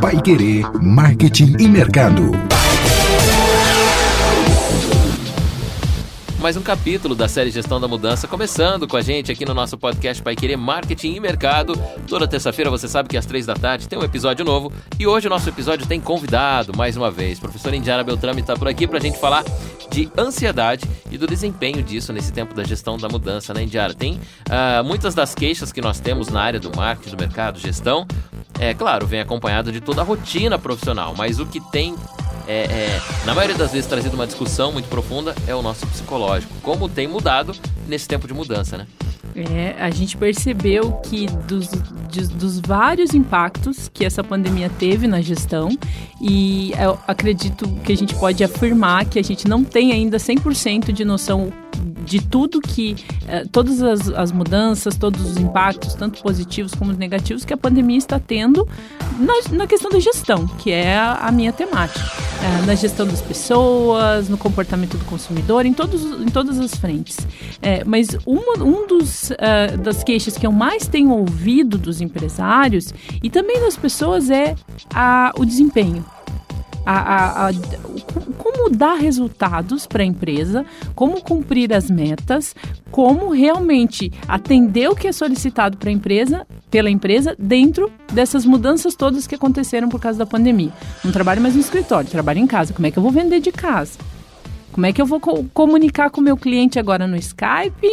Pai 0.00 0.20
Querer 0.22 0.64
Marketing 0.80 1.56
e 1.58 1.66
Mercado. 1.68 2.55
Mais 6.46 6.56
um 6.56 6.62
capítulo 6.62 7.16
da 7.16 7.26
série 7.26 7.50
Gestão 7.50 7.80
da 7.80 7.88
Mudança, 7.88 8.28
começando 8.28 8.86
com 8.86 8.96
a 8.96 9.00
gente 9.00 9.32
aqui 9.32 9.44
no 9.44 9.52
nosso 9.52 9.76
podcast 9.76 10.22
Pai 10.22 10.36
Querer 10.36 10.56
Marketing 10.56 11.14
e 11.14 11.18
Mercado. 11.18 11.74
Toda 12.06 12.28
terça-feira 12.28 12.70
você 12.70 12.86
sabe 12.86 13.08
que 13.08 13.16
às 13.16 13.26
três 13.26 13.46
da 13.46 13.54
tarde 13.54 13.88
tem 13.88 13.98
um 13.98 14.04
episódio 14.04 14.44
novo 14.44 14.72
e 14.96 15.08
hoje 15.08 15.26
o 15.26 15.30
nosso 15.30 15.48
episódio 15.48 15.88
tem 15.88 16.00
convidado 16.00 16.72
mais 16.76 16.96
uma 16.96 17.10
vez. 17.10 17.40
Professor 17.40 17.74
Indiara 17.74 18.04
Beltrame 18.04 18.42
está 18.42 18.54
por 18.54 18.68
aqui 18.68 18.86
para 18.86 18.98
a 18.98 19.00
gente 19.00 19.18
falar 19.18 19.42
de 19.90 20.08
ansiedade 20.16 20.88
e 21.10 21.18
do 21.18 21.26
desempenho 21.26 21.82
disso 21.82 22.12
nesse 22.12 22.32
tempo 22.32 22.54
da 22.54 22.62
gestão 22.62 22.96
da 22.96 23.08
mudança, 23.08 23.52
né, 23.52 23.64
Indiara? 23.64 23.92
Tem 23.92 24.12
uh, 24.14 24.84
muitas 24.84 25.16
das 25.16 25.34
queixas 25.34 25.72
que 25.72 25.80
nós 25.80 25.98
temos 25.98 26.28
na 26.28 26.42
área 26.42 26.60
do 26.60 26.70
marketing, 26.76 27.16
do 27.16 27.20
mercado, 27.20 27.58
gestão, 27.58 28.06
é 28.60 28.72
claro, 28.72 29.04
vem 29.04 29.18
acompanhado 29.18 29.72
de 29.72 29.80
toda 29.80 30.00
a 30.00 30.04
rotina 30.04 30.60
profissional, 30.60 31.12
mas 31.16 31.40
o 31.40 31.46
que 31.46 31.58
tem 31.72 31.96
é, 32.46 32.64
é, 32.64 33.02
na 33.24 33.34
maioria 33.34 33.56
das 33.56 33.72
vezes 33.72 33.86
trazido 33.86 34.14
uma 34.14 34.26
discussão 34.26 34.72
muito 34.72 34.88
profunda 34.88 35.34
é 35.46 35.54
o 35.54 35.62
nosso 35.62 35.86
psicológico. 35.86 36.52
Como 36.62 36.88
tem 36.88 37.06
mudado 37.08 37.54
nesse 37.86 38.06
tempo 38.06 38.26
de 38.26 38.34
mudança, 38.34 38.76
né? 38.76 38.86
É, 39.34 39.74
a 39.78 39.90
gente 39.90 40.16
percebeu 40.16 40.92
que 40.92 41.26
dos, 41.26 41.68
de, 42.08 42.26
dos 42.28 42.58
vários 42.58 43.12
impactos 43.12 43.90
que 43.92 44.02
essa 44.02 44.24
pandemia 44.24 44.70
teve 44.78 45.06
na 45.06 45.20
gestão, 45.20 45.68
e 46.22 46.72
eu 46.80 46.98
acredito 47.06 47.68
que 47.84 47.92
a 47.92 47.96
gente 47.96 48.14
pode 48.14 48.42
afirmar 48.42 49.04
que 49.04 49.18
a 49.18 49.22
gente 49.22 49.46
não 49.46 49.62
tem 49.62 49.92
ainda 49.92 50.16
100% 50.16 50.90
de 50.90 51.04
noção 51.04 51.52
de 52.04 52.20
tudo 52.20 52.60
que, 52.60 52.96
eh, 53.26 53.44
todas 53.50 53.82
as, 53.82 54.08
as, 54.08 54.32
mudanças, 54.32 54.96
todos 54.96 55.20
os 55.20 55.36
impactos, 55.36 55.94
tanto 55.94 56.22
positivos 56.22 56.74
como 56.74 56.92
negativos, 56.92 57.44
que 57.44 57.52
a 57.52 57.56
pandemia 57.56 57.98
está 57.98 58.18
tendo 58.18 58.66
na, 59.18 59.56
na 59.56 59.66
questão 59.66 59.90
da 59.90 59.98
gestão, 59.98 60.46
que 60.46 60.70
é 60.70 60.96
a, 60.96 61.30
minha 61.32 61.52
temática. 61.52 62.04
Eh, 62.42 62.66
na 62.66 62.74
gestão 62.74 63.06
das 63.06 63.20
pessoas, 63.20 64.28
no 64.28 64.38
comportamento 64.38 64.96
do 64.96 65.04
consumidor, 65.06 65.66
em, 65.66 65.72
todos, 65.72 66.02
em 66.04 66.28
todas 66.28 66.58
as 66.60 66.74
frentes. 66.74 67.18
Eh, 67.60 67.82
mas 67.84 68.08
uma 68.24 68.62
um 68.62 68.86
dos, 68.86 69.30
das 69.82 70.02
queixas 70.02 70.36
que 70.36 70.46
eu 70.46 70.52
mais 70.52 70.86
tenho 70.86 71.10
ouvido 71.10 71.76
dos 71.76 72.00
empresários 72.00 72.92
e 73.22 73.28
também 73.28 73.60
das 73.60 73.76
pessoas 73.76 74.30
é 74.30 74.54
a, 74.94 75.32
o 75.36 75.44
desempenho 75.44 76.04
a, 76.86 77.46
a, 77.46 77.48
a 77.48 77.52
como 78.38 78.70
dar 78.70 78.94
resultados 78.94 79.86
para 79.86 80.02
a 80.02 80.06
empresa, 80.06 80.64
como 80.94 81.20
cumprir 81.20 81.74
as 81.74 81.90
metas, 81.90 82.54
como 82.90 83.30
realmente 83.30 84.12
atender 84.28 84.88
o 84.88 84.94
que 84.94 85.08
é 85.08 85.12
solicitado 85.12 85.76
para 85.76 85.90
a 85.90 85.92
empresa, 85.92 86.46
pela 86.70 86.88
empresa, 86.88 87.34
dentro 87.38 87.90
dessas 88.12 88.46
mudanças 88.46 88.94
todas 88.94 89.26
que 89.26 89.34
aconteceram 89.34 89.88
por 89.88 90.00
causa 90.00 90.18
da 90.18 90.26
pandemia. 90.26 90.72
Não 91.04 91.12
trabalho 91.12 91.42
mais 91.42 91.54
no 91.54 91.60
escritório, 91.60 92.08
trabalho 92.08 92.38
em 92.38 92.46
casa. 92.46 92.72
Como 92.72 92.86
é 92.86 92.90
que 92.90 92.98
eu 92.98 93.02
vou 93.02 93.12
vender 93.12 93.40
de 93.40 93.50
casa? 93.50 93.98
Como 94.76 94.84
é 94.84 94.92
que 94.92 95.00
eu 95.00 95.06
vou 95.06 95.18
co 95.18 95.42
comunicar 95.54 96.10
com 96.10 96.20
o 96.20 96.24
meu 96.24 96.36
cliente 96.36 96.78
agora 96.78 97.06
no 97.06 97.16
Skype, 97.16 97.88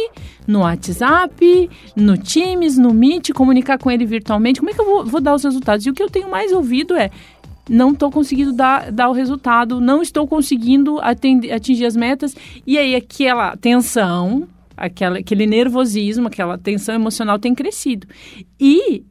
no 0.46 0.60
WhatsApp, 0.60 1.70
no 1.96 2.18
Teams, 2.18 2.76
no 2.76 2.92
Meet, 2.92 3.30
comunicar 3.32 3.78
com 3.78 3.90
ele 3.90 4.04
virtualmente? 4.04 4.60
Como 4.60 4.68
é 4.68 4.74
que 4.74 4.80
eu 4.82 4.84
vou, 4.84 5.06
vou 5.06 5.18
dar 5.18 5.34
os 5.34 5.42
resultados? 5.42 5.86
E 5.86 5.88
o 5.88 5.94
que 5.94 6.02
eu 6.02 6.10
tenho 6.10 6.30
mais 6.30 6.52
ouvido 6.52 6.94
é 6.94 7.10
não 7.68 7.92
estou 7.92 8.10
conseguindo 8.10 8.52
dar, 8.52 8.90
dar 8.92 9.08
o 9.08 9.12
resultado, 9.12 9.80
não 9.80 10.02
estou 10.02 10.26
conseguindo 10.26 10.98
atender, 11.00 11.52
atingir 11.52 11.86
as 11.86 11.96
metas. 11.96 12.34
E 12.66 12.78
aí 12.78 12.94
aquela 12.94 13.56
tensão, 13.56 14.46
aquela, 14.76 15.18
aquele 15.18 15.46
nervosismo, 15.46 16.28
aquela 16.28 16.58
tensão 16.58 16.94
emocional 16.94 17.38
tem 17.38 17.54
crescido. 17.54 18.06
E 18.60 19.04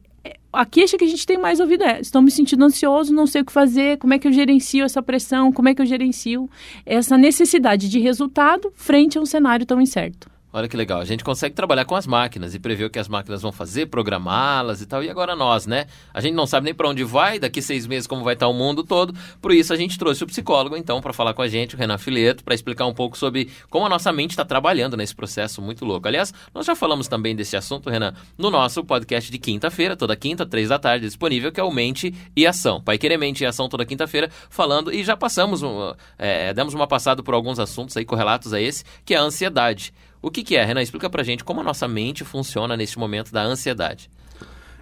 a 0.52 0.64
queixa 0.64 0.96
que 0.96 1.04
a 1.04 1.08
gente 1.08 1.26
tem 1.26 1.36
mais 1.36 1.60
ouvido 1.60 1.82
é: 1.84 2.00
estou 2.00 2.22
me 2.22 2.30
sentindo 2.30 2.64
ansioso, 2.64 3.12
não 3.12 3.26
sei 3.26 3.42
o 3.42 3.44
que 3.44 3.52
fazer, 3.52 3.98
como 3.98 4.14
é 4.14 4.18
que 4.18 4.28
eu 4.28 4.32
gerencio 4.32 4.84
essa 4.84 5.02
pressão, 5.02 5.52
como 5.52 5.68
é 5.68 5.74
que 5.74 5.82
eu 5.82 5.86
gerencio 5.86 6.48
essa 6.86 7.18
necessidade 7.18 7.88
de 7.88 7.98
resultado 7.98 8.72
frente 8.74 9.18
a 9.18 9.20
um 9.20 9.26
cenário 9.26 9.66
tão 9.66 9.80
incerto. 9.80 10.33
Olha 10.56 10.68
que 10.68 10.76
legal, 10.76 11.00
a 11.00 11.04
gente 11.04 11.24
consegue 11.24 11.52
trabalhar 11.52 11.84
com 11.84 11.96
as 11.96 12.06
máquinas 12.06 12.54
e 12.54 12.60
prever 12.60 12.84
o 12.84 12.90
que 12.90 13.00
as 13.00 13.08
máquinas 13.08 13.42
vão 13.42 13.50
fazer, 13.50 13.86
programá-las 13.86 14.80
e 14.80 14.86
tal. 14.86 15.02
E 15.02 15.10
agora 15.10 15.34
nós, 15.34 15.66
né? 15.66 15.86
A 16.12 16.20
gente 16.20 16.34
não 16.34 16.46
sabe 16.46 16.66
nem 16.66 16.72
para 16.72 16.88
onde 16.88 17.02
vai, 17.02 17.40
daqui 17.40 17.60
seis 17.60 17.88
meses 17.88 18.06
como 18.06 18.22
vai 18.22 18.34
estar 18.34 18.46
o 18.46 18.52
mundo 18.52 18.84
todo. 18.84 19.12
Por 19.42 19.50
isso 19.50 19.72
a 19.72 19.76
gente 19.76 19.98
trouxe 19.98 20.22
o 20.22 20.28
psicólogo, 20.28 20.76
então, 20.76 21.00
para 21.00 21.12
falar 21.12 21.34
com 21.34 21.42
a 21.42 21.48
gente, 21.48 21.74
o 21.74 21.76
Renan 21.76 21.98
Fileto, 21.98 22.44
para 22.44 22.54
explicar 22.54 22.86
um 22.86 22.94
pouco 22.94 23.18
sobre 23.18 23.50
como 23.68 23.84
a 23.84 23.88
nossa 23.88 24.12
mente 24.12 24.30
está 24.30 24.44
trabalhando 24.44 24.96
nesse 24.96 25.12
processo 25.12 25.60
muito 25.60 25.84
louco. 25.84 26.06
Aliás, 26.06 26.32
nós 26.54 26.64
já 26.64 26.76
falamos 26.76 27.08
também 27.08 27.34
desse 27.34 27.56
assunto, 27.56 27.90
Renan, 27.90 28.14
no 28.38 28.48
nosso 28.48 28.84
podcast 28.84 29.32
de 29.32 29.38
quinta-feira, 29.38 29.96
toda 29.96 30.14
quinta, 30.14 30.46
três 30.46 30.68
da 30.68 30.78
tarde, 30.78 31.04
disponível, 31.04 31.50
que 31.50 31.58
é 31.58 31.64
o 31.64 31.72
Mente 31.72 32.14
e 32.36 32.46
Ação. 32.46 32.80
Pai 32.80 32.96
Querer 32.96 33.18
Mente 33.18 33.42
e 33.42 33.46
Ação 33.46 33.68
toda 33.68 33.84
quinta-feira, 33.84 34.30
falando 34.48 34.94
e 34.94 35.02
já 35.02 35.16
passamos, 35.16 35.64
um, 35.64 35.92
é, 36.16 36.54
demos 36.54 36.74
uma 36.74 36.86
passada 36.86 37.24
por 37.24 37.34
alguns 37.34 37.58
assuntos 37.58 37.96
aí 37.96 38.04
correlatos 38.04 38.52
a 38.52 38.60
esse, 38.60 38.84
que 39.04 39.14
é 39.14 39.16
a 39.16 39.22
ansiedade. 39.22 39.92
O 40.24 40.30
que, 40.30 40.42
que 40.42 40.56
é, 40.56 40.64
Renan? 40.64 40.80
Explica 40.80 41.10
pra 41.10 41.22
gente 41.22 41.44
como 41.44 41.60
a 41.60 41.62
nossa 41.62 41.86
mente 41.86 42.24
funciona 42.24 42.78
neste 42.78 42.98
momento 42.98 43.30
da 43.30 43.42
ansiedade. 43.42 44.10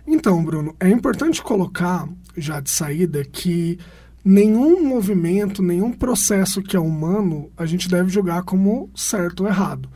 Então, 0.06 0.44
Bruno, 0.44 0.72
é 0.78 0.88
importante 0.88 1.42
colocar 1.42 2.08
já 2.36 2.60
de 2.60 2.70
saída 2.70 3.24
que 3.24 3.76
nenhum 4.24 4.86
movimento, 4.86 5.60
nenhum 5.60 5.92
processo 5.92 6.62
que 6.62 6.76
é 6.76 6.80
humano, 6.80 7.50
a 7.56 7.66
gente 7.66 7.88
deve 7.88 8.08
julgar 8.08 8.44
como 8.44 8.88
certo 8.94 9.40
ou 9.40 9.48
errado. 9.48 9.88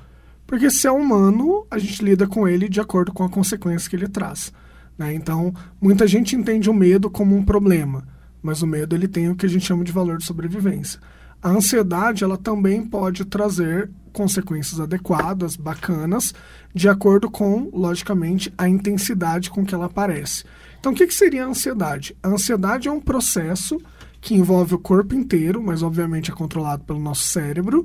Porque 0.48 0.68
se 0.68 0.88
é 0.88 0.90
humano, 0.90 1.64
a 1.70 1.78
gente 1.78 2.04
lida 2.04 2.26
com 2.26 2.48
ele 2.48 2.68
de 2.68 2.80
acordo 2.80 3.12
com 3.12 3.22
a 3.22 3.30
consequência 3.30 3.88
que 3.88 3.94
ele 3.94 4.08
traz. 4.08 4.52
Né? 4.98 5.14
Então, 5.14 5.54
muita 5.80 6.08
gente 6.08 6.34
entende 6.34 6.68
o 6.68 6.74
medo 6.74 7.08
como 7.08 7.36
um 7.36 7.44
problema, 7.44 8.04
mas 8.42 8.62
o 8.62 8.66
medo 8.66 8.96
ele 8.96 9.06
tem 9.06 9.30
o 9.30 9.36
que 9.36 9.46
a 9.46 9.48
gente 9.48 9.64
chama 9.64 9.84
de 9.84 9.92
valor 9.92 10.18
de 10.18 10.24
sobrevivência. 10.24 10.98
A 11.40 11.50
ansiedade 11.50 12.24
ela 12.24 12.36
também 12.36 12.84
pode 12.84 13.24
trazer 13.24 13.88
consequências 14.16 14.80
adequadas, 14.80 15.56
bacanas, 15.56 16.34
de 16.74 16.88
acordo 16.88 17.30
com, 17.30 17.68
logicamente, 17.70 18.50
a 18.56 18.66
intensidade 18.66 19.50
com 19.50 19.62
que 19.62 19.74
ela 19.74 19.84
aparece. 19.84 20.42
Então, 20.80 20.92
o 20.92 20.94
que, 20.94 21.06
que 21.06 21.12
seria 21.12 21.44
a 21.44 21.48
ansiedade? 21.48 22.16
A 22.22 22.28
ansiedade 22.28 22.88
é 22.88 22.90
um 22.90 23.00
processo 23.00 23.78
que 24.18 24.34
envolve 24.34 24.74
o 24.74 24.78
corpo 24.78 25.14
inteiro, 25.14 25.62
mas 25.62 25.82
obviamente 25.82 26.30
é 26.30 26.34
controlado 26.34 26.82
pelo 26.84 26.98
nosso 26.98 27.24
cérebro, 27.24 27.84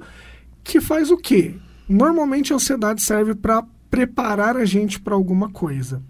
que 0.64 0.80
faz 0.80 1.12
o 1.12 1.18
quê? 1.18 1.56
Normalmente 1.88 2.54
a 2.54 2.56
ansiedade 2.56 3.02
serve 3.02 3.36
para 3.36 3.66
preparar 3.90 4.56
a 4.56 4.64
gente 4.64 5.02
para 5.02 5.14
alguma 5.14 5.50
coisa. 5.50 6.02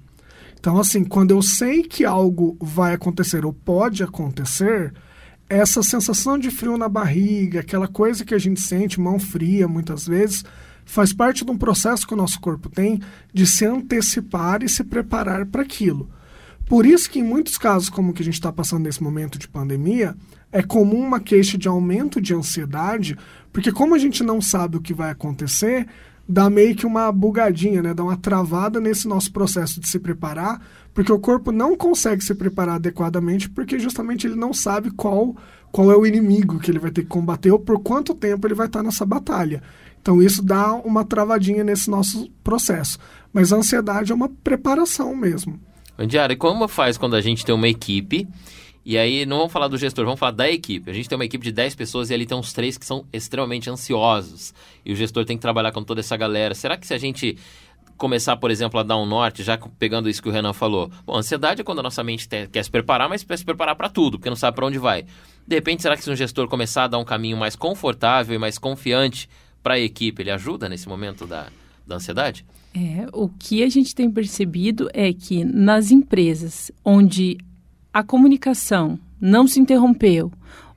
Então, 0.60 0.80
assim, 0.80 1.04
quando 1.04 1.32
eu 1.32 1.42
sei 1.42 1.82
que 1.82 2.06
algo 2.06 2.56
vai 2.62 2.94
acontecer 2.94 3.44
ou 3.44 3.54
pode 3.54 4.04
acontecer, 4.04 4.94
essa 5.52 5.84
sensação 5.84 6.40
de 6.40 6.50
frio 6.50 6.78
na 6.78 6.88
barriga, 6.88 7.60
aquela 7.60 7.88
coisa 7.88 8.24
que 8.24 8.34
a 8.34 8.40
gente 8.40 8.62
sente, 8.62 9.02
mão 9.02 9.20
fria 9.20 9.68
muitas 9.68 10.08
vezes, 10.08 10.46
faz 10.86 11.12
parte 11.12 11.44
de 11.44 11.52
um 11.52 11.58
processo 11.58 12.08
que 12.08 12.14
o 12.14 12.18
nosso 12.18 12.40
corpo 12.40 12.70
tem 12.70 13.02
de 13.34 13.46
se 13.46 13.66
antecipar 13.66 14.64
e 14.64 14.70
se 14.70 14.82
preparar 14.82 15.46
para 15.46 15.62
aquilo. 15.62 16.10
Por 16.66 16.86
isso 16.86 17.10
que 17.10 17.20
em 17.20 17.24
muitos 17.24 17.58
casos, 17.58 17.90
como 17.90 18.14
que 18.14 18.22
a 18.22 18.26
gente 18.26 18.36
está 18.36 18.50
passando 18.50 18.84
nesse 18.84 19.04
momento 19.04 19.38
de 19.38 19.46
pandemia, 19.46 20.16
é 20.54 20.64
comum 20.64 21.06
uma 21.06 21.20
queixa 21.20 21.58
de 21.58 21.68
aumento 21.68 22.22
de 22.22 22.34
ansiedade, 22.34 23.18
porque 23.52 23.74
como 23.74 23.94
a 23.94 23.98
gente 23.98 24.24
não 24.24 24.40
sabe 24.40 24.78
o 24.78 24.82
que 24.82 24.94
vai 24.94 25.12
acontecer, 25.12 25.86
dá 26.28 26.50
meio 26.50 26.76
que 26.76 26.86
uma 26.86 27.12
bugadinha, 27.12 27.82
né? 27.82 27.94
dá 27.94 28.04
uma 28.04 28.18
travada 28.18 28.80
nesse 28.80 29.08
nosso 29.08 29.32
processo 29.32 29.80
de 29.80 29.88
se 29.88 30.00
preparar, 30.00 30.62
porque 30.94 31.12
o 31.12 31.20
corpo 31.20 31.52
não 31.52 31.76
consegue 31.76 32.24
se 32.24 32.36
preparar 32.36 32.76
adequadamente, 32.76 33.50
porque 33.50 33.80
justamente 33.80 34.28
ele 34.28 34.36
não 34.36 34.54
sabe 34.54 34.92
qual, 34.92 35.36
qual 35.72 35.92
é 35.92 35.96
o 35.96 36.06
inimigo 36.06 36.60
que 36.60 36.72
ele 36.72 36.80
vai 36.80 36.92
ter 36.92 37.02
que 37.02 37.08
combater 37.08 37.52
ou 37.52 37.60
por 37.60 37.80
quanto 37.80 38.14
tempo 38.14 38.48
ele 38.48 38.56
vai 38.56 38.68
estar 38.68 38.84
nessa 38.84 39.06
batalha. 39.06 39.62
Então 40.02 40.22
isso 40.22 40.42
dá 40.44 40.74
uma 40.74 41.06
travadinha 41.06 41.64
nesse 41.64 41.90
nosso 41.90 42.30
processo. 42.44 42.98
Mas 43.32 43.54
a 43.54 43.58
ansiedade 43.58 44.12
é 44.12 44.16
uma 44.16 44.30
preparação 44.30 45.16
mesmo. 45.16 45.60
Diário, 46.08 46.36
como 46.38 46.68
faz 46.68 46.98
quando 46.98 47.16
a 47.16 47.22
gente 47.22 47.46
tem 47.46 47.54
uma 47.54 47.68
equipe 47.68 48.28
e 48.84 48.98
aí, 48.98 49.26
não 49.26 49.38
vamos 49.38 49.54
falar 49.54 49.68
do 49.68 49.78
gestor, 49.78 50.06
vamos 50.06 50.20
falar 50.20 50.32
da 50.32 50.50
equipe. 50.50 50.90
A 50.90 50.94
gente 50.94 51.08
tem 51.08 51.16
uma 51.16 51.26
equipe 51.26 51.44
de 51.44 51.52
10 51.52 51.76
pessoas 51.76 52.10
e 52.10 52.14
ali 52.14 52.26
tem 52.26 52.36
uns 52.36 52.52
três 52.52 52.78
que 52.78 52.86
são 52.86 53.06
extremamente 53.14 53.70
ansiosos. 53.70 54.54
E 54.84 54.92
o 54.92 54.96
gestor 54.96 55.24
tem 55.24 55.38
que 55.38 55.42
trabalhar 55.42 55.72
com 55.72 55.84
toda 55.84 56.00
essa 56.00 56.18
galera. 56.18 56.56
Será 56.56 56.76
que 56.76 56.88
se 56.88 56.94
a 56.94 56.98
gente 56.98 57.38
começar, 58.02 58.36
por 58.38 58.50
exemplo, 58.50 58.80
a 58.80 58.84
dar 58.84 58.98
um 58.98 59.06
norte, 59.06 59.44
já 59.44 59.56
pegando 59.78 60.10
isso 60.10 60.24
que 60.24 60.28
o 60.28 60.32
Renan 60.32 60.54
falou. 60.54 60.90
Bom, 61.06 61.16
ansiedade 61.16 61.62
é 61.62 61.64
quando 61.64 61.80
a 61.80 61.84
nossa 61.84 62.04
mente 62.04 62.28
quer 62.28 62.64
se 62.64 62.72
preparar, 62.72 63.08
mas 63.08 63.24
quer 63.24 63.38
se 63.38 63.46
preparar 63.46 63.76
para 63.76 63.90
tudo, 63.90 64.18
porque 64.18 64.30
não 64.30 64.36
sabe 64.36 64.56
para 64.56 64.66
onde 64.66 64.80
vai. 64.80 65.06
De 65.48 65.56
repente, 65.56 65.84
será 65.84 65.96
que 65.96 66.04
se 66.04 66.10
um 66.10 66.16
gestor 66.16 66.48
começar 66.48 66.86
a 66.86 66.88
dar 66.88 66.98
um 66.98 67.06
caminho 67.06 67.38
mais 67.38 67.56
confortável 67.56 68.36
e 68.36 68.40
mais 68.40 68.58
confiante 68.58 69.30
para 69.62 69.76
a 69.76 69.80
equipe, 69.80 70.24
ele 70.24 70.32
ajuda 70.32 70.68
nesse 70.68 70.90
momento 70.90 71.28
da, 71.28 71.46
da 71.86 71.98
ansiedade? 71.98 72.44
É, 72.74 73.06
o 73.14 73.30
que 73.30 73.62
a 73.62 73.70
gente 73.70 73.94
tem 73.94 74.10
percebido 74.10 74.90
é 74.96 75.14
que 75.14 75.44
nas 75.46 75.92
empresas 75.92 76.72
onde 76.84 77.38
a 77.94 78.04
comunicação 78.04 78.98
não 79.20 79.46
se 79.46 79.60
interrompeu, 79.60 80.32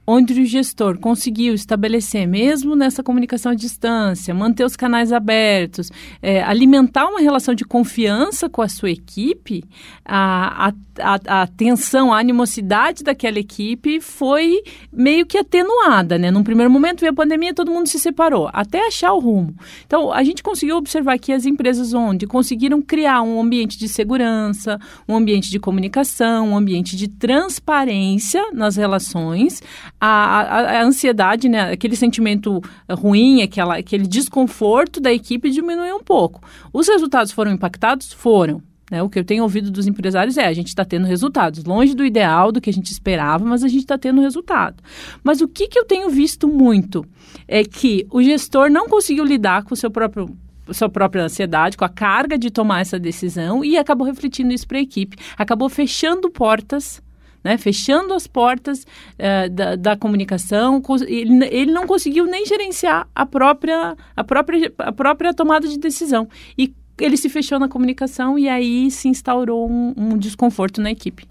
onde 0.06 0.41
o 0.41 0.45
gestor 0.45 0.99
conseguiu 0.99 1.55
estabelecer, 1.55 2.27
mesmo 2.27 2.77
nessa 2.77 3.03
comunicação 3.03 3.53
à 3.53 3.55
distância, 3.55 4.35
manter 4.35 4.65
os 4.65 4.77
canais 4.77 5.12
abertos, 5.12 5.91
é, 6.21 6.43
alimentar 6.43 7.06
uma 7.06 7.21
relação 7.21 7.55
de 7.55 7.65
confiança 7.65 8.49
com 8.49 8.61
a 8.61 8.69
sua 8.69 8.91
equipe, 8.91 9.65
a, 10.05 10.69
a, 10.69 10.73
a, 11.01 11.43
a, 11.43 11.47
tensão, 11.47 12.12
a 12.12 12.19
animosidade 12.19 13.03
daquela 13.03 13.39
equipe 13.39 14.01
foi 14.01 14.62
meio 14.93 15.25
que 15.25 15.39
atenuada, 15.39 16.19
né? 16.19 16.31
Num 16.31 16.45
primeiro 16.45 16.71
momento 16.71 17.00
veio 17.00 17.12
a 17.12 17.17
pandemia, 17.17 17.55
todo 17.55 17.71
mundo 17.71 17.87
se 17.87 17.99
separou, 17.99 18.50
até 18.53 18.87
achar 18.87 19.12
o 19.12 19.19
rumo. 19.19 19.55
Então, 19.87 20.12
a 20.12 20.23
gente 20.23 20.43
conseguiu 20.43 20.77
observar 20.77 21.19
que 21.19 21.33
as 21.33 21.47
empresas 21.47 21.95
onde 21.95 22.27
conseguiram 22.27 22.83
criar 22.83 23.23
um 23.23 23.41
ambiente 23.41 23.79
de 23.79 23.89
segurança, 23.89 24.79
um 25.09 25.17
ambiente 25.17 25.50
de 25.50 25.59
comunicação, 25.59 26.50
um 26.50 26.57
ambiente 26.57 26.97
de 26.97 27.09
transparência 27.09 28.53
nas 28.53 28.77
relações, 28.77 29.62
a, 30.06 30.41
a, 30.41 30.81
a, 30.81 30.83
ansiedade, 30.85 31.49
né, 31.49 31.73
aquele 31.73 31.97
sentimento 31.97 32.61
ruim, 32.91 33.43
aquela, 33.43 33.79
aquele 33.79 34.06
desconforto 34.06 35.01
da 35.01 35.12
equipe 35.12 35.51
diminuiu 35.51 35.97
um 35.97 36.03
pouco. 36.03 36.43
Os 36.73 36.89
resultados 36.89 37.33
foram 37.33 37.53
impactados? 37.53 38.12
Foram. 38.12 38.62
Né? 38.91 39.03
O 39.03 39.09
que 39.09 39.19
eu 39.19 39.25
tenho 39.25 39.43
ouvido 39.43 39.71
dos 39.71 39.87
empresários 39.87 40.37
é 40.37 40.47
a 40.47 40.53
gente 40.53 40.69
está 40.69 40.85
tendo 40.85 41.06
resultados, 41.06 41.65
longe 41.65 41.95
do 41.95 42.05
ideal, 42.05 42.53
do 42.53 42.61
que 42.61 42.69
a 42.69 42.73
gente 42.73 42.91
esperava, 42.93 43.45
mas 43.47 43.65
a 43.65 43.69
gente 43.69 43.81
está 43.81 43.97
tendo 43.97 44.21
resultado. 44.21 44.77
Mas 45.23 45.41
o 45.41 45.49
que, 45.49 45.69
que 45.69 45.79
eu 45.79 45.87
tenho 45.87 46.11
visto 46.11 46.47
muito 46.47 47.07
é 47.49 47.65
que 47.65 48.07
o 48.11 48.23
gestor 48.23 48.71
não 48.71 48.87
conseguiu 48.87 49.25
lidar 49.25 49.65
com 49.65 49.73
o 49.73 49.77
seu 49.77 49.91
próprio 49.91 50.37
sua 50.71 50.89
própria 50.89 51.25
ansiedade, 51.25 51.77
com 51.77 51.85
a 51.85 51.91
carga 51.91 52.39
de 52.39 52.50
tomar 52.50 52.81
essa 52.81 52.99
decisão 52.99 53.62
e 53.62 53.77
acabou 53.77 54.07
refletindo 54.07 54.50
isso 54.50 54.67
para 54.67 54.79
a 54.79 54.81
equipe. 54.81 55.17
Acabou 55.37 55.69
fechando 55.69 56.31
portas 56.31 57.03
né, 57.44 57.58
fechando 57.58 58.14
as 58.14 58.26
portas 58.26 58.81
uh, 58.81 59.50
da, 59.50 59.76
da, 59.76 59.96
comunicação. 59.96 60.82
Ele, 61.06 61.44
ele, 61.46 61.70
não 61.70 61.87
conseguiu 61.87 62.25
nem 62.25 62.46
gerenciar 62.46 63.06
a 63.14 63.26
própria, 63.26 63.94
a, 64.17 64.25
própria, 64.25 64.73
a 64.79 64.93
própria 64.93 65.35
tomada 65.35 65.69
de 65.69 65.79
decisão. 65.79 66.26
E 66.56 66.75
ele 66.99 67.17
se 67.17 67.29
fechou 67.29 67.58
na 67.58 67.69
comunicação 67.69 68.38
e 68.38 68.49
aí 68.49 68.91
se 68.91 69.08
instaurou 69.08 69.70
um, 69.70 69.93
um 69.96 70.19
desconforto 70.19 70.81
na 70.81 70.91
equipe. 70.91 71.29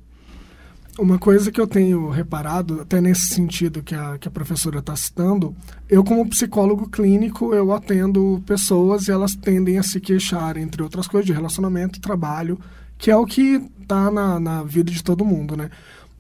Uma 1.00 1.18
coisa 1.18 1.52
que 1.52 1.60
eu 1.60 1.66
tenho 1.66 2.08
reparado, 2.10 2.82
até 2.82 3.02
nesse 3.02 3.34
sentido 3.34 3.82
que 3.82 3.96
a, 3.96 4.16
que 4.20 4.28
a 4.28 4.32
professora 4.32 4.78
está 4.78 4.96
citando, 4.96 5.56
eu 5.90 6.04
como 6.04 6.30
psicólogo 6.30 6.88
clínico, 6.88 7.52
eu 7.52 7.74
atendo 7.74 8.44
pessoas 8.46 9.08
e 9.08 9.12
elas 9.12 9.34
tendem 9.34 9.80
a 9.80 9.84
se 9.84 10.00
queixar, 10.00 10.56
entre 10.56 10.84
outras 10.84 11.08
coisas, 11.08 11.26
de 11.26 11.34
relacionamento, 11.34 12.00
trabalho, 12.00 12.60
que 12.96 13.10
é 13.10 13.18
o 13.18 13.26
que 13.26 13.60
está 13.82 14.12
na, 14.12 14.40
na 14.40 14.64
vida 14.64 14.92
de 14.92 15.04
todo 15.04 15.26
mundo, 15.26 15.58
né? 15.58 15.72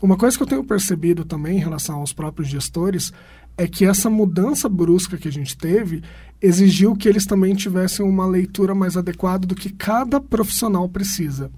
Uma 0.04 0.18
coisa 0.18 0.36
que 0.36 0.44
eu 0.44 0.48
tenho 0.48 0.66
percebido 0.66 1.24
também 1.24 1.56
em 1.56 1.62
relação 1.62 2.00
aos 2.00 2.12
próprios 2.12 2.50
gestores 2.50 3.14
é 3.58 3.66
que 3.66 3.86
essa 3.86 4.10
mudança 4.10 4.68
brusca 4.68 5.18
que 5.18 5.30
a 5.30 5.32
gente 5.32 5.56
teve 5.56 6.04
exigiu 6.42 6.94
que 6.94 7.08
eles 7.08 7.26
também 7.26 7.56
tivessem 7.56 8.06
uma 8.06 8.28
leitura 8.28 8.76
mais 8.76 8.98
adequada 8.98 9.48
do 9.48 9.56
que 9.56 9.70
cada 9.70 10.20
profissional 10.20 10.90
precisa. 10.90 11.50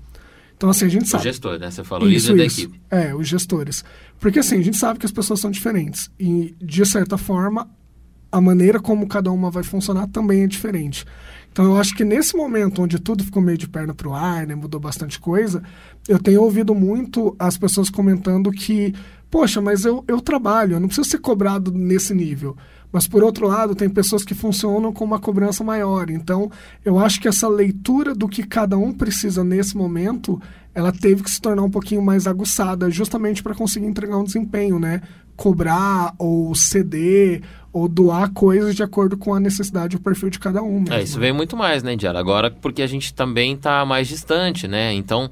Então, 0.56 0.69
assim, 0.69 0.86
a 0.86 0.89
gente 0.89 1.09
sabe. 1.09 1.21
O 1.21 1.24
gestor, 1.24 1.57
né? 1.57 1.71
Você 1.71 1.83
falou 1.83 2.07
isso, 2.07 2.31
líder 2.33 2.45
isso. 2.45 2.57
da 2.57 2.63
equipe. 2.63 2.81
É, 2.92 3.15
os 3.15 3.27
gestores. 3.27 3.83
Porque, 4.19 4.38
assim, 4.38 4.59
a 4.59 4.63
gente 4.63 4.77
sabe 4.77 5.00
que 5.00 5.07
as 5.07 5.12
pessoas 5.12 5.39
são 5.39 5.50
diferentes. 5.50 6.12
E, 6.19 6.56
de 6.62 6.86
certa 6.86 7.18
forma, 7.18 7.68
a 8.31 8.39
maneira 8.39 8.80
como 8.80 9.07
cada 9.07 9.31
uma 9.31 9.50
vai 9.50 9.63
funcionar 9.63 10.06
também 10.09 10.44
é 10.44 10.48
diferente. 10.48 11.03
Então 11.55 11.63
eu 11.63 11.77
acho 11.77 11.95
que 11.95 12.03
nesse 12.03 12.35
momento 12.35 12.81
onde 12.81 12.99
tudo 12.99 13.23
ficou 13.23 13.41
meio 13.41 13.57
de 13.57 13.65
perna 13.65 13.93
para 13.93 14.09
o 14.09 14.13
ar, 14.13 14.45
né, 14.45 14.53
mudou 14.53 14.77
bastante 14.77 15.17
coisa, 15.17 15.63
eu 16.05 16.19
tenho 16.19 16.41
ouvido 16.41 16.75
muito 16.75 17.33
as 17.39 17.57
pessoas 17.57 17.89
comentando 17.89 18.51
que, 18.51 18.93
poxa, 19.31 19.61
mas 19.61 19.85
eu, 19.85 20.03
eu 20.05 20.19
trabalho, 20.19 20.73
eu 20.73 20.81
não 20.81 20.89
preciso 20.89 21.09
ser 21.09 21.19
cobrado 21.19 21.71
nesse 21.71 22.13
nível. 22.13 22.57
Mas 22.91 23.07
por 23.07 23.23
outro 23.23 23.47
lado, 23.47 23.73
tem 23.73 23.89
pessoas 23.89 24.25
que 24.25 24.33
funcionam 24.35 24.91
com 24.91 25.05
uma 25.05 25.17
cobrança 25.17 25.63
maior. 25.63 26.09
Então, 26.09 26.51
eu 26.83 26.99
acho 26.99 27.21
que 27.21 27.27
essa 27.27 27.47
leitura 27.47 28.13
do 28.13 28.27
que 28.27 28.43
cada 28.43 28.77
um 28.77 28.91
precisa 28.91 29.41
nesse 29.41 29.77
momento, 29.77 30.41
ela 30.73 30.91
teve 30.91 31.23
que 31.23 31.31
se 31.31 31.39
tornar 31.39 31.63
um 31.63 31.71
pouquinho 31.71 32.01
mais 32.01 32.27
aguçada, 32.27 32.91
justamente 32.91 33.41
para 33.41 33.55
conseguir 33.55 33.85
entregar 33.85 34.17
um 34.17 34.25
desempenho, 34.25 34.77
né? 34.77 35.01
Cobrar 35.37 36.13
ou 36.19 36.53
ceder 36.53 37.43
ou 37.75 37.89
doar 37.89 38.31
coisas 38.31 38.74
de 38.74 38.81
acordo 38.81 39.18
com 39.18 39.33
a 39.33 39.39
necessidade 39.39 39.98
e 39.98 40.00
o 40.00 40.00
perfil 40.00 40.30
de 40.30 40.39
cada 40.39 40.63
um. 40.63 40.80
Mesmo. 40.80 40.94
É, 40.94 41.04
isso 41.04 41.19
veio 41.19 41.36
muito 41.36 41.57
mais, 41.57 41.83
né, 41.83 41.94
Diara? 41.98 42.18
Agora, 42.18 42.50
porque 42.50 42.81
a 42.81 42.88
gente 42.88 43.13
também 43.13 43.51
está 43.51 43.83
mais 43.86 44.07
distante, 44.07 44.66
né? 44.66 44.94
Então, 44.94 45.30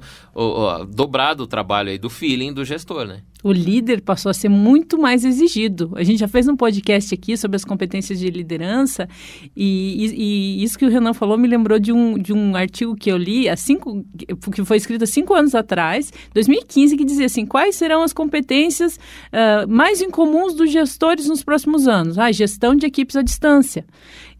dobrado 0.90 1.44
o 1.44 1.46
trabalho 1.46 1.88
aí 1.88 1.96
do 1.96 2.10
feeling 2.10 2.52
do 2.52 2.62
gestor, 2.62 3.06
né? 3.06 3.22
O 3.44 3.52
líder 3.52 4.00
passou 4.00 4.30
a 4.30 4.34
ser 4.34 4.48
muito 4.48 4.98
mais 4.98 5.22
exigido. 5.22 5.92
A 5.96 6.02
gente 6.02 6.18
já 6.18 6.26
fez 6.26 6.48
um 6.48 6.56
podcast 6.56 7.14
aqui 7.14 7.36
sobre 7.36 7.56
as 7.56 7.64
competências 7.64 8.18
de 8.18 8.30
liderança 8.30 9.06
e, 9.54 10.06
e, 10.06 10.60
e 10.60 10.64
isso 10.64 10.78
que 10.78 10.86
o 10.86 10.88
Renan 10.88 11.12
falou 11.12 11.36
me 11.36 11.46
lembrou 11.46 11.78
de 11.78 11.92
um, 11.92 12.18
de 12.18 12.32
um 12.32 12.56
artigo 12.56 12.96
que 12.96 13.12
eu 13.12 13.18
li 13.18 13.46
há 13.46 13.54
cinco, 13.54 14.02
que 14.50 14.64
foi 14.64 14.78
escrito 14.78 15.04
há 15.04 15.06
cinco 15.06 15.34
anos 15.34 15.54
atrás, 15.54 16.10
2015, 16.32 16.96
que 16.96 17.04
dizia 17.04 17.26
assim, 17.26 17.44
quais 17.44 17.76
serão 17.76 18.02
as 18.02 18.14
competências 18.14 18.96
uh, 18.96 19.68
mais 19.68 20.00
incomuns 20.00 20.54
dos 20.54 20.72
gestores 20.72 21.28
nos 21.28 21.44
próximos 21.44 21.86
anos? 21.86 22.18
Ah, 22.18 22.32
gestão 22.32 22.74
de 22.74 22.86
equipes 22.86 23.14
à 23.14 23.20
distância. 23.20 23.84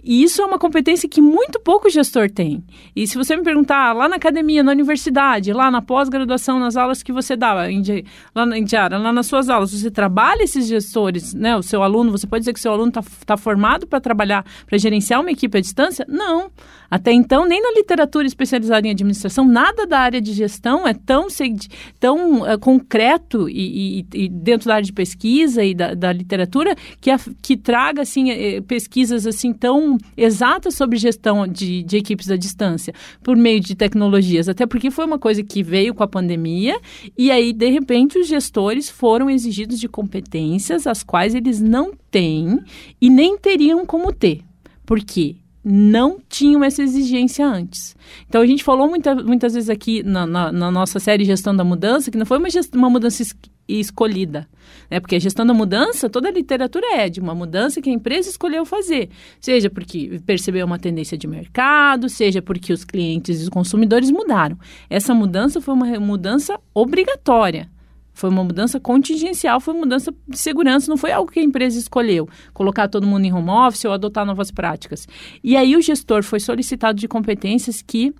E 0.04 0.22
isso 0.22 0.42
é 0.42 0.44
uma 0.44 0.58
competência 0.58 1.08
que 1.08 1.20
muito 1.20 1.58
pouco 1.58 1.88
gestor 1.88 2.30
tem. 2.30 2.62
E 2.94 3.06
se 3.06 3.16
você 3.16 3.36
me 3.36 3.42
perguntar 3.42 3.92
lá 3.94 4.08
na 4.08 4.16
academia, 4.16 4.62
na 4.62 4.72
universidade, 4.72 5.52
lá 5.52 5.70
na 5.70 5.80
pós-graduação, 5.80 6.60
nas 6.60 6.76
aulas 6.76 7.02
que 7.02 7.12
você 7.12 7.34
dá, 7.34 7.54
lá, 7.54 8.46
na, 8.46 8.58
Indiara, 8.58 8.98
lá 8.98 9.12
nas 9.12 9.26
suas 9.26 9.48
aulas, 9.48 9.72
você 9.72 9.90
trabalha 9.90 10.42
esses 10.42 10.66
gestores, 10.66 11.32
né? 11.32 11.56
O 11.56 11.62
seu 11.62 11.82
aluno, 11.82 12.10
você 12.10 12.26
pode 12.26 12.42
dizer 12.42 12.52
que 12.52 12.60
seu 12.60 12.72
aluno 12.72 12.88
está 12.88 13.02
tá 13.24 13.36
formado 13.36 13.86
para 13.86 14.00
trabalhar, 14.00 14.44
para 14.66 14.76
gerenciar 14.76 15.20
uma 15.20 15.30
equipe 15.30 15.56
à 15.56 15.60
distância? 15.60 16.04
Não. 16.08 16.50
Até 16.90 17.10
então, 17.12 17.46
nem 17.46 17.60
na 17.60 17.72
literatura 17.72 18.26
especializada 18.26 18.86
em 18.86 18.90
administração, 18.90 19.44
nada 19.44 19.86
da 19.86 19.98
área 19.98 20.20
de 20.20 20.32
gestão 20.32 20.86
é 20.86 20.94
tão, 20.94 21.26
tão 21.98 22.46
é, 22.46 22.56
concreto 22.56 23.48
e, 23.48 24.00
e, 24.00 24.06
e, 24.14 24.28
dentro 24.28 24.68
da 24.68 24.76
área 24.76 24.86
de 24.86 24.92
pesquisa 24.92 25.64
e 25.64 25.74
da, 25.74 25.94
da 25.94 26.12
literatura 26.12 26.76
que, 27.00 27.10
a, 27.10 27.18
que 27.42 27.56
traga 27.56 28.02
assim, 28.02 28.30
é, 28.30 28.60
pesquisas 28.60 29.26
assim 29.26 29.52
tão 29.52 29.93
exatas 30.16 30.74
sobre 30.74 30.98
gestão 30.98 31.46
de, 31.46 31.82
de 31.82 31.96
equipes 31.96 32.30
à 32.30 32.36
distância 32.36 32.94
por 33.22 33.36
meio 33.36 33.60
de 33.60 33.74
tecnologias. 33.74 34.48
Até 34.48 34.66
porque 34.66 34.90
foi 34.90 35.04
uma 35.04 35.18
coisa 35.18 35.42
que 35.42 35.62
veio 35.62 35.94
com 35.94 36.02
a 36.02 36.08
pandemia 36.08 36.78
e 37.16 37.30
aí, 37.30 37.52
de 37.52 37.70
repente, 37.70 38.18
os 38.18 38.26
gestores 38.26 38.88
foram 38.88 39.30
exigidos 39.30 39.78
de 39.78 39.88
competências 39.88 40.86
as 40.86 41.02
quais 41.02 41.34
eles 41.34 41.60
não 41.60 41.92
têm 42.10 42.58
e 43.00 43.10
nem 43.10 43.36
teriam 43.38 43.84
como 43.84 44.12
ter. 44.12 44.42
Por 44.84 45.00
quê? 45.00 45.36
não 45.64 46.18
tinham 46.28 46.62
essa 46.62 46.82
exigência 46.82 47.46
antes. 47.46 47.96
Então, 48.28 48.42
a 48.42 48.46
gente 48.46 48.62
falou 48.62 48.86
muita, 48.86 49.14
muitas 49.14 49.54
vezes 49.54 49.70
aqui 49.70 50.02
na, 50.02 50.26
na, 50.26 50.52
na, 50.52 50.70
nossa 50.70 51.00
série 51.00 51.24
Gestão 51.24 51.56
da 51.56 51.64
Mudança 51.64 52.10
que 52.10 52.18
não 52.18 52.26
foi 52.26 52.36
uma, 52.36 52.50
gest, 52.50 52.74
uma 52.74 52.90
mudança 52.90 53.22
es, 53.68 53.90
escolhida. 53.94 54.48
Né? 54.90 55.00
Porque 55.00 55.16
a 55.16 55.18
gestão 55.18 55.46
da 55.46 55.54
mudança, 55.54 56.10
toda 56.10 56.28
a 56.28 56.32
literatura 56.32 56.86
é 56.94 57.08
de 57.08 57.20
uma 57.20 57.34
mudança 57.34 57.80
que 57.80 57.88
a 57.88 57.92
empresa 57.92 58.28
escolheu 58.28 58.64
fazer. 58.64 59.08
Seja 59.40 59.70
porque 59.70 60.20
percebeu 60.26 60.66
uma 60.66 60.78
tendência 60.78 61.16
de 61.16 61.26
mercado, 61.26 62.08
seja 62.08 62.42
porque 62.42 62.72
os 62.72 62.84
clientes 62.84 63.40
e 63.40 63.44
os 63.44 63.48
consumidores 63.48 64.10
mudaram. 64.10 64.58
Essa 64.90 65.14
mudança 65.14 65.60
foi 65.60 65.74
uma 65.74 65.86
mudança 66.00 66.58
obrigatória. 66.74 67.70
Foi 68.16 68.30
uma 68.30 68.44
mudança 68.44 68.78
contingencial, 68.78 69.60
foi 69.60 69.74
uma 69.74 69.80
mudança 69.80 70.14
de 70.28 70.38
segurança, 70.38 70.88
não 70.88 70.96
foi 70.96 71.10
algo 71.10 71.32
que 71.32 71.40
a 71.40 71.42
empresa 71.42 71.76
escolheu, 71.76 72.28
colocar 72.52 72.86
todo 72.86 73.08
mundo 73.08 73.24
em 73.24 73.32
home 73.32 73.50
office 73.50 73.84
ou 73.86 73.92
adotar 73.92 74.24
novas 74.24 74.52
práticas. 74.52 75.08
E 75.42 75.56
aí 75.56 75.76
o 75.76 75.82
gestor 75.82 76.22
foi 76.22 76.38
solicitado 76.38 76.96
de 76.96 77.08
competências 77.08 77.82
que 77.82 78.14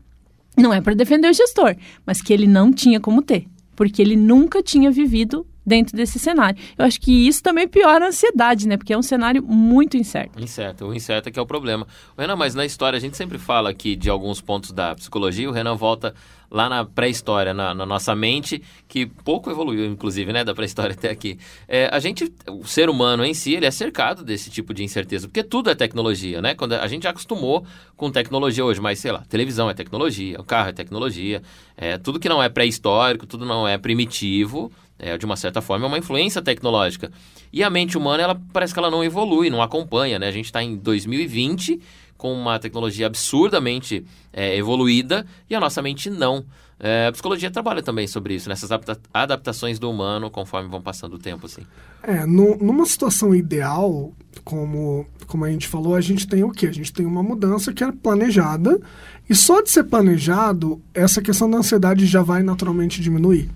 não 0.59 0.75
é 0.75 0.81
para 0.81 0.95
defender 0.95 1.31
o 1.31 1.33
gestor, 1.33 1.77
mas 2.05 2.21
que 2.21 2.33
ele 2.33 2.49
não 2.49 2.73
tinha 2.73 2.99
como 2.99 3.23
ter, 3.23 3.47
porque 3.75 4.01
ele 4.01 4.17
nunca 4.17 4.63
tinha 4.63 4.91
vivido 4.91 5.47
dentro 5.65 5.97
desse 5.97 6.19
cenário. 6.19 6.59
Eu 6.77 6.85
acho 6.85 7.01
que 7.01 7.27
isso 7.27 7.43
também 7.43 7.67
piora 7.67 8.07
a 8.07 8.09
ansiedade, 8.09 8.69
né? 8.69 8.77
Porque 8.77 8.93
é 8.93 8.99
um 8.99 9.03
cenário 9.03 9.43
muito 9.43 9.97
incerto. 9.97 10.43
Incerto, 10.43 10.87
o 10.87 10.95
incerto 10.95 11.29
é 11.29 11.33
que 11.33 11.39
é 11.39 11.43
o 11.43 11.47
problema. 11.47 11.87
Renan, 12.19 12.37
mas 12.37 12.55
na 12.55 12.65
história 12.65 12.97
a 12.97 13.01
gente 13.01 13.17
sempre 13.17 13.39
fala 13.39 13.71
aqui 13.71 13.97
de 13.97 14.11
alguns 14.11 14.41
pontos 14.41 14.73
da 14.73 14.95
psicologia, 14.95 15.49
o 15.49 15.53
Renan 15.53 15.77
volta 15.77 16.15
lá 16.55 16.69
na 16.69 16.85
pré-história, 16.85 17.53
na, 17.53 17.75
na, 17.75 17.85
nossa 17.85 18.15
mente, 18.15 18.63
que 18.87 19.07
pouco 19.07 19.51
evoluiu, 19.51 19.85
inclusive, 19.87 20.33
né, 20.33 20.45
da 20.45 20.55
pré-história 20.55 20.95
até 20.95 21.11
aqui. 21.11 21.37
É, 21.67 21.89
a 21.91 21.99
gente, 21.99 22.33
o 22.49 22.65
ser 22.65 22.89
humano 22.89 23.25
em 23.25 23.35
si, 23.35 23.55
ele 23.55 23.67
é 23.67 23.71
cercado 23.73 24.23
desse 24.23 24.51
tipo 24.51 24.73
de 24.73 24.85
incerteza, 24.85 25.27
porque 25.27 25.43
tudo 25.43 25.69
é 25.69 25.75
tecnologia, 25.75 26.41
né? 26.41 26.55
Quando 26.55 26.75
a 26.75 26.87
gente 26.87 27.03
já 27.03 27.11
acostumou 27.11 27.67
com 27.97 28.09
tecnologia 28.09 28.65
hoje, 28.65 28.81
mas 28.81 29.01
sei 29.01 29.11
lá, 29.11 29.25
televisão 29.29 29.69
é 29.69 29.75
tecnologia, 29.75 30.41
o 30.41 30.45
carro 30.45 30.69
é 30.69 30.73
tecnologia, 30.73 31.43
é, 31.77 31.99
tudo 31.99 32.21
que 32.21 32.29
não 32.29 32.41
é 32.41 32.49
pré-histórico, 32.49 33.27
tudo 33.27 33.45
não 33.45 33.67
é 33.67 33.77
primitivo, 33.77 34.71
é, 34.99 35.17
de 35.19 35.25
uma 35.25 35.37
certa 35.37 35.61
forma, 35.61 35.87
é 35.87 35.89
uma 35.89 35.99
influência 35.99 36.41
tecnológica. 36.41 37.11
E 37.53 37.63
a 37.63 37.71
mente 37.71 37.97
humana, 37.99 38.23
ela 38.23 38.41
parece 38.53 38.73
que 38.73 38.79
ela 38.79 38.91
não 38.91 39.03
evolui, 39.03 39.51
não 39.51 39.63
acompanha, 39.63 40.19
né? 40.19 40.29
A 40.29 40.33
gente 40.33 40.47
está 40.47 40.63
em 40.63 40.77
2020 40.77 41.81
com 42.17 42.33
uma 42.33 42.59
tecnologia 42.59 43.07
absurdamente 43.07 44.05
é, 44.33 44.57
evoluída 44.57 45.27
e 45.49 45.55
a 45.55 45.61
nossa 45.61 45.83
mente 45.83 46.09
não. 46.09 46.45
É, 46.79 47.07
a 47.07 47.13
psicologia 47.13 47.51
trabalha 47.51 47.83
também 47.83 48.07
sobre 48.07 48.35
isso, 48.35 48.49
nessas 48.49 48.71
adapta 48.71 48.99
adaptações 49.13 49.79
do 49.79 49.91
humano 49.91 50.31
conforme 50.31 50.69
vão 50.69 50.83
passando 50.83 51.15
o 51.15 51.19
tempo, 51.19 51.47
assim. 51.47 51.63
É, 52.03 52.27
no, 52.27 52.57
numa 52.57 52.85
situação 52.85 53.35
ideal, 53.35 54.13
como, 54.45 55.07
como 55.27 55.45
a 55.45 55.51
gente 55.51 55.69
falou, 55.69 55.95
a 55.95 56.01
gente 56.01 56.27
tem 56.27 56.43
o 56.43 56.51
quê? 56.51 56.67
A 56.67 56.73
gente 56.73 56.93
tem 56.93 57.07
uma 57.07 57.23
mudança 57.23 57.73
que 57.73 57.83
é 57.83 57.93
planejada 57.93 58.81
e 59.29 59.35
só 59.35 59.63
de 59.63 59.71
ser 59.71 59.85
planejado, 59.85 60.83
essa 60.93 61.23
questão 61.23 61.49
da 61.49 61.59
ansiedade 61.59 62.07
já 62.07 62.23
vai 62.23 62.43
naturalmente 62.43 63.01
diminuir. 63.01 63.49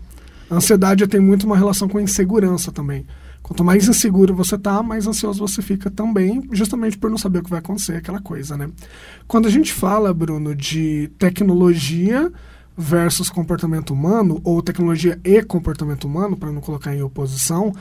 A 0.51 0.57
ansiedade 0.57 1.07
tem 1.07 1.21
muito 1.21 1.45
uma 1.45 1.57
relação 1.57 1.89
com 1.89 1.99
a 1.99 2.03
insegurança 2.03 2.73
também. 2.73 3.07
Quanto 3.43 3.65
mais 3.65 3.89
inseguro 3.89 4.35
você 4.35 4.59
tá, 4.59 4.83
mais 4.83 5.07
ansioso 5.07 5.47
você 5.47 5.63
fica 5.63 5.91
também, 5.91 6.43
justamente 6.53 6.99
por 6.99 7.11
não 7.11 7.19
saber 7.19 7.39
o 7.39 7.43
que 7.43 7.51
vai 7.51 7.61
acontecer, 7.61 7.97
aquela 7.97 8.21
coisa, 8.21 8.57
né? 8.57 8.69
Quando 9.27 9.47
a 9.47 9.51
gente 9.51 9.73
fala, 9.73 10.13
Bruno, 10.13 10.55
de 10.55 11.11
tecnologia 11.19 12.31
versus 12.77 13.29
comportamento 13.31 13.93
humano, 13.93 14.41
ou 14.45 14.63
tecnologia 14.63 15.19
e 15.25 15.43
comportamento 15.43 16.05
humano, 16.05 16.37
para 16.37 16.53
não 16.53 16.61
colocar 16.61 16.95
em 16.95 17.03
oposição, 17.03 17.73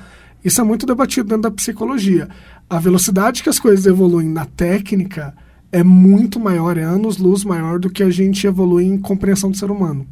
isso 0.43 0.61
é 0.61 0.63
muito 0.63 0.85
debatido 0.85 1.27
dentro 1.27 1.43
da 1.43 1.51
psicologia. 1.51 2.29
A 2.69 2.79
velocidade 2.79 3.43
que 3.43 3.49
as 3.49 3.59
coisas 3.59 3.85
evoluem 3.85 4.29
na 4.29 4.45
técnica 4.45 5.33
é 5.71 5.83
muito 5.83 6.39
maior, 6.39 6.77
é 6.77 6.83
anos-luz 6.83 7.43
maior 7.43 7.79
do 7.79 7.89
que 7.89 8.03
a 8.03 8.09
gente 8.09 8.47
evolui 8.47 8.85
em 8.85 8.97
compreensão 8.97 9.51
do 9.51 9.57
ser 9.57 9.69
humano. 9.69 10.07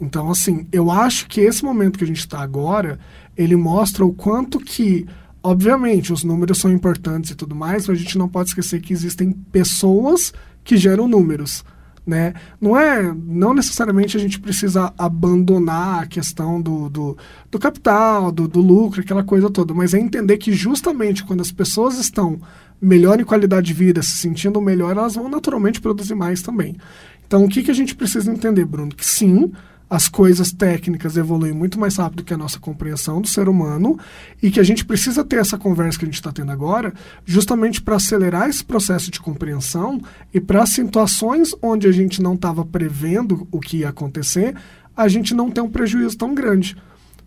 Então, 0.00 0.30
assim, 0.30 0.66
eu 0.70 0.90
acho 0.90 1.26
que 1.26 1.40
esse 1.40 1.64
momento 1.64 1.98
que 1.98 2.04
a 2.04 2.06
gente 2.06 2.20
está 2.20 2.40
agora, 2.40 2.98
ele 3.36 3.56
mostra 3.56 4.04
o 4.04 4.12
quanto 4.12 4.60
que, 4.60 5.06
obviamente, 5.42 6.12
os 6.12 6.22
números 6.22 6.58
são 6.58 6.70
importantes 6.70 7.30
e 7.30 7.34
tudo 7.34 7.54
mais, 7.54 7.88
mas 7.88 7.98
a 7.98 8.00
gente 8.00 8.16
não 8.16 8.28
pode 8.28 8.50
esquecer 8.50 8.80
que 8.80 8.92
existem 8.92 9.32
pessoas 9.32 10.32
que 10.62 10.76
geram 10.76 11.08
números. 11.08 11.64
Né? 12.06 12.32
Não 12.58 12.78
é, 12.78 13.14
não 13.26 13.52
necessariamente 13.52 14.16
a 14.16 14.20
gente 14.20 14.40
precisa 14.40 14.94
abandonar 14.96 16.04
a 16.04 16.06
questão 16.06 16.58
do, 16.58 16.88
do, 16.88 17.18
do 17.50 17.58
capital, 17.58 18.32
do, 18.32 18.48
do 18.48 18.62
lucro, 18.62 19.02
aquela 19.02 19.22
coisa 19.22 19.50
toda, 19.50 19.74
mas 19.74 19.92
é 19.92 19.98
entender 19.98 20.38
que 20.38 20.52
justamente 20.52 21.22
quando 21.22 21.42
as 21.42 21.52
pessoas 21.52 21.98
estão 21.98 22.40
melhor 22.80 23.20
em 23.20 23.24
qualidade 23.24 23.66
de 23.66 23.74
vida, 23.74 24.02
se 24.02 24.12
sentindo 24.12 24.58
melhor, 24.58 24.92
elas 24.96 25.16
vão 25.16 25.28
naturalmente 25.28 25.82
produzir 25.82 26.14
mais 26.14 26.40
também. 26.40 26.78
Então, 27.26 27.44
o 27.44 27.48
que, 27.48 27.62
que 27.62 27.70
a 27.70 27.74
gente 27.74 27.94
precisa 27.94 28.32
entender, 28.32 28.64
Bruno? 28.64 28.94
Que 28.94 29.04
sim, 29.04 29.52
as 29.90 30.08
coisas 30.08 30.52
técnicas 30.52 31.16
evoluem 31.16 31.52
muito 31.52 31.80
mais 31.80 31.96
rápido 31.96 32.22
que 32.22 32.34
a 32.34 32.36
nossa 32.36 32.58
compreensão 32.58 33.22
do 33.22 33.28
ser 33.28 33.48
humano 33.48 33.98
e 34.42 34.50
que 34.50 34.60
a 34.60 34.62
gente 34.62 34.84
precisa 34.84 35.24
ter 35.24 35.38
essa 35.38 35.56
conversa 35.56 35.98
que 35.98 36.04
a 36.04 36.08
gente 36.08 36.16
está 36.16 36.30
tendo 36.30 36.52
agora, 36.52 36.92
justamente 37.24 37.80
para 37.80 37.96
acelerar 37.96 38.48
esse 38.48 38.62
processo 38.62 39.10
de 39.10 39.18
compreensão 39.18 40.00
e 40.32 40.40
para 40.40 40.66
situações 40.66 41.54
onde 41.62 41.86
a 41.86 41.92
gente 41.92 42.20
não 42.20 42.34
estava 42.34 42.64
prevendo 42.64 43.48
o 43.50 43.60
que 43.60 43.78
ia 43.78 43.88
acontecer, 43.88 44.54
a 44.94 45.08
gente 45.08 45.34
não 45.34 45.50
ter 45.50 45.62
um 45.62 45.70
prejuízo 45.70 46.18
tão 46.18 46.34
grande. 46.34 46.76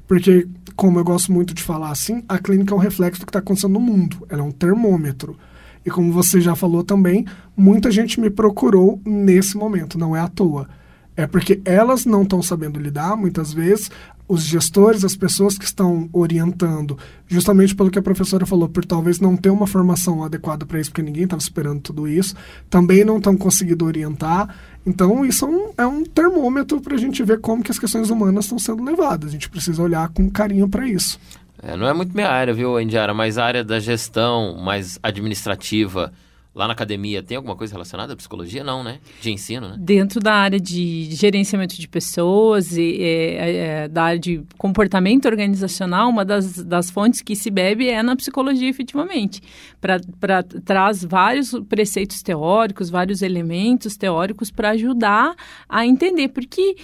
Porque, 0.07 0.47
como 0.75 0.99
eu 0.99 1.03
gosto 1.03 1.31
muito 1.31 1.53
de 1.53 1.63
falar 1.63 1.89
assim, 1.89 2.23
a 2.27 2.37
clínica 2.37 2.73
é 2.73 2.77
um 2.77 2.81
reflexo 2.81 3.21
do 3.21 3.25
que 3.25 3.29
está 3.29 3.39
acontecendo 3.39 3.73
no 3.73 3.79
mundo, 3.79 4.25
ela 4.29 4.41
é 4.41 4.43
um 4.43 4.51
termômetro. 4.51 5.37
E 5.83 5.89
como 5.89 6.11
você 6.11 6.39
já 6.39 6.55
falou 6.55 6.83
também, 6.83 7.25
muita 7.57 7.89
gente 7.89 8.19
me 8.19 8.29
procurou 8.29 9.01
nesse 9.03 9.57
momento, 9.57 9.97
não 9.97 10.15
é 10.15 10.19
à 10.19 10.27
toa 10.27 10.67
é 11.15 11.27
porque 11.27 11.61
elas 11.65 12.05
não 12.05 12.23
estão 12.23 12.41
sabendo 12.41 12.79
lidar, 12.79 13.15
muitas 13.15 13.53
vezes, 13.53 13.91
os 14.27 14.43
gestores, 14.43 15.03
as 15.03 15.15
pessoas 15.15 15.57
que 15.57 15.65
estão 15.65 16.09
orientando, 16.13 16.97
justamente 17.27 17.75
pelo 17.75 17.91
que 17.91 17.99
a 17.99 18.01
professora 18.01 18.45
falou, 18.45 18.69
por 18.69 18.85
talvez 18.85 19.19
não 19.19 19.35
ter 19.35 19.49
uma 19.49 19.67
formação 19.67 20.23
adequada 20.23 20.65
para 20.65 20.79
isso, 20.79 20.89
porque 20.89 21.01
ninguém 21.01 21.25
estava 21.25 21.41
esperando 21.41 21.81
tudo 21.81 22.07
isso, 22.07 22.33
também 22.69 23.03
não 23.03 23.17
estão 23.17 23.35
conseguindo 23.35 23.85
orientar. 23.85 24.55
Então, 24.85 25.25
isso 25.25 25.43
é 25.43 25.47
um, 25.49 25.71
é 25.79 25.85
um 25.85 26.05
termômetro 26.05 26.79
para 26.79 26.95
a 26.95 26.97
gente 26.97 27.21
ver 27.23 27.41
como 27.41 27.61
que 27.61 27.71
as 27.71 27.77
questões 27.77 28.09
humanas 28.09 28.45
estão 28.45 28.57
sendo 28.57 28.83
levadas. 28.83 29.29
A 29.29 29.31
gente 29.33 29.49
precisa 29.49 29.83
olhar 29.83 30.07
com 30.09 30.29
carinho 30.29 30.69
para 30.69 30.87
isso. 30.87 31.19
É, 31.61 31.75
não 31.75 31.85
é 31.85 31.93
muito 31.93 32.15
minha 32.15 32.29
área, 32.29 32.53
viu, 32.53 32.79
Indiara? 32.79 33.13
Mas 33.13 33.37
a 33.37 33.43
área 33.43 33.63
da 33.65 33.79
gestão 33.81 34.57
mais 34.57 34.97
administrativa 35.03 36.11
Lá 36.53 36.67
na 36.67 36.73
academia 36.73 37.23
tem 37.23 37.37
alguma 37.37 37.55
coisa 37.55 37.73
relacionada 37.73 38.11
à 38.11 38.15
psicologia? 38.15 38.61
Não, 38.61 38.83
né? 38.83 38.99
De 39.21 39.31
ensino, 39.31 39.69
né? 39.69 39.75
Dentro 39.79 40.19
da 40.19 40.33
área 40.33 40.59
de 40.59 41.07
gerenciamento 41.11 41.79
de 41.79 41.87
pessoas 41.87 42.75
e 42.75 42.97
é, 43.01 43.55
é, 43.55 43.87
da 43.87 44.03
área 44.03 44.19
de 44.19 44.43
comportamento 44.57 45.27
organizacional, 45.27 46.09
uma 46.09 46.25
das, 46.25 46.61
das 46.61 46.91
fontes 46.91 47.21
que 47.21 47.37
se 47.37 47.49
bebe 47.49 47.87
é 47.87 48.03
na 48.03 48.17
psicologia, 48.17 48.67
efetivamente. 48.67 49.41
Para 49.79 50.43
traz 50.65 51.05
vários 51.05 51.53
preceitos 51.69 52.21
teóricos, 52.21 52.89
vários 52.89 53.21
elementos 53.21 53.95
teóricos 53.95 54.51
para 54.51 54.71
ajudar 54.71 55.33
a 55.69 55.85
entender. 55.85 56.27
Porque 56.27 56.75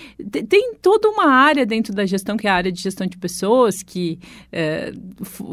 tem 0.47 0.75
toda 0.81 1.09
uma 1.09 1.29
área 1.29 1.65
dentro 1.65 1.93
da 1.93 2.05
gestão, 2.05 2.38
que 2.38 2.47
é 2.47 2.50
a 2.50 2.55
área 2.55 2.71
de 2.71 2.81
gestão 2.81 3.05
de 3.05 3.17
pessoas, 3.17 3.83
que 3.83 4.17
é, 4.50 4.93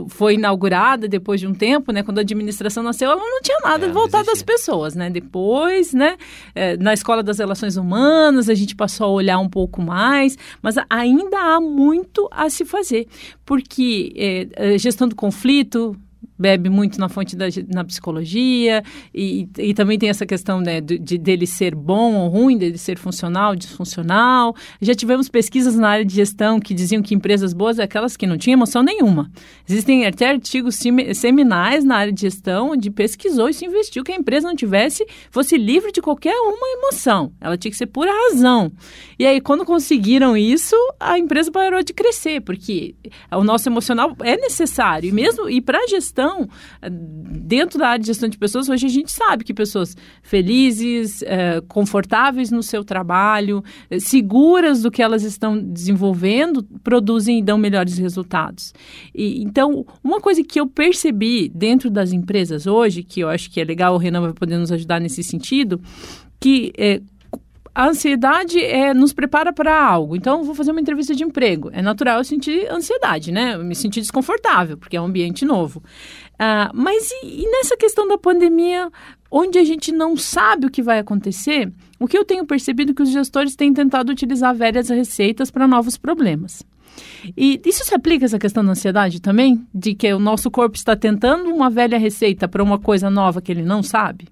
foi 0.09 0.35
inaugurada 0.35 1.09
depois 1.09 1.40
de 1.40 1.49
um 1.49 1.54
tempo, 1.54 1.90
né? 1.90 2.04
Quando 2.04 2.18
a 2.18 2.21
administração 2.21 2.80
nasceu, 2.80 3.11
ela 3.11 3.21
não 3.21 3.42
tinha 3.42 3.59
nada 3.61 3.87
é, 3.87 4.04
voltar 4.05 4.25
das 4.25 4.43
pessoas, 4.43 4.95
né? 4.95 5.11
Depois, 5.11 5.93
né, 5.93 6.17
é, 6.55 6.77
na 6.77 6.93
escola 6.93 7.23
das 7.23 7.39
relações 7.39 7.77
humanas, 7.77 8.49
a 8.49 8.55
gente 8.55 8.75
passou 8.75 9.07
a 9.07 9.11
olhar 9.11 9.39
um 9.39 9.49
pouco 9.49 9.81
mais, 9.81 10.37
mas 10.63 10.77
ainda 10.89 11.39
há 11.39 11.61
muito 11.61 12.29
a 12.31 12.49
se 12.51 12.65
fazer, 12.65 13.07
porque 13.45 14.13
é, 14.57 14.79
gestão 14.79 15.09
do 15.09 15.17
conflito, 15.17 15.97
bebe 16.38 16.69
muito 16.69 16.99
na 16.99 17.09
fonte 17.09 17.37
da 17.37 17.47
na 17.69 17.85
psicologia 17.85 18.83
e, 19.14 19.49
e 19.59 19.75
também 19.75 19.99
tem 19.99 20.09
essa 20.09 20.26
questão 20.26 20.61
né, 20.61 20.81
de, 20.81 20.99
de, 20.99 21.19
dele 21.19 21.47
ser 21.47 21.75
bom 21.75 22.14
ou 22.14 22.29
ruim, 22.29 22.59
dele 22.59 22.79
ser 22.79 22.99
funcional, 22.99 23.55
disfuncional. 23.55 24.55
Já 24.81 24.95
tivemos 24.95 25.29
pesquisas 25.29 25.76
na 25.76 25.88
área 25.88 26.05
de 26.05 26.14
gestão 26.14 26.59
que 26.59 26.75
diziam 26.75 27.03
que 27.03 27.14
empresas 27.14 27.53
boas 27.53 27.79
é 27.79 27.85
aquelas 27.85 28.17
que 28.17 28.26
não 28.26 28.37
tinham 28.37 28.59
emoção 28.59 28.83
nenhuma. 28.83 29.31
Existem 29.69 30.07
até 30.07 30.31
artigos 30.31 30.79
seminais 31.14 31.85
na 31.85 31.97
área 31.97 32.12
de 32.12 32.23
gestão 32.23 32.71
onde 32.71 32.91
pesquisou 32.91 33.49
e 33.49 33.55
se 33.55 33.64
investiu 33.64 34.03
que 34.03 34.12
a 34.12 34.17
empresa 34.17 34.49
não 34.49 34.57
tivesse, 34.57 35.07
fosse 35.31 35.57
livre 35.57 35.93
de 35.93 36.00
qualquer 36.00 36.35
uma 36.35 36.69
emoção. 36.79 37.33
Ela 37.41 37.57
tinha 37.57 37.71
que 37.71 37.76
ser 37.76 37.87
pura 37.87 38.11
razão. 38.31 38.73
E 39.19 39.26
aí, 39.26 39.41
quando 39.41 39.64
conseguiram 39.64 40.37
isso, 40.37 40.76
a 40.99 41.19
empresa 41.19 41.50
parou 41.50 41.83
de 41.83 41.93
crescer, 41.93 42.41
porque 42.41 42.95
o 43.31 43.45
nosso 43.45 43.69
emocional 43.69 44.17
é 44.23 44.37
necessário. 44.37 45.09
E 45.09 45.12
mesmo 45.12 45.49
e 45.49 45.61
para 45.61 45.79
a 45.79 45.87
gestão, 45.87 46.24
gestão, 46.25 46.49
dentro 46.90 47.78
da 47.78 47.88
área 47.88 48.00
de 48.00 48.07
gestão 48.07 48.28
de 48.28 48.38
pessoas, 48.38 48.69
hoje 48.69 48.87
a 48.87 48.90
gente 48.90 49.12
sabe 49.12 49.45
que 49.45 49.52
pessoas 49.52 49.97
felizes, 50.23 51.23
é, 51.23 51.61
confortáveis 51.69 52.50
no 52.50 52.62
seu 52.62 52.85
trabalho, 52.85 53.62
é, 53.90 53.99
seguras 53.99 54.83
do 54.83 54.90
que 54.90 55.02
elas 55.02 55.23
estão 55.23 55.61
desenvolvendo, 55.61 56.62
produzem 56.83 57.38
e 57.38 57.43
dão 57.43 57.59
melhores 57.59 57.99
resultados. 57.99 58.73
E, 59.14 59.43
então, 59.43 59.85
uma 60.02 60.21
coisa 60.21 60.43
que 60.43 60.59
eu 60.59 60.66
percebi 60.66 61.49
dentro 61.49 61.90
das 61.90 62.12
empresas 62.12 62.66
hoje, 62.66 63.02
que 63.02 63.21
eu 63.21 63.28
acho 63.28 63.50
que 63.50 63.61
é 63.61 63.64
legal, 63.64 63.95
o 63.95 63.99
Renan 63.99 64.23
vai 64.23 64.33
poder 64.33 64.59
nos 64.59 64.73
ajudar 64.73 65.00
nesse 65.00 65.23
sentido, 65.23 65.81
que 66.40 66.73
é, 66.76 67.00
a 67.75 67.88
ansiedade 67.88 68.62
é, 68.62 68.95
nos 68.95 69.12
prepara 69.12 69.52
para 69.52 69.85
algo. 69.85 70.14
Então, 70.14 70.45
vou 70.45 70.54
fazer 70.54 70.71
uma 70.71 70.81
entrevista 70.81 71.14
de 71.14 71.25
emprego. 71.25 71.71
É 71.73 71.83
natural 71.83 72.19
eu 72.19 72.25
sentir 72.25 72.71
ansiedade, 72.71 73.33
né? 73.33 73.54
Eu 73.54 73.64
me 73.64 73.75
sentir 73.75 74.00
desconfortável, 74.00 74.78
porque 74.78 74.97
é 74.97 75.00
um 75.00 75.07
ambiente 75.07 75.45
novo. 75.45 75.83
Ah, 76.38 76.71
mas 76.73 77.11
e, 77.11 77.43
e 77.43 77.50
nessa 77.50 77.76
questão 77.76 78.07
da 78.07 78.16
pandemia, 78.16 78.90
onde 79.31 79.59
a 79.59 79.64
gente 79.64 79.90
não 79.90 80.16
sabe 80.16 80.66
o 80.66 80.71
que 80.71 80.83
vai 80.83 81.00
acontecer, 81.00 81.73
o 81.99 82.07
que 82.07 82.16
eu 82.16 82.25
tenho 82.25 82.47
percebido 82.47 82.93
é 82.93 82.95
que 82.95 83.02
os 83.02 83.11
gestores 83.11 83.57
têm 83.57 83.75
tentado 83.75 84.12
utilizar 84.12 84.54
velhas 84.54 84.88
receitas 84.88 85.50
para 85.50 85.66
novos 85.66 85.97
problemas. 85.97 86.62
E 87.37 87.61
isso 87.64 87.85
se 87.85 87.95
aplica 87.95 88.25
essa 88.25 88.38
questão 88.38 88.64
da 88.64 88.71
ansiedade 88.71 89.21
também? 89.21 89.66
De 89.75 89.95
que 89.95 90.12
o 90.12 90.19
nosso 90.21 90.49
corpo 90.50 90.76
está 90.76 90.95
tentando 90.95 91.50
uma 91.50 91.69
velha 91.69 91.99
receita 91.99 92.47
para 92.47 92.62
uma 92.62 92.78
coisa 92.78 93.11
nova 93.11 93.43
que 93.43 93.50
ele 93.50 93.62
não 93.62 93.83
sabe? 93.83 94.28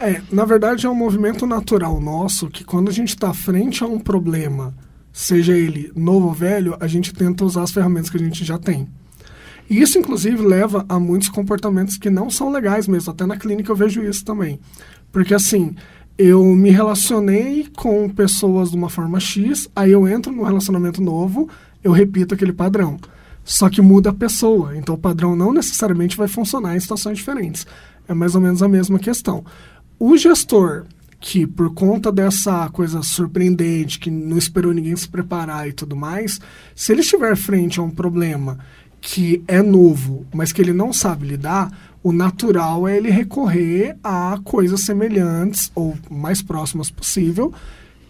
É, 0.00 0.22
na 0.32 0.46
verdade 0.46 0.86
é 0.86 0.90
um 0.90 0.94
movimento 0.94 1.46
natural 1.46 2.00
nosso 2.00 2.48
que 2.48 2.64
quando 2.64 2.88
a 2.88 2.92
gente 2.92 3.10
está 3.10 3.34
frente 3.34 3.84
a 3.84 3.86
um 3.86 3.98
problema, 3.98 4.74
seja 5.12 5.54
ele 5.54 5.92
novo 5.94 6.28
ou 6.28 6.32
velho, 6.32 6.74
a 6.80 6.86
gente 6.86 7.12
tenta 7.12 7.44
usar 7.44 7.64
as 7.64 7.70
ferramentas 7.70 8.08
que 8.08 8.16
a 8.16 8.20
gente 8.20 8.42
já 8.42 8.56
tem. 8.56 8.88
E 9.68 9.78
isso, 9.78 9.98
inclusive, 9.98 10.42
leva 10.42 10.86
a 10.88 10.98
muitos 10.98 11.28
comportamentos 11.28 11.98
que 11.98 12.08
não 12.08 12.30
são 12.30 12.50
legais 12.50 12.88
mesmo. 12.88 13.12
Até 13.12 13.26
na 13.26 13.36
clínica 13.36 13.70
eu 13.70 13.76
vejo 13.76 14.02
isso 14.02 14.24
também. 14.24 14.58
Porque, 15.12 15.34
assim, 15.34 15.76
eu 16.16 16.44
me 16.56 16.70
relacionei 16.70 17.68
com 17.76 18.08
pessoas 18.08 18.70
de 18.70 18.76
uma 18.76 18.88
forma 18.88 19.20
X, 19.20 19.68
aí 19.76 19.92
eu 19.92 20.08
entro 20.08 20.32
num 20.32 20.44
relacionamento 20.44 21.02
novo, 21.02 21.46
eu 21.84 21.92
repito 21.92 22.34
aquele 22.34 22.54
padrão. 22.54 22.98
Só 23.44 23.68
que 23.68 23.82
muda 23.82 24.10
a 24.10 24.14
pessoa, 24.14 24.76
então 24.76 24.94
o 24.94 24.98
padrão 24.98 25.36
não 25.36 25.52
necessariamente 25.52 26.16
vai 26.16 26.26
funcionar 26.26 26.74
em 26.74 26.80
situações 26.80 27.18
diferentes. 27.18 27.66
É 28.08 28.14
mais 28.14 28.34
ou 28.34 28.40
menos 28.40 28.62
a 28.62 28.68
mesma 28.68 28.98
questão. 28.98 29.44
O 30.02 30.16
gestor 30.16 30.86
que, 31.20 31.46
por 31.46 31.74
conta 31.74 32.10
dessa 32.10 32.70
coisa 32.70 33.02
surpreendente, 33.02 33.98
que 33.98 34.10
não 34.10 34.38
esperou 34.38 34.72
ninguém 34.72 34.96
se 34.96 35.06
preparar 35.06 35.68
e 35.68 35.74
tudo 35.74 35.94
mais, 35.94 36.40
se 36.74 36.90
ele 36.90 37.02
estiver 37.02 37.36
frente 37.36 37.78
a 37.78 37.82
um 37.82 37.90
problema 37.90 38.58
que 38.98 39.44
é 39.46 39.60
novo, 39.60 40.26
mas 40.34 40.52
que 40.52 40.62
ele 40.62 40.72
não 40.72 40.90
sabe 40.90 41.26
lidar, 41.26 41.70
o 42.02 42.12
natural 42.12 42.88
é 42.88 42.96
ele 42.96 43.10
recorrer 43.10 43.94
a 44.02 44.40
coisas 44.42 44.80
semelhantes 44.86 45.70
ou 45.74 45.94
mais 46.10 46.40
próximas 46.40 46.90
possível 46.90 47.52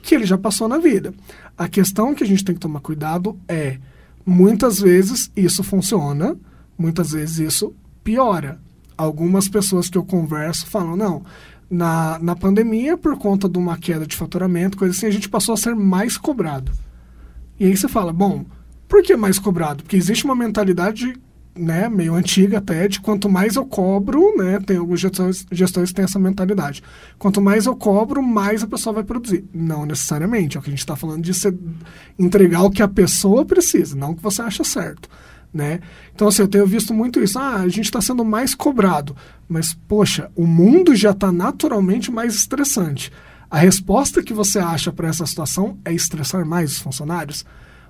que 0.00 0.14
ele 0.14 0.24
já 0.24 0.38
passou 0.38 0.68
na 0.68 0.78
vida. 0.78 1.12
A 1.58 1.68
questão 1.68 2.14
que 2.14 2.22
a 2.22 2.26
gente 2.26 2.44
tem 2.44 2.54
que 2.54 2.60
tomar 2.60 2.78
cuidado 2.78 3.36
é 3.48 3.78
muitas 4.24 4.78
vezes 4.78 5.28
isso 5.36 5.64
funciona, 5.64 6.36
muitas 6.78 7.10
vezes 7.10 7.38
isso 7.38 7.74
piora. 8.04 8.60
Algumas 8.96 9.48
pessoas 9.48 9.88
que 9.88 9.98
eu 9.98 10.04
converso 10.04 10.66
falam, 10.66 10.94
não, 10.94 11.24
na, 11.70 12.18
na 12.18 12.34
pandemia, 12.34 12.98
por 12.98 13.16
conta 13.16 13.48
de 13.48 13.56
uma 13.56 13.78
queda 13.78 14.06
de 14.06 14.16
faturamento, 14.16 14.76
coisa 14.76 14.94
assim, 14.94 15.06
a 15.06 15.12
gente 15.12 15.28
passou 15.28 15.54
a 15.54 15.56
ser 15.56 15.74
mais 15.74 16.18
cobrado. 16.18 16.72
E 17.58 17.66
aí 17.66 17.76
você 17.76 17.86
fala, 17.86 18.12
bom, 18.12 18.44
por 18.88 19.02
que 19.02 19.16
mais 19.16 19.38
cobrado? 19.38 19.84
Porque 19.84 19.96
existe 19.96 20.24
uma 20.24 20.34
mentalidade 20.34 21.14
né, 21.54 21.88
meio 21.88 22.14
antiga 22.14 22.58
até, 22.58 22.88
de 22.88 23.00
quanto 23.00 23.28
mais 23.28 23.56
eu 23.56 23.66
cobro, 23.66 24.34
né, 24.36 24.58
tem 24.64 24.76
alguns 24.76 25.00
gestores, 25.00 25.46
gestores 25.52 25.90
que 25.90 25.96
têm 25.96 26.04
essa 26.04 26.18
mentalidade. 26.18 26.82
Quanto 27.18 27.40
mais 27.40 27.66
eu 27.66 27.76
cobro, 27.76 28.22
mais 28.22 28.62
a 28.62 28.66
pessoa 28.66 28.94
vai 28.94 29.04
produzir. 29.04 29.44
Não 29.52 29.84
necessariamente, 29.84 30.56
é 30.56 30.60
o 30.60 30.62
que 30.62 30.70
a 30.70 30.72
gente 30.72 30.80
está 30.80 30.96
falando 30.96 31.22
de 31.22 31.34
ser, 31.34 31.56
entregar 32.18 32.62
o 32.62 32.70
que 32.70 32.82
a 32.82 32.88
pessoa 32.88 33.44
precisa, 33.44 33.94
não 33.94 34.12
o 34.12 34.16
que 34.16 34.22
você 34.22 34.42
acha 34.42 34.64
certo. 34.64 35.08
Né? 35.52 35.80
Então, 36.14 36.28
assim, 36.28 36.42
eu 36.42 36.48
tenho 36.48 36.66
visto 36.66 36.94
muito 36.94 37.20
isso. 37.20 37.38
Ah, 37.38 37.56
a 37.56 37.68
gente 37.68 37.86
está 37.86 38.00
sendo 38.00 38.24
mais 38.24 38.54
cobrado. 38.54 39.16
Mas, 39.48 39.74
poxa, 39.88 40.30
o 40.36 40.46
mundo 40.46 40.94
já 40.94 41.10
está 41.10 41.32
naturalmente 41.32 42.10
mais 42.10 42.34
estressante. 42.34 43.10
A 43.50 43.58
resposta 43.58 44.22
que 44.22 44.32
você 44.32 44.60
acha 44.60 44.92
para 44.92 45.08
essa 45.08 45.26
situação 45.26 45.76
é 45.84 45.92
estressar 45.92 46.46
mais 46.46 46.70
os 46.70 46.78
funcionários? 46.78 47.44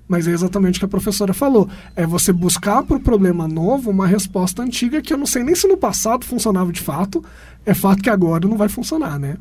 Mas 0.09 0.27
é 0.27 0.33
exatamente 0.33 0.77
o 0.77 0.81
que 0.81 0.87
a 0.87 0.89
professora 0.89 1.35
falou. 1.35 1.69
É 1.95 2.07
você 2.07 2.33
buscar 2.33 2.83
para 2.83 2.97
o 2.97 3.01
problema 3.01 3.47
novo 3.47 3.91
uma 3.91 4.07
resposta 4.07 4.63
antiga 4.63 5.03
que 5.03 5.13
eu 5.13 5.19
não 5.19 5.27
sei 5.27 5.45
nem 5.45 5.55
se 5.55 5.69
no 5.69 5.77
passado 5.77 6.25
funcionava 6.25 6.73
de 6.73 6.81
fato. 6.81 7.23
É 7.65 7.75
fato 7.75 8.03
que 8.03 8.11
agora 8.11 8.49
não 8.49 8.57
vai 8.57 8.69
funcionar, 8.69 9.19
né? 9.19 9.37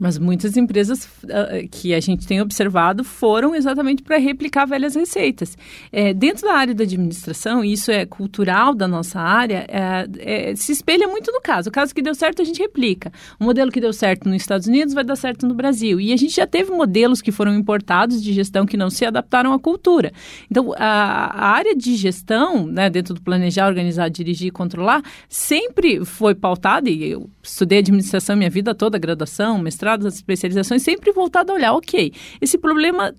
Mas 0.00 0.18
muitas 0.18 0.56
empresas 0.56 1.04
uh, 1.04 1.68
que 1.70 1.92
a 1.92 2.00
gente 2.00 2.26
tem 2.26 2.40
observado 2.40 3.04
foram 3.04 3.54
exatamente 3.54 4.02
para 4.02 4.16
replicar 4.16 4.64
velhas 4.64 4.94
receitas. 4.94 5.58
É, 5.92 6.14
dentro 6.14 6.46
da 6.46 6.54
área 6.54 6.74
da 6.74 6.84
administração, 6.84 7.62
isso 7.62 7.90
é 7.90 8.06
cultural 8.06 8.74
da 8.74 8.88
nossa 8.88 9.20
área, 9.20 9.66
é, 9.68 10.06
é, 10.50 10.56
se 10.56 10.72
espelha 10.72 11.06
muito 11.06 11.30
no 11.30 11.42
caso. 11.42 11.68
O 11.68 11.72
caso 11.72 11.94
que 11.94 12.00
deu 12.00 12.14
certo, 12.14 12.40
a 12.40 12.44
gente 12.46 12.62
replica. 12.62 13.12
O 13.38 13.44
modelo 13.44 13.70
que 13.70 13.78
deu 13.78 13.92
certo 13.92 14.26
nos 14.26 14.40
Estados 14.40 14.66
Unidos 14.66 14.94
vai 14.94 15.04
dar 15.04 15.16
certo 15.16 15.46
no 15.46 15.54
Brasil. 15.54 16.00
E 16.00 16.14
a 16.14 16.16
gente 16.16 16.34
já 16.34 16.46
teve 16.46 16.70
modelos 16.70 17.20
que 17.20 17.30
foram 17.30 17.54
importados 17.54 18.22
de 18.22 18.32
gestão 18.32 18.64
que 18.64 18.78
não 18.78 18.88
se 18.88 19.04
adaptaram 19.04 19.52
à 19.52 19.58
cultura. 19.58 20.12
Então, 20.50 20.72
a, 20.78 20.86
a 20.86 21.48
área 21.50 21.76
de 21.76 21.94
gestão, 21.94 22.66
né, 22.66 22.88
dentro 22.88 23.12
do 23.12 23.20
planejar, 23.20 23.68
organizar, 23.68 24.08
dirigir 24.08 24.48
e 24.48 24.50
controlar, 24.50 25.02
sempre 25.28 26.04
foi 26.06 26.34
pautada, 26.34 26.88
e 26.88 27.10
eu 27.10 27.28
estudei 27.42 27.80
administração 27.80 28.34
minha 28.34 28.48
vida 28.48 28.74
toda, 28.74 28.98
graduação, 28.98 29.58
mestrado, 29.58 29.89
mestrados, 29.90 30.06
as 30.06 30.14
especializações, 30.14 30.82
sempre 30.82 31.12
voltado 31.12 31.52
a 31.52 31.54
olhar, 31.54 31.72
ok, 31.72 32.12
esse 32.40 32.58
problema 32.58 33.14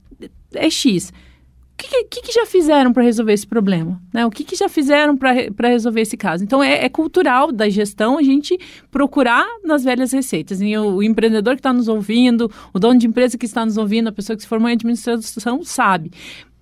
é 0.54 0.70
X. 0.70 1.12
O 1.74 1.84
que, 1.84 2.04
que, 2.04 2.22
que 2.22 2.32
já 2.32 2.46
fizeram 2.46 2.94
para 2.94 3.02
resolver 3.02 3.34
esse 3.34 3.48
problema? 3.48 4.00
Né? 4.14 4.24
O 4.24 4.30
que, 4.30 4.44
que 4.44 4.56
já 4.56 4.70
fizeram 4.70 5.18
para 5.18 5.68
resolver 5.68 6.02
esse 6.02 6.16
caso? 6.16 6.44
Então, 6.44 6.62
é, 6.62 6.86
é, 6.86 6.90
cultural 6.90 7.52
da 7.52 7.68
gestão 7.70 8.20
a 8.20 8.22
gente 8.22 8.56
procurar 8.92 9.48
nas 9.64 9.84
velhas 9.84 10.12
receitas. 10.12 10.62
E 10.62 10.78
o, 10.78 10.98
o 10.98 11.04
empreendedor 11.04 11.56
que 11.56 11.60
está 11.60 11.74
nos 11.74 11.88
ouvindo, 11.88 12.52
o 12.72 12.78
dono 12.78 13.00
de 13.00 13.08
empresa 13.08 13.36
que 13.36 13.48
está 13.48 13.66
nos 13.66 13.78
ouvindo, 13.78 14.10
a 14.10 14.12
pessoa 14.12 14.38
que 14.38 14.44
se 14.44 14.48
formou 14.48 14.70
em 14.70 14.74
administração, 14.74 15.64
sabe. 15.64 16.12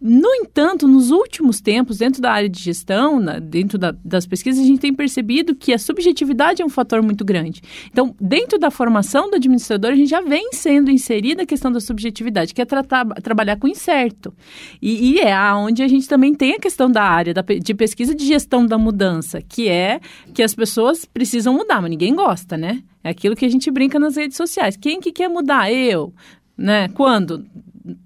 No 0.02 0.34
entanto, 0.36 0.88
nos 0.88 1.12
últimos 1.12 1.60
tempos, 1.60 1.98
dentro 1.98 2.22
da 2.22 2.32
área 2.32 2.48
de 2.48 2.58
gestão, 2.58 3.20
na, 3.20 3.38
dentro 3.38 3.78
da, 3.78 3.92
das 4.04 4.26
pesquisas, 4.26 4.64
a 4.64 4.66
gente 4.66 4.80
tem 4.80 4.94
percebido 4.94 5.54
que 5.54 5.74
a 5.74 5.78
subjetividade 5.78 6.62
é 6.62 6.66
um 6.66 6.70
fator 6.70 7.02
muito 7.02 7.26
grande. 7.26 7.62
Então, 7.92 8.16
dentro 8.20 8.58
da 8.58 8.72
formação 8.72 9.30
do 9.30 9.36
administrador, 9.36 9.92
a 9.92 9.96
gente 9.96 10.10
já 10.10 10.22
vem 10.22 10.54
sendo 10.54 10.90
inserida 10.90 11.44
a 11.44 11.46
questão 11.46 11.70
da 11.70 11.82
subjetividade, 11.82 12.54
que 12.54 12.62
é 12.62 12.66
tratar, 12.66 13.06
trabalhar 13.22 13.58
com 13.58 13.68
incerto. 13.68 14.34
E, 14.82 15.16
e 15.16 15.20
é 15.20 15.38
onde 15.54 15.84
a 15.84 15.88
gente 15.88 16.08
também 16.08 16.34
tem 16.34 16.54
a 16.54 16.60
questão 16.60 16.90
da 16.90 17.04
área 17.04 17.34
da, 17.34 17.42
de 17.42 17.74
pesquisa 17.74 18.16
de 18.16 18.26
gestão 18.26 18.66
da 18.66 18.78
mudança, 18.78 19.42
que 19.42 19.68
é 19.68 20.00
que 20.34 20.42
as 20.42 20.56
pessoas 20.56 21.04
precisam 21.04 21.54
mudar, 21.54 21.82
mas 21.82 21.90
ninguém 21.90 22.16
gosta, 22.16 22.56
né? 22.56 22.82
É 23.04 23.10
aquilo 23.10 23.36
que 23.36 23.46
a 23.46 23.50
gente 23.50 23.70
brinca 23.70 24.00
nas 24.00 24.16
redes 24.16 24.38
sociais. 24.38 24.78
Quem 24.78 25.02
que 25.02 25.12
quer 25.12 25.28
mudar? 25.28 25.72
Eu. 25.72 26.14
Né? 26.58 26.88
Quando? 26.90 27.46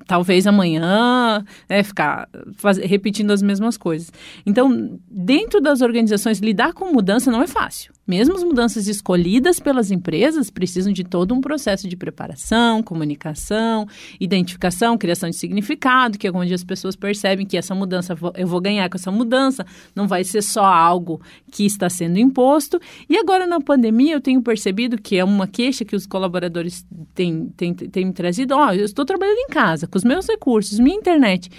Talvez 0.07 0.47
amanhã, 0.47 1.43
né, 1.69 1.83
ficar 1.83 2.27
faz, 2.55 2.77
repetindo 2.77 3.31
as 3.31 3.41
mesmas 3.41 3.77
coisas. 3.77 4.11
Então, 4.45 4.99
dentro 5.09 5.61
das 5.61 5.81
organizações, 5.81 6.39
lidar 6.39 6.73
com 6.73 6.91
mudança 6.91 7.31
não 7.31 7.41
é 7.41 7.47
fácil. 7.47 7.93
Mesmo 8.05 8.35
as 8.35 8.43
mudanças 8.43 8.88
escolhidas 8.88 9.62
pelas 9.62 9.89
empresas 9.89 10.49
precisam 10.49 10.91
de 10.91 11.05
todo 11.05 11.34
um 11.34 11.39
processo 11.39 11.88
de 11.88 11.95
preparação, 11.95 12.84
comunicação, 12.84 13.88
identificação, 14.19 14.97
criação 14.97 15.29
de 15.29 15.38
significado, 15.38 16.17
que 16.17 16.27
é 16.27 16.31
onde 16.31 16.53
as 16.53 16.65
pessoas 16.65 16.97
percebem 16.97 17.45
que 17.45 17.55
essa 17.55 17.73
mudança, 17.73 18.13
eu 18.36 18.45
vou 18.45 18.60
ganhar 18.60 18.89
com 18.89 18.97
essa 18.97 19.10
mudança, 19.10 19.65
não 19.95 20.05
vai 20.05 20.25
ser 20.25 20.41
só 20.41 20.65
algo 20.65 21.21
que 21.49 21.65
está 21.65 21.89
sendo 21.89 22.19
imposto. 22.19 22.77
E 23.10 23.17
agora, 23.17 23.47
na 23.47 23.62
pandemia, 23.62 24.15
eu 24.15 24.21
tenho 24.21 24.41
percebido 24.41 25.01
que 25.01 25.15
é 25.15 25.23
uma 25.23 25.47
queixa 25.47 25.86
que 25.86 25.95
os 25.95 26.05
colaboradores 26.05 26.86
têm, 27.15 27.53
têm, 27.55 27.73
têm 27.73 28.05
me 28.05 28.13
trazido: 28.13 28.53
ó, 28.53 28.67
oh, 28.67 28.73
eu 28.73 28.84
estou 28.84 29.05
trabalhando 29.05 29.38
em 29.38 29.47
casa, 29.47 29.72
com 29.81 29.97
os 29.97 30.03
meus 30.03 30.27
recursos, 30.27 30.79
minha 30.79 30.95
internet. 30.95 31.49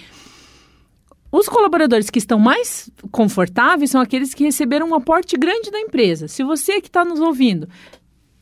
Os 1.31 1.49
colaboradores 1.49 2.09
que 2.09 2.19
estão 2.19 2.39
mais 2.39 2.89
confortáveis 3.11 3.91
são 3.91 3.99
aqueles 3.99 4.33
que 4.33 4.45
receberam 4.45 4.89
um 4.89 4.95
aporte 4.95 5.35
grande 5.35 5.69
da 5.69 5.79
empresa. 5.79 6.27
Se 6.27 6.43
você 6.43 6.79
que 6.79 6.87
está 6.87 7.03
nos 7.03 7.19
ouvindo 7.19 7.67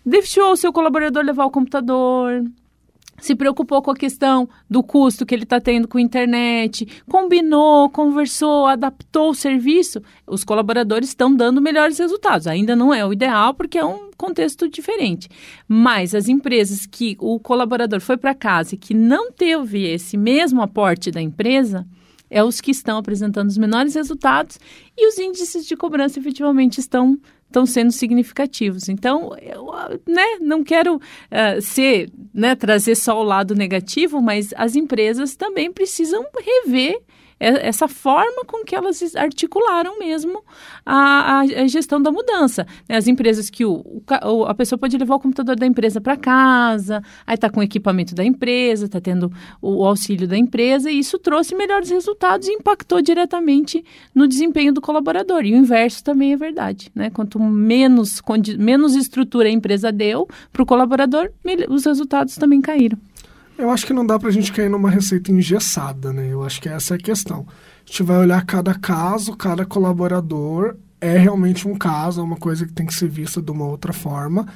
deixou 0.06 0.52
o 0.52 0.58
seu 0.58 0.74
colaborador 0.74 1.24
levar 1.24 1.46
o 1.46 1.52
computador, 1.52 2.44
se 3.24 3.36
preocupou 3.36 3.82
com 3.82 3.90
a 3.90 3.96
questão 3.96 4.50
do 4.70 4.84
custo 4.84 5.26
que 5.26 5.34
ele 5.34 5.44
está 5.44 5.60
tendo 5.60 5.88
com 5.88 5.98
a 5.98 6.02
internet, 6.02 6.86
combinou, 7.10 7.90
conversou, 7.90 8.68
adaptou 8.68 9.30
o 9.30 9.34
serviço, 9.34 10.02
os 10.28 10.44
colaboradores 10.44 11.10
estão 11.10 11.34
dando 11.34 11.62
melhores 11.62 11.98
resultados. 11.98 12.48
Ainda 12.48 12.76
não 12.76 12.94
é 12.94 13.06
o 13.06 13.14
ideal 13.14 13.54
porque 13.54 13.78
é 13.78 13.86
um 13.86 14.12
contexto 14.18 14.68
diferente. 14.68 15.30
Mas 15.66 16.14
as 16.14 16.28
empresas 16.28 16.86
que 16.86 17.16
o 17.18 17.40
colaborador 17.40 18.02
foi 18.02 18.18
para 18.18 18.36
casa 18.36 18.76
e 18.76 18.78
que 18.78 18.94
não 18.94 19.32
teve 19.32 19.84
esse 19.86 20.18
mesmo 20.18 20.62
aporte 20.62 21.10
da 21.10 21.22
empresa, 21.22 21.88
é 22.30 22.44
os 22.44 22.60
que 22.60 22.72
estão 22.72 22.98
apresentando 22.98 23.48
os 23.48 23.58
menores 23.58 23.96
resultados 23.96 24.60
e 24.98 25.08
os 25.08 25.18
índices 25.18 25.66
de 25.66 25.78
cobrança 25.78 26.20
efetivamente 26.20 26.80
estão 26.80 27.18
estão 27.54 27.66
sendo 27.68 27.92
significativos. 27.92 28.90
Então, 28.90 29.32
eu 29.40 29.72
né, 30.08 30.40
não 30.42 30.64
quero 30.64 30.96
uh, 30.96 31.62
ser, 31.62 32.12
né, 32.34 32.56
trazer 32.56 32.96
só 32.96 33.20
o 33.20 33.24
lado 33.24 33.54
negativo, 33.54 34.20
mas 34.20 34.50
as 34.58 34.76
empresas 34.76 35.36
também 35.36 35.72
precisam 35.72 36.26
rever 36.66 37.00
essa 37.44 37.88
forma 37.88 38.44
com 38.46 38.64
que 38.64 38.76
elas 38.76 39.16
articularam 39.16 40.00
mesmo 40.00 40.44
a, 40.86 41.40
a 41.40 41.68
gestão 41.68 42.02
da 42.02 42.12
mudança. 42.12 42.66
Né? 42.88 42.96
As 42.96 43.08
empresas 43.08 43.50
que 43.50 43.66
o, 43.66 43.84
o, 44.26 44.46
a 44.46 44.54
pessoa 44.54 44.80
pode 44.80 44.98
levar 44.98 45.16
o 45.16 45.20
computador 45.20 45.56
da 45.56 45.66
empresa 45.66 46.00
para 46.00 46.16
casa, 46.16 47.02
aí 47.26 47.36
está 47.36 47.50
com 47.50 47.60
o 47.60 47.64
equipamento 47.64 48.16
da 48.16 48.24
empresa, 48.24 48.86
está 48.86 49.02
tendo 49.02 49.32
o, 49.62 49.84
o 49.84 49.86
auxílio 49.86 50.28
da 50.28 50.38
empresa, 50.38 50.90
e 50.90 51.00
isso 51.00 51.20
trouxe 51.20 51.56
melhores 51.56 51.90
resultados 51.90 52.48
e 52.48 52.52
impactou 52.52 53.02
diretamente 53.02 53.84
no 54.14 54.28
desempenho 54.28 54.74
do 54.74 54.82
colaborador. 54.82 55.46
E 55.46 55.54
o 55.54 55.58
inverso 55.58 56.04
também 56.04 56.34
é 56.34 56.38
verdade. 56.38 56.92
Né? 56.96 57.10
Quanto 57.10 57.40
menos, 57.40 58.22
menos 58.58 58.96
estrutura 58.96 59.48
a 59.48 59.52
empresa 59.52 59.92
deu 59.92 60.28
para 60.52 60.64
o 60.64 60.66
colaborador, 60.66 61.32
os 61.70 61.86
resultados 61.86 62.36
também 62.36 62.62
caíram. 62.62 62.98
Eu 63.58 63.70
acho 63.70 63.86
que 63.86 63.94
não 63.94 64.06
dá 64.06 64.18
para 64.18 64.30
a 64.30 64.32
gente 64.32 64.52
cair 64.52 64.70
numa 64.70 64.90
receita 64.90 65.32
engessada, 65.32 66.12
né? 66.12 66.30
Eu 66.32 66.44
acho 66.44 66.62
que 66.62 66.68
essa 66.68 66.96
é 66.96 66.98
a 66.98 67.00
questão. 67.00 67.46
A 67.50 67.90
gente 67.90 68.04
vai 68.04 68.18
olhar 68.18 68.44
cada 68.46 68.74
caso, 68.74 69.36
cada 69.36 69.66
colaborador 69.66 70.76
é 71.00 71.18
realmente 71.18 71.68
um 71.68 71.76
caso, 71.76 72.22
é 72.22 72.24
uma 72.24 72.38
coisa 72.38 72.66
que 72.66 72.74
tem 72.74 72.86
que 72.86 72.94
ser 72.94 73.10
vista 73.10 73.42
de 73.42 73.52
uma 73.52 73.66
outra 73.66 73.94
forma. 73.94 74.48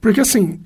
Porque, 0.00 0.20
assim, 0.20 0.60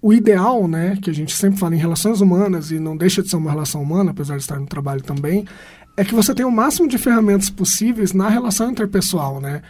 o 0.00 0.12
ideal, 0.12 0.68
né, 0.68 0.96
que 1.00 1.10
a 1.10 1.14
gente 1.14 1.34
sempre 1.34 1.58
fala 1.58 1.74
em 1.74 1.78
relações 1.78 2.20
humanas, 2.20 2.70
e 2.70 2.78
não 2.78 2.96
deixa 2.96 3.22
de 3.22 3.30
ser 3.30 3.36
uma 3.36 3.50
relação 3.50 3.82
humana, 3.82 4.10
apesar 4.10 4.36
de 4.36 4.42
estar 4.42 4.60
no 4.60 4.66
trabalho 4.66 5.02
também, 5.02 5.46
é 5.96 6.04
que 6.04 6.14
você 6.14 6.34
tenha 6.34 6.46
o 6.46 6.52
máximo 6.52 6.86
de 6.86 6.98
ferramentas 6.98 7.48
possíveis 7.48 8.12
na 8.12 8.28
relação 8.28 8.70
interpessoal, 8.70 9.40
né? 9.40 9.62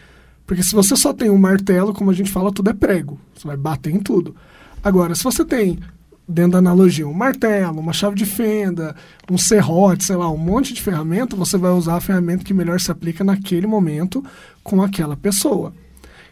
Porque 0.47 0.63
se 0.63 0.75
você 0.75 0.97
só 0.97 1.13
tem 1.13 1.31
um 1.31 1.39
martelo, 1.39 1.95
como 1.95 2.11
a 2.11 2.15
gente 2.15 2.31
fala, 2.31 2.53
tudo 2.53 2.71
é 2.71 2.75
prego. 2.75 3.19
Você 3.35 3.47
vai 3.47 3.57
bater 3.57 3.95
em 3.95 4.01
tudo. 4.01 4.35
Agora, 4.83 5.15
se 5.15 5.23
você 5.23 5.45
tem 5.45 5.79
dentro 6.27 6.53
da 6.53 6.59
analogia, 6.59 7.07
um 7.07 7.13
martelo, 7.13 7.81
uma 7.81 7.93
chave 7.93 8.17
de 8.17 8.25
fenda, 8.25 8.97
um 9.31 9.37
serrote, 9.39 10.05
sei 10.05 10.17
lá, 10.17 10.31
um 10.31 10.39
monte 10.39 10.73
de 10.73 10.83
ferramenta, 10.83 11.37
você 11.37 11.57
vai 11.57 11.71
usar 11.73 11.97
a 11.97 12.01
ferramenta 12.01 12.45
que 12.45 12.55
melhor 12.55 12.81
se 12.81 12.91
aplica 12.91 13.23
naquele 13.23 13.67
momento 13.67 14.25
com 14.63 14.83
aquela 14.83 15.17
pessoa. 15.17 15.75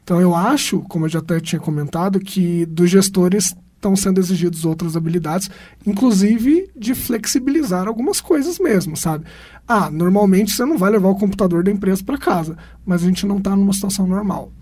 Então 0.03 0.21
eu 0.21 0.35
acho, 0.35 0.81
como 0.83 1.05
eu 1.05 1.09
já 1.09 1.21
até 1.21 1.39
tinha 1.39 1.61
comentado, 1.61 2.19
que 2.19 2.67
dos 2.67 2.91
gestores 2.91 3.55
estão 3.77 3.97
sendo 3.97 4.21
exigidas 4.21 4.65
outras 4.65 4.97
habilidades, 4.97 5.51
inclusive 5.85 6.71
de 6.77 6.95
flexibilizar 6.95 7.89
algumas 7.89 8.21
coisas 8.21 8.59
mesmo, 8.59 8.97
sabe? 8.97 9.25
Ah, 9.67 9.91
normalmente 9.91 10.53
você 10.53 10.65
não 10.65 10.79
vai 10.79 10.91
levar 10.91 11.09
o 11.09 11.17
computador 11.17 11.65
da 11.65 11.71
empresa 11.71 12.03
para 12.05 12.17
casa, 12.17 12.57
mas 12.87 13.03
a 13.03 13.07
gente 13.07 13.27
não 13.27 13.39
está 13.39 13.57
numa 13.57 13.73
situação 13.73 14.07
normal. 14.07 14.53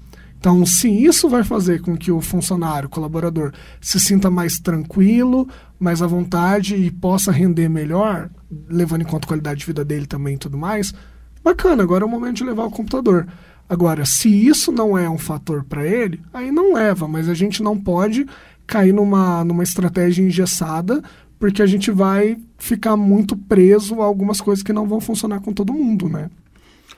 Então, 0.40 0.64
se 0.64 0.88
isso 0.88 1.28
vai 1.28 1.44
fazer 1.44 1.82
com 1.82 1.94
que 1.94 2.10
o 2.10 2.22
funcionário, 2.22 2.86
o 2.86 2.90
colaborador, 2.90 3.52
se 3.78 4.00
sinta 4.00 4.30
mais 4.30 4.58
tranquilo, 4.58 5.46
mais 5.78 6.00
à 6.00 6.06
vontade 6.06 6.74
e 6.76 6.90
possa 6.90 7.30
render 7.30 7.68
melhor, 7.68 8.30
levando 8.66 9.02
em 9.02 9.04
conta 9.04 9.26
a 9.26 9.28
qualidade 9.28 9.60
de 9.60 9.66
vida 9.66 9.84
dele 9.84 10.06
também 10.06 10.36
e 10.36 10.38
tudo 10.38 10.56
mais, 10.56 10.94
bacana, 11.44 11.82
agora 11.82 12.04
é 12.04 12.06
o 12.06 12.10
momento 12.10 12.36
de 12.36 12.44
levar 12.44 12.64
o 12.64 12.70
computador. 12.70 13.28
Agora, 13.68 14.06
se 14.06 14.30
isso 14.30 14.72
não 14.72 14.96
é 14.96 15.10
um 15.10 15.18
fator 15.18 15.62
para 15.62 15.86
ele, 15.86 16.22
aí 16.32 16.50
não 16.50 16.72
leva, 16.72 17.06
mas 17.06 17.28
a 17.28 17.34
gente 17.34 17.62
não 17.62 17.78
pode 17.78 18.26
cair 18.66 18.94
numa, 18.94 19.44
numa 19.44 19.62
estratégia 19.62 20.22
engessada, 20.22 21.02
porque 21.38 21.60
a 21.60 21.66
gente 21.66 21.90
vai 21.90 22.38
ficar 22.56 22.96
muito 22.96 23.36
preso 23.36 24.00
a 24.00 24.06
algumas 24.06 24.40
coisas 24.40 24.62
que 24.62 24.72
não 24.72 24.88
vão 24.88 25.02
funcionar 25.02 25.40
com 25.40 25.52
todo 25.52 25.74
mundo, 25.74 26.08
né? 26.08 26.30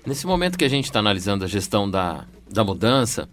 Nesse 0.05 0.27
momento 0.27 0.59
que 0.59 0.65
a 0.65 0.69
gente 0.69 0.87
está 0.87 0.99
analisando 0.99 1.45
a 1.45 1.49
gestão 1.49 1.89
da, 1.89 2.25
da 2.51 2.65
mudança, 2.65 3.29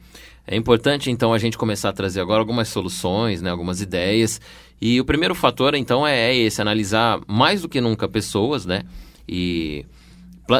é 0.45 0.55
importante 0.55 1.09
então 1.09 1.33
a 1.33 1.39
gente 1.39 1.57
começar 1.57 1.89
a 1.89 1.93
trazer 1.93 2.21
agora 2.21 2.39
algumas 2.39 2.69
soluções, 2.69 3.41
né, 3.41 3.49
algumas 3.49 3.81
ideias. 3.81 4.39
E 4.79 5.01
o 5.01 5.05
primeiro 5.05 5.33
fator 5.33 5.73
então 5.73 6.05
é, 6.05 6.31
é 6.31 6.35
esse, 6.35 6.61
analisar 6.61 7.19
mais 7.27 7.63
do 7.63 7.69
que 7.69 7.81
nunca 7.81 8.07
pessoas, 8.07 8.65
né? 8.65 8.83
E 9.27 9.85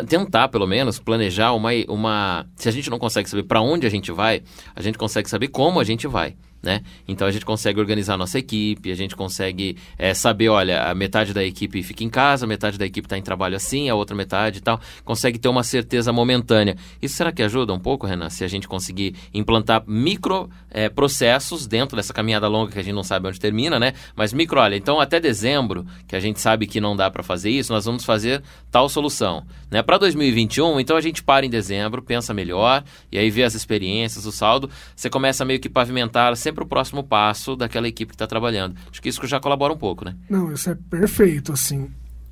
tentar, 0.08 0.50
pelo 0.50 0.68
menos, 0.68 1.00
planejar 1.00 1.54
uma, 1.54 1.70
uma. 1.88 2.46
Se 2.56 2.68
a 2.68 2.72
gente 2.72 2.90
não 2.90 3.00
consegue 3.00 3.30
saber 3.30 3.44
para 3.44 3.62
onde 3.62 3.88
a 3.88 3.90
gente 3.90 4.12
vai, 4.12 4.44
a 4.76 4.82
gente 4.82 4.98
consegue 4.98 5.30
saber 5.30 5.48
como 5.48 5.80
a 5.80 5.84
gente 5.84 6.08
vai 6.08 6.36
né? 6.62 6.82
Então 7.08 7.28
a 7.28 7.32
gente 7.32 7.46
consegue 7.46 7.80
organizar 7.80 8.16
a 8.16 8.18
nossa 8.18 8.38
equipe, 8.38 8.92
a 8.92 8.96
gente 8.96 9.16
consegue 9.16 9.78
é, 9.98 10.14
saber, 10.14 10.50
olha, 10.50 10.84
a 10.84 10.96
metade 10.96 11.34
da 11.34 11.44
equipe 11.44 11.82
fica 11.82 12.04
em 12.04 12.10
casa, 12.10 12.46
metade 12.46 12.78
da 12.78 12.86
equipe 12.86 13.06
está 13.06 13.18
em 13.18 13.22
trabalho 13.22 13.56
assim, 13.56 13.90
a 13.90 13.96
outra 13.96 14.16
metade 14.16 14.60
e 14.60 14.62
tal, 14.62 14.80
consegue 15.06 15.40
ter 15.40 15.48
uma 15.48 15.64
certeza 15.64 16.12
momentânea. 16.12 16.76
Isso 17.02 17.16
será 17.16 17.32
que 17.32 17.42
ajuda 17.42 17.74
um 17.74 17.80
pouco, 17.80 18.06
Renan, 18.06 18.30
se 18.30 18.44
a 18.44 18.48
gente 18.48 18.68
conseguir 18.68 19.16
implantar 19.34 19.84
micro 19.88 20.50
é, 20.70 20.90
processos 20.90 21.66
dentro 21.66 21.96
dessa 21.96 22.14
caminhada 22.14 22.48
longa 22.48 22.72
que 22.72 22.80
a 22.80 22.84
gente 22.84 22.96
não 22.96 23.04
sabe 23.04 23.28
onde 23.28 23.40
termina, 23.40 23.80
né? 23.80 23.94
Mas 24.16 24.34
micro, 24.34 24.60
olha, 24.60 24.76
então 24.76 25.00
até 25.00 25.20
dezembro, 25.20 25.86
que 26.08 26.16
a 26.16 26.20
gente 26.20 26.40
sabe 26.40 26.68
que 26.68 26.82
não 26.82 26.96
dá 26.96 27.10
para 27.10 27.24
fazer 27.24 27.50
isso, 27.50 27.72
nós 27.72 27.86
vamos 27.86 28.04
fazer 28.04 28.44
tal 28.72 28.90
solução, 28.90 29.46
né? 29.72 29.82
Para 29.82 29.98
2021, 29.98 30.80
então 30.80 30.98
a 30.98 31.02
gente 31.02 31.24
para 31.24 31.46
em 31.46 31.50
dezembro, 31.50 32.02
pensa 32.02 32.34
melhor 32.34 32.84
e 33.12 33.18
aí 33.18 33.30
vê 33.30 33.44
as 33.44 33.56
experiências, 33.56 34.26
o 34.26 34.32
saldo, 34.32 34.70
você 34.96 35.10
começa 35.10 35.46
meio 35.46 35.60
que 35.60 35.70
pavimentar 35.70 36.36
sempre 36.50 36.64
o 36.64 36.68
próximo 36.68 37.04
passo 37.04 37.56
daquela 37.56 37.88
equipe 37.88 38.10
que 38.10 38.16
está 38.16 38.28
trabalhando. 38.28 38.76
Acho 38.92 39.02
que 39.02 39.10
isso 39.10 39.26
já 39.28 39.40
colabora 39.40 39.72
um 39.72 39.78
pouco, 39.78 40.04
né? 40.04 40.16
Não, 40.30 40.52
isso 40.52 40.70
é 40.70 40.76
perfeito, 40.76 41.54
assim. 41.54 41.90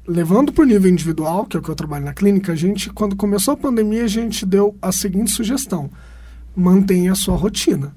Levando 0.08 0.52
para 0.52 0.64
o 0.64 0.66
nível 0.66 0.90
individual, 0.90 1.46
que 1.46 1.56
é 1.56 1.60
o 1.60 1.64
que 1.64 1.70
eu 1.70 1.76
trabalho 1.76 2.06
na 2.06 2.14
clínica, 2.14 2.54
a 2.54 2.56
gente, 2.56 2.90
quando 2.90 3.16
começou 3.16 3.54
a 3.54 3.58
pandemia, 3.58 4.06
a 4.06 4.08
gente 4.08 4.46
deu 4.46 4.76
a 4.82 4.92
seguinte 4.92 5.32
sugestão: 5.32 5.90
mantenha 6.56 7.12
a 7.12 7.16
sua 7.16 7.36
rotina. 7.36 7.96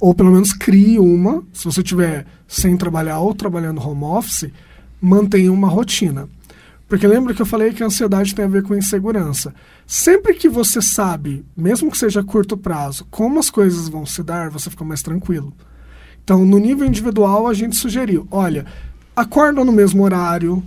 Ou 0.00 0.14
pelo 0.14 0.32
menos 0.32 0.52
crie 0.52 0.98
uma, 0.98 1.44
se 1.52 1.64
você 1.64 1.80
estiver 1.80 2.26
sem 2.48 2.76
trabalhar 2.76 3.20
ou 3.20 3.32
trabalhando 3.34 3.80
home 3.80 4.02
office, 4.02 4.50
mantenha 5.00 5.52
uma 5.52 5.68
rotina. 5.68 6.28
Porque 6.92 7.06
lembra 7.06 7.32
que 7.32 7.40
eu 7.40 7.46
falei 7.46 7.72
que 7.72 7.82
a 7.82 7.86
ansiedade 7.86 8.34
tem 8.34 8.44
a 8.44 8.48
ver 8.48 8.62
com 8.64 8.76
insegurança. 8.76 9.54
Sempre 9.86 10.34
que 10.34 10.46
você 10.46 10.82
sabe, 10.82 11.42
mesmo 11.56 11.90
que 11.90 11.96
seja 11.96 12.20
a 12.20 12.22
curto 12.22 12.54
prazo, 12.54 13.06
como 13.10 13.40
as 13.40 13.48
coisas 13.48 13.88
vão 13.88 14.04
se 14.04 14.22
dar, 14.22 14.50
você 14.50 14.68
fica 14.68 14.84
mais 14.84 15.00
tranquilo. 15.00 15.54
Então, 16.22 16.44
no 16.44 16.58
nível 16.58 16.86
individual, 16.86 17.48
a 17.48 17.54
gente 17.54 17.76
sugeriu: 17.76 18.28
olha, 18.30 18.66
acorda 19.16 19.64
no 19.64 19.72
mesmo 19.72 20.04
horário, 20.04 20.62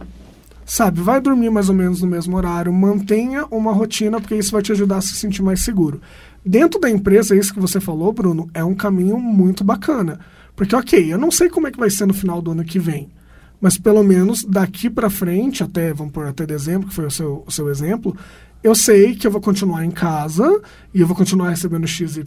sabe? 0.66 1.00
Vai 1.00 1.22
dormir 1.22 1.52
mais 1.52 1.70
ou 1.70 1.76
menos 1.76 2.02
no 2.02 2.08
mesmo 2.08 2.36
horário, 2.36 2.74
mantenha 2.74 3.46
uma 3.52 3.72
rotina, 3.72 4.20
porque 4.20 4.34
isso 4.34 4.52
vai 4.52 4.64
te 4.64 4.72
ajudar 4.72 4.98
a 4.98 5.02
se 5.02 5.14
sentir 5.14 5.44
mais 5.44 5.64
seguro. 5.64 6.02
Dentro 6.44 6.80
da 6.80 6.90
empresa, 6.90 7.36
isso 7.36 7.54
que 7.54 7.60
você 7.60 7.80
falou, 7.80 8.12
Bruno, 8.12 8.50
é 8.52 8.64
um 8.64 8.74
caminho 8.74 9.20
muito 9.20 9.64
bacana. 9.64 10.20
Porque, 10.56 10.76
ok, 10.76 11.14
eu 11.14 11.20
não 11.20 11.30
sei 11.30 11.50
como 11.50 11.68
é 11.68 11.72
que 11.72 11.78
vai 11.78 11.92
ser 11.92 12.08
no 12.08 12.16
final 12.16 12.42
do 12.42 12.50
ano 12.50 12.66
que 12.66 12.80
vem 12.80 13.12
mas 13.60 13.78
pelo 13.78 14.04
menos 14.04 14.44
daqui 14.44 14.90
para 14.90 15.10
frente, 15.10 15.64
até, 15.64 15.94
vamos 15.94 16.14
por 16.14 16.26
até 16.26 16.46
dezembro, 16.46 16.88
que 16.88 16.94
foi 16.94 17.06
o 17.06 17.12
seu, 17.12 17.44
o 17.46 17.52
seu 17.52 17.70
exemplo, 17.70 18.16
eu 18.64 18.74
sei 18.74 19.16
que 19.16 19.28
eu 19.28 19.32
vou 19.32 19.42
continuar 19.42 19.86
em 19.86 19.92
casa 19.92 20.60
e 20.94 21.00
eu 21.00 21.06
vou 21.06 21.16
continuar 21.16 21.50
recebendo 21.50 21.88
XYZ 21.88 22.18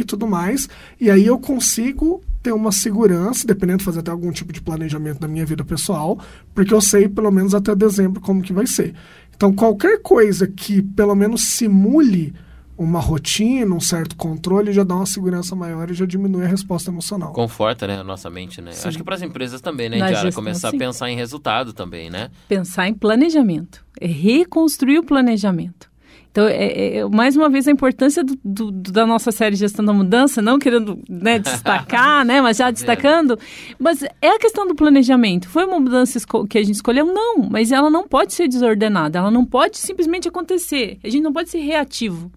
e 0.00 0.04
tudo 0.04 0.26
mais, 0.26 0.68
e 1.00 1.10
aí 1.10 1.24
eu 1.24 1.38
consigo 1.38 2.20
ter 2.42 2.52
uma 2.52 2.72
segurança, 2.72 3.46
dependendo 3.46 3.78
de 3.78 3.84
fazer 3.84 4.00
até 4.00 4.10
algum 4.10 4.32
tipo 4.32 4.52
de 4.52 4.60
planejamento 4.60 5.20
da 5.20 5.28
minha 5.28 5.46
vida 5.46 5.64
pessoal, 5.64 6.18
porque 6.54 6.74
eu 6.74 6.80
sei 6.80 7.08
pelo 7.08 7.30
menos 7.30 7.54
até 7.54 7.74
dezembro 7.76 8.20
como 8.20 8.42
que 8.42 8.52
vai 8.52 8.66
ser. 8.66 8.94
Então, 9.36 9.52
qualquer 9.52 10.02
coisa 10.02 10.48
que 10.48 10.82
pelo 10.82 11.14
menos 11.14 11.50
simule 11.50 12.34
uma 12.78 13.00
rotina, 13.00 13.74
um 13.74 13.80
certo 13.80 14.16
controle, 14.16 14.72
já 14.72 14.84
dá 14.84 14.94
uma 14.94 15.04
segurança 15.04 15.56
maior 15.56 15.90
e 15.90 15.94
já 15.94 16.06
diminui 16.06 16.44
a 16.44 16.48
resposta 16.48 16.90
emocional. 16.90 17.32
Conforta, 17.32 17.88
né, 17.88 17.98
a 17.98 18.04
nossa 18.04 18.30
mente, 18.30 18.62
né? 18.62 18.70
Sim. 18.70 18.88
Acho 18.88 18.98
que 18.98 19.04
para 19.04 19.16
as 19.16 19.22
empresas 19.22 19.60
também, 19.60 19.88
né, 19.88 19.96
Indiara? 19.98 20.30
Começar 20.30 20.70
sim. 20.70 20.76
a 20.76 20.78
pensar 20.78 21.10
em 21.10 21.16
resultado 21.16 21.72
também, 21.72 22.08
né? 22.08 22.30
Pensar 22.46 22.86
em 22.86 22.94
planejamento. 22.94 23.84
É 24.00 24.06
reconstruir 24.06 24.98
o 24.98 25.02
planejamento. 25.02 25.88
Então, 26.30 26.46
é, 26.46 26.66
é, 26.66 26.96
é 26.98 27.08
mais 27.08 27.36
uma 27.36 27.48
vez, 27.48 27.66
a 27.66 27.72
importância 27.72 28.22
do, 28.22 28.38
do, 28.44 28.70
da 28.70 29.04
nossa 29.04 29.32
série 29.32 29.56
Gestão 29.56 29.84
da 29.84 29.92
Mudança, 29.92 30.40
não 30.40 30.56
querendo 30.56 31.00
né, 31.08 31.40
destacar, 31.40 32.24
né, 32.24 32.40
mas 32.40 32.58
já 32.58 32.70
destacando, 32.70 33.36
mas 33.76 34.04
é 34.22 34.28
a 34.28 34.38
questão 34.38 34.68
do 34.68 34.74
planejamento. 34.76 35.48
Foi 35.48 35.64
uma 35.64 35.80
mudança 35.80 36.20
que 36.48 36.58
a 36.58 36.62
gente 36.62 36.76
escolheu? 36.76 37.06
Não, 37.06 37.48
mas 37.50 37.72
ela 37.72 37.90
não 37.90 38.06
pode 38.06 38.34
ser 38.34 38.46
desordenada, 38.46 39.18
ela 39.18 39.32
não 39.32 39.44
pode 39.44 39.78
simplesmente 39.78 40.28
acontecer. 40.28 40.98
A 41.02 41.08
gente 41.08 41.24
não 41.24 41.32
pode 41.32 41.50
ser 41.50 41.58
reativo. 41.58 42.30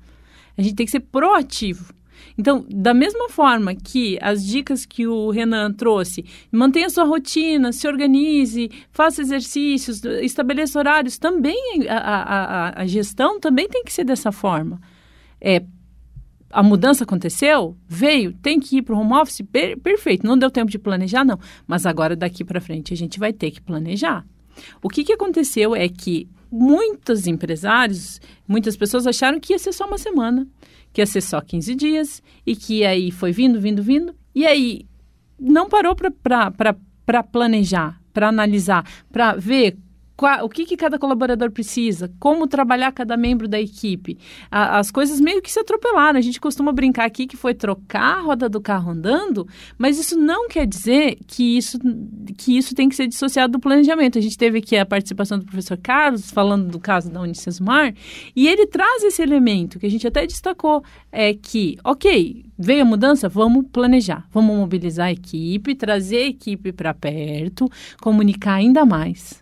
A 0.62 0.64
gente 0.64 0.76
tem 0.76 0.86
que 0.86 0.92
ser 0.92 1.00
proativo. 1.00 1.92
Então, 2.38 2.64
da 2.70 2.94
mesma 2.94 3.30
forma 3.30 3.74
que 3.76 4.18
as 4.22 4.46
dicas 4.46 4.86
que 4.86 5.08
o 5.08 5.32
Renan 5.32 5.74
trouxe, 5.74 6.24
mantenha 6.52 6.90
sua 6.90 7.04
rotina, 7.04 7.72
se 7.72 7.88
organize, 7.88 8.70
faça 8.92 9.22
exercícios, 9.22 10.04
estabeleça 10.04 10.78
horários, 10.78 11.18
também 11.18 11.88
a, 11.90 11.98
a, 11.98 12.82
a 12.82 12.86
gestão 12.86 13.40
também 13.40 13.68
tem 13.68 13.84
que 13.84 13.92
ser 13.92 14.04
dessa 14.04 14.32
forma. 14.32 14.80
É, 15.40 15.64
a 16.52 16.62
mudança 16.62 17.06
aconteceu, 17.06 17.76
veio, 17.88 18.34
tem 18.34 18.60
que 18.60 18.78
ir 18.78 18.82
para 18.84 18.96
o 18.96 19.00
home 19.00 19.14
office, 19.14 19.42
per, 19.52 19.80
perfeito, 19.80 20.26
não 20.26 20.38
deu 20.38 20.52
tempo 20.52 20.70
de 20.70 20.78
planejar, 20.78 21.26
não. 21.26 21.40
Mas 21.66 21.88
agora, 21.88 22.16
daqui 22.16 22.44
para 22.44 22.62
frente, 22.62 22.94
a 22.94 22.98
gente 22.98 23.20
vai 23.20 23.34
ter 23.34 23.50
que 23.50 23.62
planejar. 23.62 24.24
O 24.82 24.90
que, 24.90 25.04
que 25.04 25.14
aconteceu 25.14 25.76
é 25.76 25.90
que 25.90 26.30
muitos 26.52 27.28
empresários, 27.28 28.20
muitas 28.48 28.76
pessoas 28.76 29.08
acharam 29.08 29.40
que 29.40 29.54
ia 29.54 29.60
ser 29.60 29.72
só 29.72 29.86
uma 29.86 29.98
semana, 29.98 30.48
que 30.92 31.02
ia 31.02 31.06
ser 31.06 31.22
só 31.22 31.40
15 31.40 31.76
dias 31.76 32.22
e 32.46 32.56
que 32.56 32.84
aí 32.84 33.10
foi 33.12 33.32
vindo, 33.32 33.60
vindo, 33.60 33.82
vindo. 33.82 34.14
E 34.36 34.46
aí 34.46 34.86
não 35.40 35.70
parou 35.70 35.96
para 35.96 37.24
planejar, 37.24 38.02
para 38.14 38.28
analisar, 38.28 38.86
para 39.12 39.34
ver 39.36 39.78
o 40.44 40.50
que, 40.50 40.66
que 40.66 40.78
cada 40.78 40.98
colaborador 40.98 41.52
precisa, 41.52 42.12
como 42.20 42.48
trabalhar 42.48 42.92
cada 42.92 43.18
membro 43.18 43.48
da 43.48 43.60
equipe. 43.60 44.18
A, 44.50 44.80
as 44.80 44.92
coisas 44.92 45.20
meio 45.20 45.42
que 45.42 45.52
se 45.52 45.60
atropelaram. 45.60 46.18
A 46.18 46.22
gente 46.22 46.40
costuma 46.40 46.72
brincar 46.72 47.06
aqui 47.06 47.26
que 47.26 47.38
foi 47.38 47.54
trocar 47.54 48.20
a 48.20 48.22
roda 48.22 48.50
do 48.50 48.62
carro 48.62 48.92
andando, 48.92 49.48
mas 49.78 50.00
isso 50.00 50.18
não 50.18 50.48
quer 50.48 50.66
dizer 50.66 51.18
que 51.28 51.58
isso, 51.58 51.78
que 52.38 52.58
isso 52.58 52.76
tem 52.76 52.88
que 52.88 52.96
ser 52.96 53.08
dissociado 53.08 53.54
do 53.54 53.60
planejamento. 53.60 54.18
A 54.18 54.22
gente 54.22 54.38
teve 54.38 54.60
aqui 54.60 54.78
a 54.78 54.86
participação 54.86 55.40
do 55.40 55.46
professor 55.46 55.78
Carlos, 55.78 56.32
falando 56.32 56.70
do 56.70 56.80
caso 56.80 57.10
da 57.10 57.22
Unicesumar, 57.22 57.94
e 58.36 58.48
ele 58.48 58.68
traz 58.68 59.04
esse 59.04 59.22
elemento 59.22 59.80
que 59.80 59.86
a 59.86 59.90
gente 59.90 60.08
até 60.08 60.26
destacou, 60.26 60.84
é 61.12 61.34
que, 61.34 61.78
ok, 61.84 62.46
veio 62.58 62.84
a 62.84 62.86
mudança, 62.86 63.28
vamos 63.28 63.66
planejar, 63.72 64.28
vamos 64.32 64.56
mobilizar 64.56 65.08
a 65.08 65.12
equipe, 65.12 65.76
trazer 65.76 66.18
a 66.18 66.28
equipe 66.28 66.72
para 66.72 66.94
perto, 66.94 67.70
comunicar 68.00 68.56
ainda 68.56 68.86
mais 68.86 69.41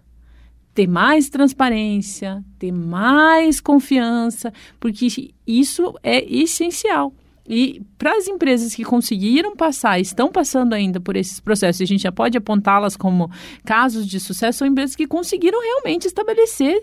ter 0.79 0.87
mais 0.87 1.27
transparência, 1.27 2.41
ter 2.57 2.71
mais 2.71 3.59
confiança, 3.59 4.53
porque 4.79 5.33
isso 5.45 5.93
é 6.01 6.23
essencial. 6.33 7.13
E 7.45 7.81
para 7.97 8.15
as 8.15 8.29
empresas 8.29 8.73
que 8.73 8.85
conseguiram 8.85 9.57
passar, 9.57 9.99
estão 9.99 10.31
passando 10.31 10.71
ainda 10.71 10.97
por 11.01 11.17
esses 11.17 11.41
processos, 11.41 11.81
a 11.81 11.85
gente 11.85 12.03
já 12.03 12.13
pode 12.13 12.37
apontá-las 12.37 12.95
como 12.95 13.29
casos 13.65 14.07
de 14.07 14.21
sucesso, 14.21 14.59
são 14.59 14.67
empresas 14.69 14.95
que 14.95 15.05
conseguiram 15.05 15.61
realmente 15.61 16.07
estabelecer, 16.07 16.81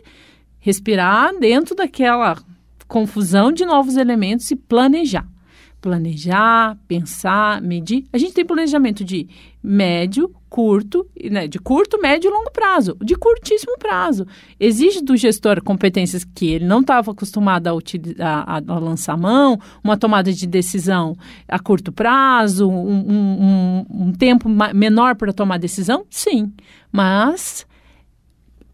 respirar 0.58 1.34
dentro 1.38 1.74
daquela 1.74 2.36
confusão 2.86 3.50
de 3.50 3.64
novos 3.64 3.96
elementos 3.96 4.50
e 4.50 4.56
planejar 4.56 5.26
planejar, 5.80 6.76
pensar, 6.88 7.62
medir. 7.62 8.06
A 8.12 8.18
gente 8.18 8.32
tem 8.32 8.44
planejamento 8.44 9.04
de 9.04 9.28
médio, 9.62 10.34
curto, 10.48 11.06
né, 11.30 11.46
de 11.46 11.58
curto, 11.58 12.00
médio 12.00 12.28
e 12.28 12.32
longo 12.32 12.50
prazo, 12.50 12.96
de 13.02 13.14
curtíssimo 13.14 13.76
prazo. 13.78 14.26
Exige 14.58 15.02
do 15.02 15.16
gestor 15.16 15.62
competências 15.62 16.24
que 16.24 16.50
ele 16.50 16.64
não 16.64 16.80
estava 16.80 17.10
acostumado 17.10 17.68
a, 17.68 17.72
a, 18.18 18.56
a, 18.56 18.78
lançar 18.78 19.16
mão, 19.16 19.58
uma 19.82 19.96
tomada 19.96 20.32
de 20.32 20.46
decisão 20.46 21.16
a 21.48 21.58
curto 21.58 21.92
prazo, 21.92 22.68
um, 22.68 23.10
um, 23.10 23.86
um 23.90 24.12
tempo 24.12 24.48
menor 24.74 25.16
para 25.16 25.32
tomar 25.32 25.58
decisão? 25.58 26.04
Sim, 26.08 26.52
mas 26.92 27.66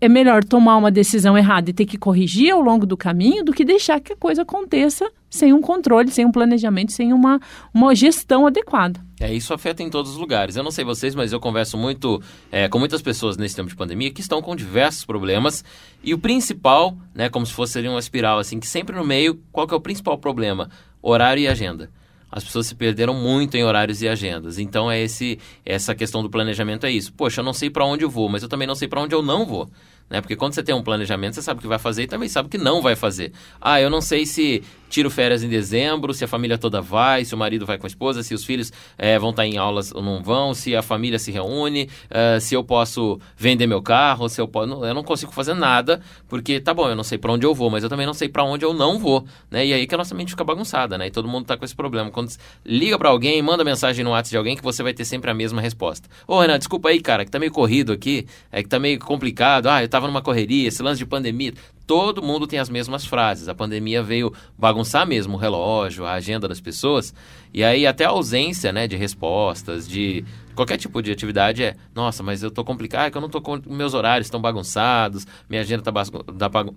é 0.03 0.09
melhor 0.09 0.43
tomar 0.43 0.77
uma 0.77 0.91
decisão 0.91 1.39
errada 1.39 1.71
e 1.71 1.73
ter 1.73 1.87
que 1.87 1.97
corrigir 1.97 2.53
ao 2.53 2.61
longo 2.61 2.85
do 2.85 2.97
caminho 2.97 3.45
do 3.45 3.53
que 3.53 3.65
deixar 3.65 4.01
que 4.01 4.13
a 4.13 4.17
coisa 4.17 4.43
aconteça 4.43 5.09
sem 5.31 5.53
um 5.53 5.61
controle, 5.61 6.11
sem 6.11 6.27
um 6.27 6.33
planejamento, 6.33 6.91
sem 6.91 7.13
uma, 7.13 7.41
uma 7.73 7.95
gestão 7.95 8.45
adequada. 8.45 9.01
É, 9.23 9.33
isso 9.33 9.55
afeta 9.55 9.85
em 9.85 9.89
todos 9.89 10.11
os 10.11 10.17
lugares. 10.17 10.57
Eu 10.57 10.65
não 10.65 10.73
sei 10.73 10.85
vocês, 10.85 11.15
mas 11.15 11.33
eu 11.33 11.39
converso 11.39 11.79
muito 11.79 12.21
é, 12.51 12.69
com 12.69 12.81
muitas 12.81 13.01
pessoas 13.01 13.37
nesse 13.37 13.55
tempo 13.55 13.69
de 13.69 13.77
pandemia 13.77 14.11
que 14.11 14.21
estão 14.21 14.43
com 14.43 14.57
diversos 14.57 15.05
problemas. 15.05 15.65
E 16.03 16.13
o 16.13 16.19
principal, 16.19 16.97
né, 17.15 17.29
como 17.29 17.47
se 17.47 17.53
fosse 17.53 17.79
uma 17.87 18.01
espiral, 18.01 18.41
assim, 18.41 18.59
que 18.59 18.67
sempre 18.67 18.97
no 18.97 19.05
meio, 19.05 19.41
qual 19.53 19.65
que 19.65 19.73
é 19.73 19.77
o 19.77 19.81
principal 19.81 20.19
problema? 20.19 20.69
Horário 21.01 21.41
e 21.41 21.47
agenda 21.47 21.89
as 22.33 22.43
pessoas 22.43 22.67
se 22.67 22.75
perderam 22.75 23.13
muito 23.13 23.59
em 23.59 23.63
horários 23.63 24.01
e 24.01 24.09
agendas. 24.09 24.59
Então 24.59 24.91
é 24.91 24.99
esse 24.99 25.39
essa 25.67 25.95
questão 25.95 26.23
do 26.23 26.31
planejamento 26.31 26.87
é 26.87 26.91
isso. 26.91 27.13
Poxa, 27.13 27.43
eu 27.43 27.45
não 27.45 27.53
sei 27.53 27.69
para 27.69 27.85
onde 27.85 28.05
eu 28.05 28.09
vou, 28.09 28.27
mas 28.27 28.43
eu 28.43 28.49
também 28.49 28.67
não 28.67 28.75
sei 28.75 28.89
para 28.89 29.03
onde 29.03 29.15
eu 29.15 29.21
não 29.21 29.45
vou. 29.45 29.69
Né? 30.13 30.21
Porque 30.21 30.37
quando 30.37 30.53
você 30.53 30.63
tem 30.63 30.75
um 30.75 30.83
planejamento, 30.83 31.33
você 31.33 31.43
sabe 31.43 31.59
o 31.59 31.63
que 31.63 31.67
vai 31.67 31.79
fazer 31.79 32.03
e 32.03 32.07
também 32.07 32.29
sabe 32.29 32.47
o 32.47 32.51
que 32.51 32.59
não 32.59 32.83
vai 32.83 32.95
fazer. 32.95 33.33
Ah, 33.59 33.81
eu 33.81 33.89
não 33.89 34.03
sei 34.03 34.27
se 34.27 34.63
tiro 34.93 35.09
férias 35.09 35.43
em 35.43 35.49
dezembro, 35.49 36.13
se 36.13 36.23
a 36.23 36.29
família 36.29 36.59
toda 36.59 36.83
vai, 36.83 37.25
se 37.25 37.35
o 37.35 37.39
marido 37.39 37.65
vai 37.65 37.79
com 37.79 37.87
a 37.87 37.89
esposa, 37.89 38.23
se 38.23 38.35
os 38.35 38.45
filhos 38.45 38.71
é, 38.99 39.19
vão 39.19 39.31
estar 39.31 39.47
em 39.47 39.57
aulas 39.57 39.91
ou 39.91 40.03
não 40.03 40.23
vão, 40.23 40.53
se 40.53 40.77
a 40.77 40.83
família 40.83 41.19
se 41.19 41.33
reúne, 41.33 41.89
uh, 42.11 42.39
se 42.39 42.55
eu 42.55 42.63
posso 42.63 43.19
vender 43.35 43.67
meu 43.67 43.81
carro, 43.81 44.29
se 44.29 44.39
eu 44.39 44.47
posso. 44.47 44.85
Eu 44.85 44.93
não 44.93 45.03
consigo 45.03 45.33
fazer 45.33 45.55
nada, 45.55 46.03
porque 46.29 46.61
tá 46.61 46.75
bom, 46.75 46.91
eu 46.91 46.95
não 46.95 47.03
sei 47.03 47.17
para 47.17 47.33
onde 47.33 47.47
eu 47.47 47.55
vou, 47.55 47.71
mas 47.71 47.83
eu 47.83 47.89
também 47.89 48.05
não 48.05 48.13
sei 48.13 48.29
para 48.29 48.45
onde 48.45 48.67
eu 48.67 48.75
não 48.75 48.99
vou. 48.99 49.25
Né? 49.51 49.65
E 49.65 49.73
aí 49.73 49.87
que 49.87 49.95
a 49.95 49.99
nossa 49.99 50.15
mente 50.15 50.33
fica 50.33 50.45
bagunçada, 50.45 50.99
né? 50.99 51.07
E 51.07 51.11
todo 51.11 51.27
mundo 51.27 51.47
tá 51.47 51.57
com 51.57 51.65
esse 51.65 51.75
problema. 51.75 52.11
Quando 52.11 52.31
liga 52.63 52.99
para 52.99 53.09
alguém, 53.09 53.41
manda 53.41 53.65
mensagem 53.65 54.05
no 54.05 54.11
WhatsApp 54.11 54.31
de 54.31 54.37
alguém 54.37 54.57
que 54.57 54.63
você 54.63 54.83
vai 54.83 54.93
ter 54.93 55.07
sempre 55.07 55.31
a 55.31 55.35
mesma 55.35 55.63
resposta. 55.63 56.07
Ô, 56.27 56.39
Renan, 56.39 56.59
desculpa 56.59 56.91
aí, 56.91 57.01
cara, 57.01 57.25
que 57.25 57.31
tá 57.31 57.39
meio 57.39 57.51
corrido 57.51 57.93
aqui, 57.93 58.27
é 58.51 58.63
que 58.63 58.69
tá 58.69 58.79
meio 58.79 58.99
complicado. 58.99 59.69
Ah, 59.69 59.83
eu 59.83 59.89
tava 59.89 60.02
numa 60.07 60.23
correria, 60.23 60.69
esse 60.69 60.83
lance 60.83 60.99
de 60.99 61.07
pandemia 61.07 61.53
todo 61.87 62.23
mundo 62.23 62.47
tem 62.47 62.59
as 62.59 62.71
mesmas 62.71 63.05
frases. 63.05 63.49
A 63.49 63.55
pandemia 63.55 64.03
veio 64.03 64.33
bagunçar 64.57 65.07
mesmo 65.07 65.35
o 65.35 65.37
relógio, 65.37 66.07
a 66.07 66.13
agenda 66.13 66.49
das 66.49 66.61
pessoas. 66.61 67.13
E 67.53 67.63
aí 67.63 67.87
até 67.87 68.07
a 68.07 68.09
ausência 68.09 68.73
né, 68.73 68.89
de 68.89 68.97
respostas, 68.97 69.87
de 69.87 70.25
qualquer 70.55 70.79
tipo 70.79 71.03
de 71.03 71.11
atividade 71.11 71.63
é, 71.63 71.77
nossa, 71.95 72.23
mas 72.23 72.43
eu 72.43 72.51
tô 72.51 72.65
complicado, 72.65 73.09
é 73.09 73.11
que 73.11 73.17
eu 73.17 73.21
não 73.21 73.29
tô 73.29 73.41
com 73.41 73.61
meus 73.67 73.93
horários 73.95 74.27
estão 74.27 74.41
bagunçados, 74.41 75.27
minha 75.49 75.61
agenda 75.61 75.83
tá, 75.83 75.93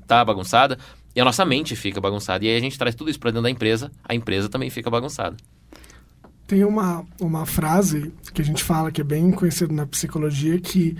tá 0.05 0.25
bagunçada, 0.25 0.77
e 1.15 1.21
a 1.21 1.25
nossa 1.25 1.45
mente 1.45 1.75
fica 1.75 2.01
bagunçada. 2.01 2.43
E 2.43 2.49
aí 2.49 2.57
a 2.57 2.59
gente 2.59 2.77
traz 2.77 2.93
tudo 2.93 3.09
isso 3.09 3.19
para 3.19 3.31
dentro 3.31 3.43
da 3.43 3.49
empresa, 3.49 3.91
a 4.03 4.13
empresa 4.13 4.49
também 4.49 4.69
fica 4.69 4.89
bagunçada. 4.89 5.38
Tem 6.45 6.63
uma, 6.63 7.05
uma 7.19 7.45
frase 7.45 8.13
que 8.33 8.41
a 8.41 8.45
gente 8.45 8.63
fala 8.63 8.91
que 8.91 9.01
é 9.01 9.03
bem 9.03 9.31
conhecida 9.31 9.73
na 9.73 9.85
psicologia 9.85 10.59
que 10.59 10.95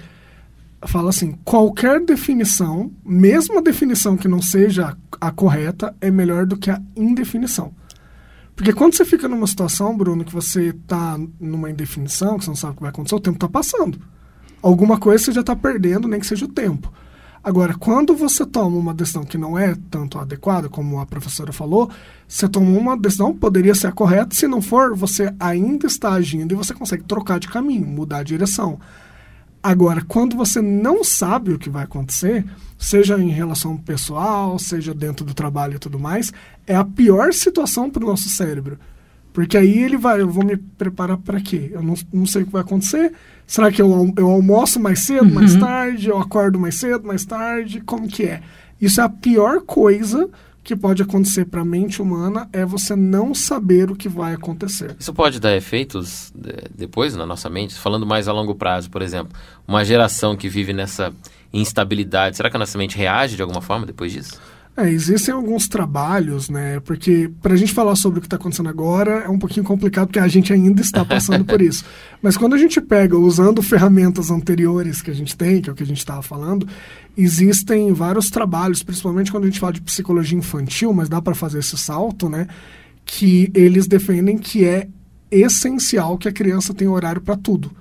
fala 0.88 1.10
assim: 1.10 1.38
qualquer 1.44 2.04
definição, 2.04 2.92
mesmo 3.04 3.58
a 3.58 3.62
definição 3.62 4.16
que 4.18 4.28
não 4.28 4.42
seja 4.42 4.96
a 5.20 5.32
correta, 5.32 5.96
é 6.00 6.12
melhor 6.12 6.46
do 6.46 6.58
que 6.58 6.70
a 6.70 6.82
indefinição. 6.96 7.74
Porque 8.56 8.72
quando 8.72 8.96
você 8.96 9.04
fica 9.04 9.28
numa 9.28 9.48
situação, 9.48 9.98
Bruno, 9.98 10.24
que 10.24 10.34
você 10.34 10.70
está 10.70 11.20
numa 11.40 11.70
indefinição, 11.70 12.38
que 12.38 12.46
você 12.46 12.52
não 12.52 12.56
sabe 12.56 12.74
o 12.74 12.76
que 12.78 12.82
vai 12.82 12.90
acontecer, 12.90 13.16
o 13.16 13.20
tempo 13.20 13.36
está 13.36 13.50
passando. 13.50 14.00
Alguma 14.62 14.98
coisa 14.98 15.26
você 15.26 15.32
já 15.34 15.42
está 15.42 15.56
perdendo, 15.56 16.08
nem 16.08 16.20
que 16.20 16.26
seja 16.26 16.46
o 16.46 16.50
tempo. 16.50 16.92
Agora, 17.44 17.76
quando 17.76 18.16
você 18.16 18.44
toma 18.44 18.76
uma 18.76 18.94
decisão 18.94 19.24
que 19.24 19.38
não 19.38 19.60
é 19.60 19.76
tanto 19.92 20.18
adequada, 20.18 20.68
como 20.68 21.00
a 21.00 21.06
professora 21.06 21.54
falou, 21.54 21.92
você 22.28 22.50
toma 22.50 22.72
uma 22.72 22.98
decisão, 22.98 23.36
poderia 23.36 23.76
ser 23.76 23.88
a 23.88 23.92
correta, 23.92 24.34
se 24.34 24.48
não 24.48 24.64
for, 24.64 24.96
você 24.96 25.32
ainda 25.40 25.86
está 25.86 26.14
agindo 26.14 26.54
e 26.54 26.56
você 26.56 26.74
consegue 26.74 27.04
trocar 27.04 27.40
de 27.40 27.48
caminho, 27.48 27.86
mudar 27.86 28.20
a 28.20 28.24
direção. 28.24 28.80
Agora, 29.68 30.04
quando 30.08 30.38
você 30.38 30.62
não 30.62 31.04
sabe 31.04 31.52
o 31.52 31.58
que 31.58 31.72
vai 31.72 31.86
acontecer, 31.86 32.46
seja 32.78 33.20
em 33.20 33.32
relação 33.32 33.76
pessoal, 33.76 34.60
seja 34.60 34.94
dentro 34.94 35.26
do 35.26 35.34
trabalho 35.34 35.78
e 35.78 35.80
tudo 35.80 35.98
mais, 35.98 36.32
é 36.68 36.76
a 36.76 36.86
pior 36.86 37.34
situação 37.34 37.90
para 37.90 38.04
o 38.04 38.08
nosso 38.08 38.30
cérebro. 38.30 38.78
Porque 39.34 39.58
aí 39.58 39.80
ele 39.80 39.98
vai, 39.98 40.22
eu 40.22 40.30
vou 40.30 40.46
me 40.46 40.56
preparar 40.56 41.18
para 41.18 41.42
quê? 41.42 41.72
Eu 41.74 41.82
não, 41.82 41.96
não 42.14 42.28
sei 42.28 42.44
o 42.44 42.46
que 42.46 42.52
vai 42.52 42.62
acontecer. 42.62 43.12
Será 43.48 43.72
que 43.72 43.82
eu, 43.82 44.14
eu 44.16 44.30
almoço 44.30 44.80
mais 44.80 45.00
cedo, 45.00 45.30
uhum. 45.30 45.34
mais 45.34 45.56
tarde? 45.56 46.10
Eu 46.10 46.20
acordo 46.20 46.60
mais 46.60 46.76
cedo, 46.76 47.08
mais 47.08 47.26
tarde? 47.26 47.82
Como 47.82 48.08
que 48.08 48.22
é? 48.22 48.44
Isso 48.80 49.02
é 49.02 49.04
a 49.04 49.10
pior 49.10 49.62
coisa 49.62 50.30
que 50.66 50.76
pode 50.76 51.04
acontecer 51.04 51.46
para 51.46 51.62
a 51.62 51.66
mente 51.66 52.02
humana 52.02 52.50
é 52.52 52.66
você 52.66 52.96
não 52.96 53.36
saber 53.36 53.92
o 53.92 53.96
que 53.96 54.10
vai 54.10 54.34
acontecer. 54.34 54.96
Isso 55.00 55.14
pode 55.14 55.40
dar 55.40 55.56
efeitos 55.56 56.34
depois 56.76 57.16
na 57.16 57.24
nossa 57.24 57.48
mente, 57.52 57.76
falando 57.76 58.04
mais 58.04 58.28
a 58.28 58.34
longo 58.34 58.56
prazo, 58.56 58.90
por 58.90 59.04
exemplo, 59.04 59.38
uma 59.68 59.86
geração 59.86 60.36
que 60.36 60.50
vive 60.50 60.74
nessa 60.74 61.14
instabilidade, 61.54 62.36
será 62.36 62.50
que 62.50 62.56
a 62.56 62.60
nossa 62.60 62.78
mente 62.80 62.98
reage 62.98 63.36
de 63.36 63.44
alguma 63.44 63.62
forma 63.62 63.86
depois 63.86 64.12
disso? 64.12 64.42
É, 64.78 64.90
existem 64.90 65.34
alguns 65.34 65.70
trabalhos, 65.70 66.50
né? 66.50 66.82
Porque 66.82 67.32
para 67.42 67.54
a 67.54 67.56
gente 67.56 67.72
falar 67.72 67.96
sobre 67.96 68.20
o 68.20 68.22
que 68.22 68.28
está 68.28 68.36
acontecendo 68.36 68.68
agora 68.68 69.24
é 69.26 69.30
um 69.30 69.40
pouquinho 69.40 69.66
complicado, 69.66 70.08
porque 70.08 70.20
a 70.20 70.28
gente 70.28 70.52
ainda 70.52 70.82
está 70.82 71.06
passando 71.06 71.46
por 71.46 71.62
isso. 71.62 71.86
Mas 72.22 72.36
quando 72.36 72.56
a 72.56 72.58
gente 72.58 72.82
pega, 72.82 73.18
usando 73.18 73.62
ferramentas 73.62 74.30
anteriores 74.30 75.02
que 75.02 75.10
a 75.10 75.14
gente 75.14 75.36
tem, 75.38 75.62
que 75.62 75.70
é 75.70 75.74
o 75.74 75.76
que 75.76 75.84
a 75.84 75.86
gente 75.86 76.00
estava 76.00 76.22
falando, 76.22 76.68
existem 77.16 77.94
vários 77.94 78.30
trabalhos, 78.30 78.84
principalmente 78.84 79.32
quando 79.32 79.46
a 79.46 79.48
gente 79.48 79.62
fala 79.62 79.72
de 79.72 79.82
psicologia 79.82 80.38
infantil, 80.38 80.92
mas 80.92 81.08
dá 81.08 81.22
para 81.22 81.34
fazer 81.34 81.60
esse 81.60 81.78
salto, 81.78 82.28
né? 82.28 82.46
Que 83.06 83.50
eles 83.54 83.88
defendem 83.88 84.38
que 84.38 84.66
é 84.66 84.90
essencial 85.32 86.18
que 86.18 86.28
a 86.28 86.34
criança 86.34 86.74
tenha 86.74 86.92
horário 86.92 87.22
para 87.22 87.38
tudo. 87.38 87.72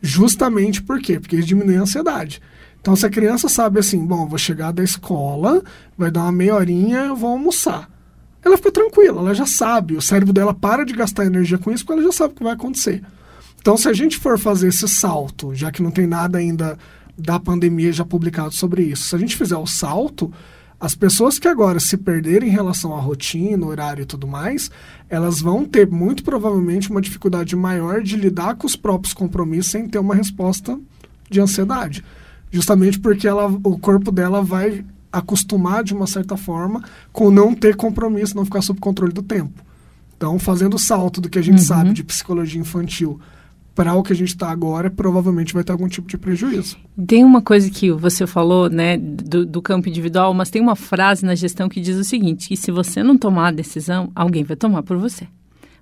Justamente 0.00 0.82
por 0.82 0.98
quê? 0.98 1.20
Porque 1.20 1.42
diminui 1.42 1.76
a 1.76 1.82
ansiedade. 1.82 2.40
Então, 2.82 2.96
se 2.96 3.06
a 3.06 3.10
criança 3.10 3.48
sabe 3.48 3.78
assim, 3.78 4.04
bom, 4.04 4.26
vou 4.26 4.36
chegar 4.36 4.72
da 4.72 4.82
escola, 4.82 5.62
vai 5.96 6.10
dar 6.10 6.22
uma 6.22 6.32
meia 6.32 6.56
horinha, 6.56 6.98
eu 7.04 7.14
vou 7.14 7.30
almoçar. 7.30 7.88
Ela 8.44 8.56
fica 8.56 8.72
tranquila, 8.72 9.20
ela 9.20 9.32
já 9.32 9.46
sabe, 9.46 9.96
o 9.96 10.02
cérebro 10.02 10.32
dela 10.32 10.52
para 10.52 10.84
de 10.84 10.92
gastar 10.92 11.24
energia 11.24 11.56
com 11.58 11.70
isso, 11.70 11.84
porque 11.84 12.00
ela 12.00 12.10
já 12.10 12.12
sabe 12.12 12.34
o 12.34 12.36
que 12.36 12.42
vai 12.42 12.54
acontecer. 12.54 13.00
Então, 13.60 13.76
se 13.76 13.88
a 13.88 13.92
gente 13.92 14.18
for 14.18 14.36
fazer 14.36 14.66
esse 14.66 14.88
salto, 14.88 15.54
já 15.54 15.70
que 15.70 15.80
não 15.80 15.92
tem 15.92 16.08
nada 16.08 16.38
ainda 16.38 16.76
da 17.16 17.38
pandemia 17.38 17.92
já 17.92 18.04
publicado 18.04 18.52
sobre 18.52 18.82
isso, 18.82 19.04
se 19.04 19.14
a 19.14 19.18
gente 19.18 19.36
fizer 19.36 19.56
o 19.56 19.66
salto, 19.66 20.32
as 20.80 20.96
pessoas 20.96 21.38
que 21.38 21.46
agora 21.46 21.78
se 21.78 21.96
perderem 21.96 22.48
em 22.48 22.52
relação 22.52 22.96
à 22.96 23.00
rotina, 23.00 23.64
horário 23.64 24.02
e 24.02 24.06
tudo 24.06 24.26
mais, 24.26 24.72
elas 25.08 25.40
vão 25.40 25.64
ter 25.64 25.88
muito 25.88 26.24
provavelmente 26.24 26.90
uma 26.90 27.00
dificuldade 27.00 27.54
maior 27.54 28.02
de 28.02 28.16
lidar 28.16 28.56
com 28.56 28.66
os 28.66 28.74
próprios 28.74 29.14
compromissos 29.14 29.70
sem 29.70 29.86
ter 29.86 30.00
uma 30.00 30.16
resposta 30.16 30.76
de 31.30 31.40
ansiedade 31.40 32.02
justamente 32.52 33.00
porque 33.00 33.26
ela, 33.26 33.46
o 33.46 33.78
corpo 33.78 34.12
dela 34.12 34.42
vai 34.42 34.84
acostumar 35.10 35.82
de 35.82 35.92
uma 35.92 36.06
certa 36.06 36.36
forma 36.36 36.82
com 37.12 37.30
não 37.30 37.54
ter 37.54 37.74
compromisso, 37.74 38.36
não 38.36 38.44
ficar 38.44 38.62
sob 38.62 38.78
controle 38.78 39.12
do 39.12 39.22
tempo. 39.22 39.62
Então, 40.16 40.38
fazendo 40.38 40.74
o 40.74 40.78
salto 40.78 41.20
do 41.20 41.28
que 41.28 41.38
a 41.38 41.42
gente 41.42 41.58
uhum. 41.58 41.64
sabe 41.64 41.92
de 41.92 42.04
psicologia 42.04 42.60
infantil 42.60 43.18
para 43.74 43.94
o 43.94 44.02
que 44.02 44.12
a 44.12 44.16
gente 44.16 44.28
está 44.28 44.50
agora, 44.50 44.90
provavelmente 44.90 45.54
vai 45.54 45.64
ter 45.64 45.72
algum 45.72 45.88
tipo 45.88 46.06
de 46.06 46.18
prejuízo. 46.18 46.76
Tem 47.06 47.24
uma 47.24 47.40
coisa 47.40 47.70
que 47.70 47.90
você 47.90 48.26
falou, 48.26 48.68
né, 48.68 48.98
do, 48.98 49.46
do, 49.46 49.62
campo 49.62 49.88
individual, 49.88 50.34
mas 50.34 50.50
tem 50.50 50.60
uma 50.60 50.76
frase 50.76 51.24
na 51.24 51.34
gestão 51.34 51.68
que 51.68 51.80
diz 51.80 51.96
o 51.96 52.04
seguinte: 52.04 52.48
que 52.48 52.56
se 52.56 52.70
você 52.70 53.02
não 53.02 53.16
tomar 53.16 53.48
a 53.48 53.52
decisão, 53.52 54.12
alguém 54.14 54.44
vai 54.44 54.56
tomar 54.56 54.82
por 54.82 54.98
você. 54.98 55.26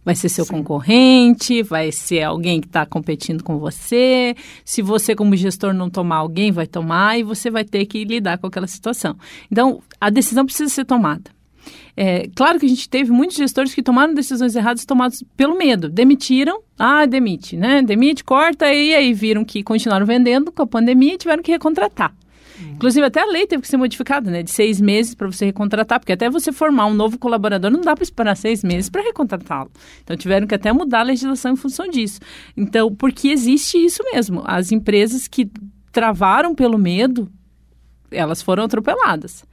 Vai 0.05 0.15
ser 0.15 0.29
seu 0.29 0.45
Sim. 0.45 0.55
concorrente, 0.55 1.63
vai 1.63 1.93
ser 1.93 2.23
alguém 2.23 2.61
que 2.61 2.67
está 2.67 2.87
competindo 2.87 3.45
com 3.45 3.59
você. 3.59 4.35
Se 4.65 4.81
você, 4.81 5.15
como 5.15 5.37
gestor, 5.37 5.75
não 5.75 5.91
tomar, 5.91 6.17
alguém 6.17 6.51
vai 6.51 6.67
tomar 6.67 7.19
e 7.19 7.23
você 7.23 7.51
vai 7.51 7.65
ter 7.65 7.85
que 7.87 8.05
lidar 8.05 8.39
com 8.39 8.47
aquela 8.47 8.67
situação. 8.67 9.17
Então, 9.51 9.83
a 10.01 10.09
decisão 10.09 10.45
precisa 10.45 10.71
ser 10.71 10.85
tomada. 10.85 11.31
É, 11.97 12.29
claro 12.35 12.59
que 12.59 12.67
a 12.67 12.69
gente 12.69 12.89
teve 12.89 13.11
muitos 13.11 13.37
gestores 13.37 13.75
que 13.75 13.83
tomaram 13.83 14.15
decisões 14.15 14.57
erradas 14.57 14.85
tomadas 14.85 15.23
pelo 15.37 15.59
medo. 15.59 15.89
Demitiram, 15.89 16.63
ah, 16.79 17.05
demite, 17.05 17.57
né? 17.57 17.83
Demite, 17.83 18.25
corta, 18.25 18.73
e 18.73 18.95
aí 18.95 19.13
viram 19.13 19.45
que 19.45 19.63
continuaram 19.63 20.07
vendendo 20.07 20.51
com 20.51 20.63
a 20.63 20.67
pandemia 20.67 21.15
e 21.15 21.19
tiveram 21.19 21.43
que 21.43 21.53
recontratar. 21.53 22.15
Inclusive, 22.75 23.07
até 23.07 23.21
a 23.21 23.27
lei 23.27 23.47
teve 23.47 23.63
que 23.63 23.69
ser 23.69 23.77
modificada, 23.77 24.31
né? 24.31 24.43
De 24.43 24.51
seis 24.51 24.81
meses 24.81 25.15
para 25.15 25.27
você 25.27 25.47
recontratar, 25.47 26.01
porque 26.01 26.13
até 26.13 26.29
você 26.29 26.53
formar 26.53 26.87
um 26.87 26.95
novo 26.95 27.19
colaborador 27.19 27.71
não 27.71 27.81
dá 27.81 27.95
para 27.95 28.05
esperar 28.05 28.37
seis 28.37 28.63
meses 28.63 28.91
para 28.91 29.03
recontratá-lo. 29.03 29.71
Então, 30.03 30.17
tiveram 30.17 30.47
que 30.47 30.55
até 30.55 30.73
mudar 30.73 31.01
a 31.01 31.05
legislação 31.05 31.53
em 31.53 31.57
função 31.57 31.89
disso. 31.89 32.21
Então, 32.57 32.95
porque 32.95 33.29
existe 33.29 33.79
isso 33.79 34.03
mesmo. 34.13 34.43
As 34.45 34.73
empresas 34.73 35.29
que 35.29 35.51
travaram 35.93 36.55
pelo 36.55 36.79
medo, 36.79 37.31
elas 38.11 38.43
foram 38.43 38.65
atropeladas 38.65 39.45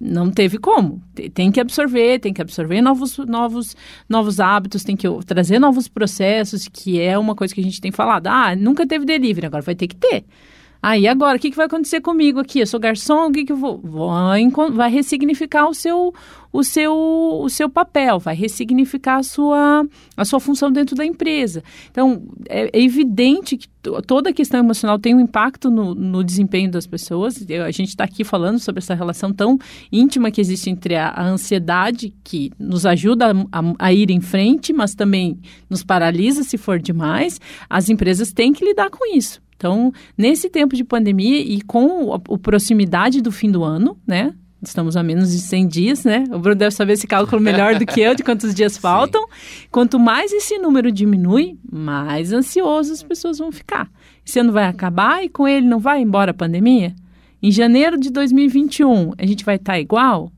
não 0.00 0.30
teve 0.30 0.58
como. 0.58 1.02
Tem 1.34 1.50
que 1.50 1.60
absorver, 1.60 2.20
tem 2.20 2.32
que 2.32 2.40
absorver 2.40 2.80
novos, 2.80 3.18
novos, 3.18 3.76
novos 4.08 4.38
hábitos, 4.38 4.84
tem 4.84 4.96
que 4.96 5.08
trazer 5.26 5.58
novos 5.58 5.88
processos, 5.88 6.68
que 6.68 7.00
é 7.00 7.18
uma 7.18 7.34
coisa 7.34 7.54
que 7.54 7.60
a 7.60 7.64
gente 7.64 7.80
tem 7.80 7.90
falado. 7.90 8.28
Ah, 8.28 8.54
nunca 8.54 8.86
teve 8.86 9.04
delivery, 9.04 9.46
agora 9.46 9.62
vai 9.62 9.74
ter 9.74 9.88
que 9.88 9.96
ter. 9.96 10.24
Aí 10.80 11.08
agora, 11.08 11.36
o 11.36 11.40
que, 11.40 11.50
que 11.50 11.56
vai 11.56 11.66
acontecer 11.66 12.00
comigo 12.00 12.38
aqui? 12.38 12.60
Eu 12.60 12.66
sou 12.66 12.78
garçom, 12.78 13.26
o 13.28 13.32
que, 13.32 13.44
que 13.44 13.52
eu 13.52 13.56
vou? 13.56 13.80
Vai, 13.82 14.48
vai 14.72 14.90
ressignificar 14.90 15.68
o 15.68 15.74
seu, 15.74 16.14
o, 16.52 16.62
seu, 16.62 16.94
o 16.94 17.48
seu 17.48 17.68
papel, 17.68 18.18
vai 18.20 18.34
ressignificar 18.34 19.16
a 19.16 19.22
sua, 19.24 19.84
a 20.16 20.24
sua 20.24 20.38
função 20.38 20.70
dentro 20.70 20.94
da 20.94 21.04
empresa. 21.04 21.64
Então, 21.90 22.22
é, 22.48 22.70
é 22.72 22.80
evidente 22.80 23.56
que 23.56 23.68
toda 24.06 24.30
a 24.30 24.32
questão 24.32 24.60
emocional 24.60 25.00
tem 25.00 25.16
um 25.16 25.20
impacto 25.20 25.68
no, 25.68 25.96
no 25.96 26.22
desempenho 26.22 26.70
das 26.70 26.86
pessoas. 26.86 27.44
Eu, 27.48 27.64
a 27.64 27.70
gente 27.72 27.88
está 27.88 28.04
aqui 28.04 28.22
falando 28.22 28.60
sobre 28.60 28.78
essa 28.78 28.94
relação 28.94 29.32
tão 29.32 29.58
íntima 29.90 30.30
que 30.30 30.40
existe 30.40 30.70
entre 30.70 30.94
a, 30.94 31.08
a 31.08 31.24
ansiedade, 31.24 32.14
que 32.22 32.52
nos 32.56 32.86
ajuda 32.86 33.32
a, 33.32 33.58
a, 33.58 33.74
a 33.80 33.92
ir 33.92 34.10
em 34.10 34.20
frente, 34.20 34.72
mas 34.72 34.94
também 34.94 35.40
nos 35.68 35.82
paralisa 35.82 36.44
se 36.44 36.56
for 36.56 36.78
demais. 36.78 37.40
As 37.68 37.88
empresas 37.88 38.32
têm 38.32 38.52
que 38.52 38.64
lidar 38.64 38.90
com 38.90 39.04
isso. 39.12 39.40
Então, 39.58 39.92
nesse 40.16 40.48
tempo 40.48 40.76
de 40.76 40.84
pandemia 40.84 41.40
e 41.40 41.60
com 41.62 42.14
a, 42.14 42.16
a 42.16 42.38
proximidade 42.38 43.20
do 43.20 43.32
fim 43.32 43.50
do 43.50 43.64
ano, 43.64 43.98
né? 44.06 44.32
Estamos 44.62 44.96
a 44.96 45.02
menos 45.02 45.32
de 45.32 45.40
100 45.40 45.68
dias, 45.68 46.04
né? 46.04 46.24
O 46.30 46.38
Bruno 46.38 46.54
deve 46.56 46.74
saber 46.74 46.92
esse 46.92 47.06
cálculo 47.06 47.40
melhor 47.40 47.76
do 47.76 47.84
que 47.86 48.00
eu, 48.00 48.14
de 48.14 48.22
quantos 48.22 48.54
dias 48.54 48.76
faltam. 48.78 49.24
Quanto 49.70 49.98
mais 49.98 50.32
esse 50.32 50.58
número 50.58 50.90
diminui, 50.90 51.58
mais 51.70 52.32
ansiosas 52.32 52.98
as 52.98 53.02
pessoas 53.02 53.38
vão 53.38 53.52
ficar. 53.52 53.90
Esse 54.24 54.38
ano 54.38 54.52
vai 54.52 54.64
acabar 54.64 55.24
e 55.24 55.28
com 55.28 55.46
ele 55.46 55.66
não 55.66 55.80
vai 55.80 56.00
embora 56.00 56.30
a 56.30 56.34
pandemia? 56.34 56.94
Em 57.42 57.50
janeiro 57.50 57.98
de 57.98 58.10
2021, 58.10 59.12
a 59.18 59.26
gente 59.26 59.44
vai 59.44 59.56
estar 59.56 59.78
igual? 59.78 60.32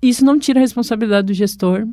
Isso 0.00 0.24
não 0.24 0.38
tira 0.38 0.58
a 0.58 0.62
responsabilidade 0.62 1.26
do 1.26 1.34
gestor, 1.34 1.86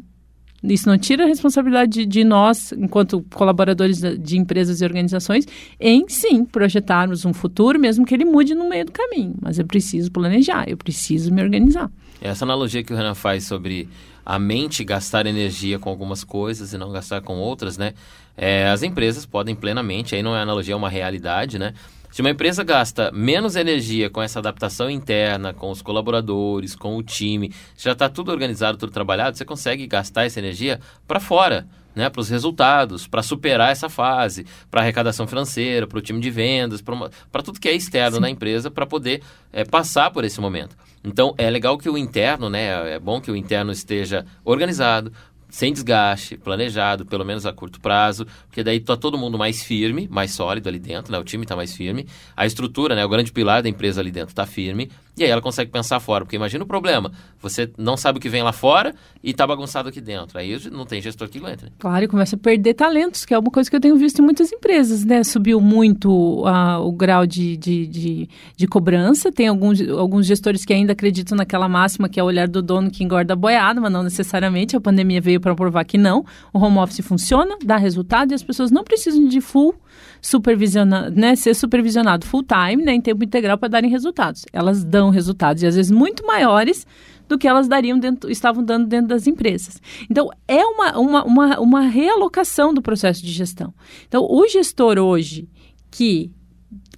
isso 0.64 0.88
não 0.88 0.98
tira 0.98 1.24
a 1.24 1.28
responsabilidade 1.28 1.92
de, 1.92 2.06
de, 2.06 2.24
nós, 2.24 2.72
enquanto 2.74 3.26
colaboradores 3.34 4.00
de 4.00 4.38
empresas 4.38 4.82
e 4.82 4.84
organizações, 4.84 5.48
em 5.80 6.08
sim 6.08 6.46
projetarmos 6.46 7.26
um 7.26 7.34
futuro, 7.34 7.80
mesmo 7.80 8.06
que 8.06 8.14
ele 8.14 8.26
mude 8.26 8.54
no 8.54 8.70
meio 8.70 8.86
do 8.86 8.92
caminho. 8.92 9.34
Mas 9.42 9.58
eu 9.58 9.66
preciso 9.66 10.12
planejar, 10.12 10.70
eu 10.70 10.78
preciso 10.78 11.34
me 11.34 11.42
organizar. 11.42 11.90
Essa 12.22 12.46
analogia 12.46 12.84
que 12.84 12.94
o 12.94 12.96
Renan 12.96 13.16
faz 13.16 13.46
sobre 13.46 13.90
a 14.24 14.38
mente 14.38 14.84
gastar 14.84 15.26
energia 15.26 15.80
com 15.80 15.90
algumas 15.90 16.24
coisas 16.24 16.74
e 16.74 16.78
não 16.78 16.92
gastar 16.92 17.22
com 17.22 17.38
outras, 17.38 17.78
né? 17.78 17.94
É, 18.38 18.70
as 18.70 18.84
empresas 18.84 19.26
podem 19.26 19.56
plenamente, 19.56 20.16
aí 20.16 20.22
não 20.22 20.36
é 20.36 20.42
analogia, 20.42 20.74
é 20.74 20.78
uma 20.78 20.90
realidade, 20.90 21.58
né? 21.58 21.74
Se 22.12 22.20
uma 22.20 22.30
empresa 22.30 22.62
gasta 22.62 23.10
menos 23.14 23.56
energia 23.56 24.10
com 24.10 24.22
essa 24.22 24.40
adaptação 24.40 24.90
interna, 24.90 25.54
com 25.54 25.72
os 25.72 25.82
colaboradores, 25.82 26.76
com 26.76 26.98
o 26.98 27.02
time, 27.02 27.54
já 27.78 27.94
está 27.94 28.10
tudo 28.10 28.32
organizado, 28.32 28.78
tudo 28.78 28.92
trabalhado, 28.92 29.38
você 29.38 29.46
consegue 29.46 29.88
gastar 29.88 30.26
essa 30.26 30.38
energia 30.38 30.82
para 31.08 31.22
fora. 31.22 31.66
Né, 31.94 32.10
para 32.10 32.22
os 32.22 32.30
resultados, 32.30 33.06
para 33.06 33.22
superar 33.22 33.70
essa 33.70 33.90
fase, 33.90 34.46
para 34.70 34.80
arrecadação 34.80 35.28
financeira, 35.28 35.86
para 35.86 35.98
o 35.98 36.02
time 36.02 36.22
de 36.22 36.32
vendas, 36.32 36.82
para 36.82 37.44
tudo 37.44 37.60
que 37.60 37.68
é 37.68 37.74
externo 37.74 38.16
Sim. 38.16 38.22
na 38.22 38.30
empresa, 38.30 38.72
para 38.72 38.86
poder 38.86 39.22
é, 39.52 39.66
passar 39.66 40.10
por 40.10 40.24
esse 40.24 40.40
momento. 40.40 40.74
Então, 41.04 41.36
é 41.38 41.50
legal 41.50 41.78
que 41.78 41.90
o 41.90 41.98
interno, 41.98 42.50
né, 42.50 42.94
é 42.94 42.98
bom 42.98 43.20
que 43.20 43.30
o 43.30 43.36
interno 43.36 43.74
esteja 43.74 44.26
organizado, 44.46 45.12
sem 45.52 45.74
desgaste, 45.74 46.38
planejado, 46.38 47.06
pelo 47.06 47.26
menos 47.26 47.46
a 47.46 47.52
curto 47.52 47.80
prazo, 47.82 48.26
porque 48.48 48.64
daí 48.64 48.80
tá 48.80 48.96
todo 48.96 49.18
mundo 49.18 49.38
mais 49.38 49.62
firme, 49.62 50.08
mais 50.10 50.32
sólido 50.32 50.70
ali 50.70 50.80
dentro, 50.80 51.12
né? 51.12 51.20
O 51.20 51.24
time 51.24 51.44
está 51.44 51.58
mais 51.58 51.76
firme, 51.76 52.08
a 52.36 52.46
estrutura, 52.46 52.96
né? 52.96 53.06
O 53.06 53.10
grande 53.10 53.34
pilar 53.34 53.62
da 53.62 53.68
empresa 53.68 54.00
ali 54.00 54.12
dentro 54.12 54.30
está 54.30 54.46
firme, 54.46 54.90
e 55.18 55.24
aí 55.24 55.30
ela 55.30 55.42
consegue 55.42 55.70
pensar 55.70 56.00
fora, 56.00 56.24
porque 56.24 56.36
imagina 56.36 56.64
o 56.64 56.68
problema, 56.68 57.12
você 57.42 57.70
não 57.78 57.98
sabe 57.98 58.18
o 58.18 58.22
que 58.22 58.30
vem 58.30 58.42
lá 58.42 58.54
fora 58.54 58.96
e 59.22 59.32
está 59.32 59.46
bagunçado 59.46 59.90
aqui 59.90 60.00
dentro, 60.00 60.40
aí 60.40 60.58
não 60.72 60.86
tem 60.86 61.02
gestor 61.02 61.28
que 61.28 61.38
aguenta. 61.38 61.66
Né? 61.66 61.72
Claro, 61.78 62.06
e 62.06 62.08
começa 62.08 62.36
a 62.36 62.40
perder 62.40 62.74
talentos, 62.74 63.26
que 63.26 63.34
é 63.34 63.38
uma 63.38 63.52
coisa 63.52 63.70
que 63.70 63.76
eu 63.76 63.82
tenho 63.82 63.98
visto 63.98 64.20
em 64.20 64.22
muitas 64.26 64.52
empresas, 64.52 65.04
né? 65.04 65.24
Subiu 65.24 65.60
muito 65.60 66.10
uh, 66.10 66.80
o 66.82 66.92
grau 66.92 67.28
de, 67.28 67.58
de, 67.58 67.88
de, 67.88 68.30
de, 68.56 68.68
cobrança, 68.68 69.32
tem 69.32 69.48
alguns, 69.48 69.82
alguns 69.90 70.26
gestores 70.26 70.64
que 70.64 70.74
ainda 70.74 70.94
acreditam 70.94 71.38
naquela 71.38 71.68
máxima 71.68 72.08
que 72.08 72.20
é 72.20 72.24
o 72.24 72.26
olhar 72.26 72.48
do 72.48 72.62
dono 72.62 72.90
que 72.90 73.04
engorda 73.04 73.34
a 73.34 73.36
boiada, 73.36 73.82
mas 73.82 73.92
não 73.92 74.04
necessariamente, 74.04 74.76
a 74.76 74.82
pandemia 74.82 75.20
veio 75.20 75.42
para 75.42 75.54
provar 75.54 75.84
que 75.84 75.98
não, 75.98 76.26
o 76.54 76.60
home 76.60 76.78
office 76.78 77.06
funciona, 77.06 77.58
dá 77.64 77.76
resultado 77.76 78.32
e 78.32 78.34
as 78.34 78.44
pessoas 78.44 78.72
não 78.72 78.84
precisam 78.84 79.28
de 79.28 79.42
full 79.42 79.76
supervisionar, 80.22 81.12
né, 81.12 81.36
ser 81.36 81.56
supervisionado 81.56 82.26
full 82.26 82.44
time, 82.44 82.84
né, 82.84 82.94
em 82.94 83.02
tempo 83.02 83.24
integral 83.24 83.58
para 83.58 83.70
darem 83.70 83.90
resultados. 83.90 84.46
Elas 84.54 84.84
dão 84.84 85.01
resultados 85.10 85.64
e 85.64 85.68
às 85.68 85.76
vezes 85.76 85.92
muito 85.92 86.26
maiores 86.26 86.86
do 87.28 87.38
que 87.38 87.48
elas 87.48 87.68
dariam 87.68 87.98
dentro, 87.98 88.30
estavam 88.30 88.64
dando 88.64 88.88
dentro 88.88 89.08
das 89.08 89.26
empresas. 89.26 89.82
Então, 90.10 90.30
é 90.48 90.66
uma, 90.66 90.98
uma, 91.00 91.24
uma, 91.24 91.60
uma 91.60 91.82
realocação 91.82 92.74
do 92.74 92.82
processo 92.82 93.24
de 93.24 93.32
gestão. 93.32 93.74
Então, 94.08 94.28
o 94.30 94.48
gestor 94.48 95.00
hoje 95.00 95.48
que 95.90 96.32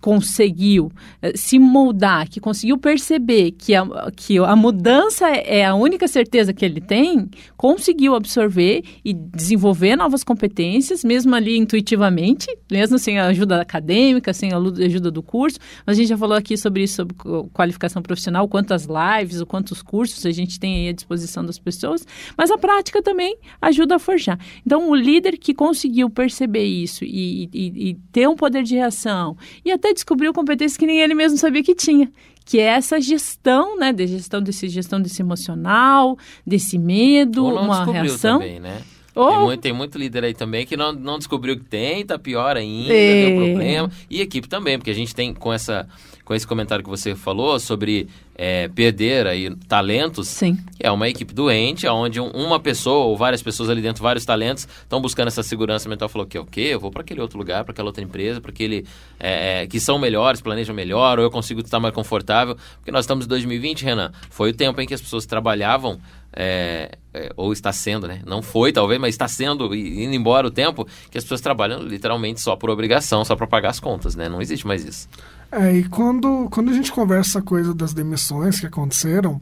conseguiu 0.03 0.91
eh, 1.21 1.31
se 1.33 1.57
moldar, 1.57 2.29
que 2.29 2.41
conseguiu 2.41 2.77
perceber 2.77 3.51
que 3.51 3.73
a, 3.73 4.11
que 4.13 4.37
a 4.37 4.53
mudança 4.53 5.29
é, 5.29 5.63
a 5.63 5.75
única 5.75 6.09
certeza 6.09 6.51
que 6.53 6.65
ele 6.65 6.81
tem, 6.81 7.29
conseguiu 7.55 8.13
absorver 8.13 8.83
e 9.05 9.13
desenvolver 9.13 9.95
novas 9.95 10.21
competências, 10.21 11.05
mesmo 11.05 11.33
ali 11.33 11.57
intuitivamente, 11.57 12.47
mesmo 12.69 12.99
sem 12.99 13.17
a 13.17 13.27
ajuda 13.27 13.61
acadêmica, 13.61 14.33
sem 14.33 14.51
a 14.51 14.57
ajuda 14.57 15.09
do 15.09 15.23
curso. 15.23 15.57
A 15.87 15.93
gente 15.93 16.09
já 16.09 16.17
falou 16.17 16.35
aqui 16.35 16.57
sobre 16.57 16.83
isso, 16.83 16.95
sobre 16.95 17.15
qualificação 17.53 18.01
profissional, 18.01 18.45
quantas 18.49 18.85
lives, 18.85 19.39
o 19.39 19.45
quantos 19.45 19.81
cursos 19.81 20.25
a 20.25 20.31
gente 20.31 20.59
tem 20.59 20.79
aí 20.79 20.89
à 20.89 20.91
disposição 20.91 21.45
das 21.45 21.57
pessoas, 21.57 22.05
mas 22.37 22.51
a 22.51 22.57
prática 22.57 23.01
também 23.01 23.37
ajuda 23.61 23.95
a 23.95 23.99
forjar. 23.99 24.37
Então, 24.65 24.89
o 24.89 24.95
líder 24.95 25.37
que 25.37 25.53
conseguiu 25.53 26.09
perceber 26.09 26.65
isso 26.65 27.05
e, 27.05 27.49
e, 27.53 27.89
e 27.89 27.93
ter 28.11 28.27
um 28.27 28.35
poder 28.35 28.63
de 28.63 28.75
reação 28.75 29.37
e 29.63 29.71
até 29.71 29.92
descobriu 29.93 30.33
competências 30.33 30.77
que 30.77 30.85
nem 30.85 30.99
ele 30.99 31.13
mesmo 31.13 31.37
sabia 31.37 31.63
que 31.63 31.75
tinha, 31.75 32.11
que 32.45 32.59
é 32.59 32.65
essa 32.65 32.99
gestão, 32.99 33.77
né, 33.77 33.93
de 33.93 34.07
gestão 34.07 34.41
desse 34.41 34.67
gestão 34.67 35.01
desse 35.01 35.21
emocional, 35.21 36.17
desse 36.45 36.77
medo, 36.77 37.45
Ou 37.45 37.55
não 37.55 37.65
uma 37.65 37.85
reação. 37.85 38.39
Também, 38.39 38.59
né? 38.59 38.81
Oh. 39.15 39.29
Tem, 39.29 39.39
muito, 39.39 39.61
tem, 39.61 39.73
muito, 39.73 39.97
líder 39.97 40.23
aí 40.23 40.33
também 40.33 40.65
que 40.65 40.75
não, 40.75 40.91
não 40.91 41.19
descobriu 41.19 41.55
que 41.55 41.65
tem, 41.65 42.03
tá 42.03 42.17
pior 42.17 42.57
ainda, 42.57 42.91
é. 42.91 43.27
deu 43.27 43.45
problema. 43.45 43.91
E 44.09 44.21
equipe 44.21 44.49
também, 44.49 44.77
porque 44.77 44.89
a 44.89 44.95
gente 44.95 45.13
tem 45.13 45.33
com 45.33 45.53
essa 45.53 45.87
com 46.25 46.33
esse 46.33 46.47
comentário 46.47 46.83
que 46.83 46.89
você 46.89 47.15
falou 47.15 47.59
sobre 47.59 48.07
é, 48.35 48.67
perder 48.67 49.27
aí 49.27 49.55
talentos, 49.67 50.27
Sim. 50.27 50.57
é 50.79 50.91
uma 50.91 51.07
equipe 51.07 51.33
doente, 51.33 51.87
onde 51.87 52.19
uma 52.19 52.59
pessoa 52.59 53.05
ou 53.05 53.17
várias 53.17 53.41
pessoas 53.41 53.69
ali 53.69 53.81
dentro, 53.81 54.01
vários 54.01 54.25
talentos, 54.25 54.67
estão 54.81 55.01
buscando 55.01 55.27
essa 55.27 55.43
segurança 55.43 55.87
mental. 55.87 56.09
Falou 56.09 56.27
que 56.27 56.37
o 56.37 56.45
quê? 56.45 56.69
Eu 56.71 56.79
vou 56.79 56.91
para 56.91 57.01
aquele 57.01 57.21
outro 57.21 57.37
lugar, 57.37 57.63
para 57.63 57.71
aquela 57.71 57.89
outra 57.89 58.03
empresa, 58.03 58.41
para 58.41 58.51
aquele 58.51 58.85
é, 59.19 59.63
é, 59.63 59.67
que 59.67 59.79
são 59.79 59.99
melhores, 59.99 60.41
planejam 60.41 60.75
melhor, 60.75 61.19
ou 61.19 61.25
eu 61.25 61.31
consigo 61.31 61.61
estar 61.61 61.79
mais 61.79 61.93
confortável. 61.93 62.57
Porque 62.77 62.91
nós 62.91 63.05
estamos 63.05 63.25
em 63.25 63.29
2020, 63.29 63.83
Renan. 63.83 64.11
Foi 64.29 64.49
o 64.49 64.53
tempo 64.53 64.81
em 64.81 64.87
que 64.87 64.93
as 64.93 65.01
pessoas 65.01 65.25
trabalhavam 65.25 65.99
é, 66.35 66.97
é, 67.13 67.31
ou 67.37 67.53
está 67.53 67.71
sendo, 67.71 68.07
né? 68.07 68.21
Não 68.25 68.41
foi, 68.41 68.71
talvez, 68.71 68.99
mas 68.99 69.13
está 69.13 69.27
sendo, 69.27 69.73
indo 69.75 70.15
embora 70.15 70.47
o 70.47 70.51
tempo, 70.51 70.87
que 71.11 71.17
as 71.17 71.23
pessoas 71.23 71.41
trabalham 71.41 71.83
literalmente 71.83 72.41
só 72.41 72.55
por 72.55 72.69
obrigação, 72.69 73.23
só 73.23 73.35
para 73.35 73.45
pagar 73.45 73.69
as 73.69 73.79
contas, 73.79 74.15
né? 74.15 74.27
Não 74.27 74.41
existe 74.41 74.65
mais 74.65 74.83
isso. 74.83 75.07
É, 75.51 75.71
e 75.71 75.83
quando, 75.83 76.47
quando 76.49 76.71
a 76.71 76.73
gente 76.73 76.91
conversa 76.91 77.37
a 77.37 77.41
coisa 77.41 77.75
das 77.75 77.93
demissões 77.93 78.22
que 78.59 78.65
aconteceram, 78.65 79.41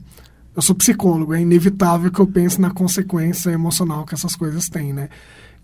eu 0.56 0.62
sou 0.62 0.76
psicólogo, 0.76 1.34
é 1.34 1.42
inevitável 1.42 2.12
que 2.12 2.20
eu 2.20 2.28
pense 2.28 2.60
na 2.60 2.72
consequência 2.72 3.50
emocional 3.52 4.06
que 4.06 4.14
essas 4.14 4.36
coisas 4.36 4.68
têm, 4.68 4.92
né? 4.94 5.10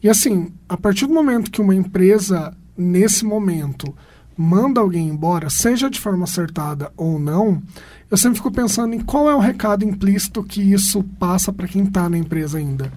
E 0.02 0.10
assim, 0.10 0.52
a 0.70 0.78
partir 0.78 1.08
do 1.08 1.14
momento 1.14 1.52
que 1.52 1.62
uma 1.62 1.76
empresa, 1.76 2.56
nesse 2.78 3.26
momento, 3.26 3.94
manda 4.38 4.80
alguém 4.80 5.10
embora, 5.10 5.50
seja 5.50 5.90
de 5.90 6.00
forma 6.00 6.24
acertada 6.24 6.92
ou 6.96 7.20
não, 7.20 7.62
eu 8.10 8.16
sempre 8.16 8.38
fico 8.38 8.52
pensando 8.52 8.94
em 8.94 9.00
qual 9.00 9.30
é 9.30 9.36
o 9.36 9.40
recado 9.40 9.84
implícito 9.84 10.44
que 10.44 10.62
isso 10.62 11.04
passa 11.20 11.52
para 11.52 11.68
quem 11.68 11.84
está 11.84 12.08
na 12.08 12.18
empresa 12.18 12.58
ainda. 12.58 12.92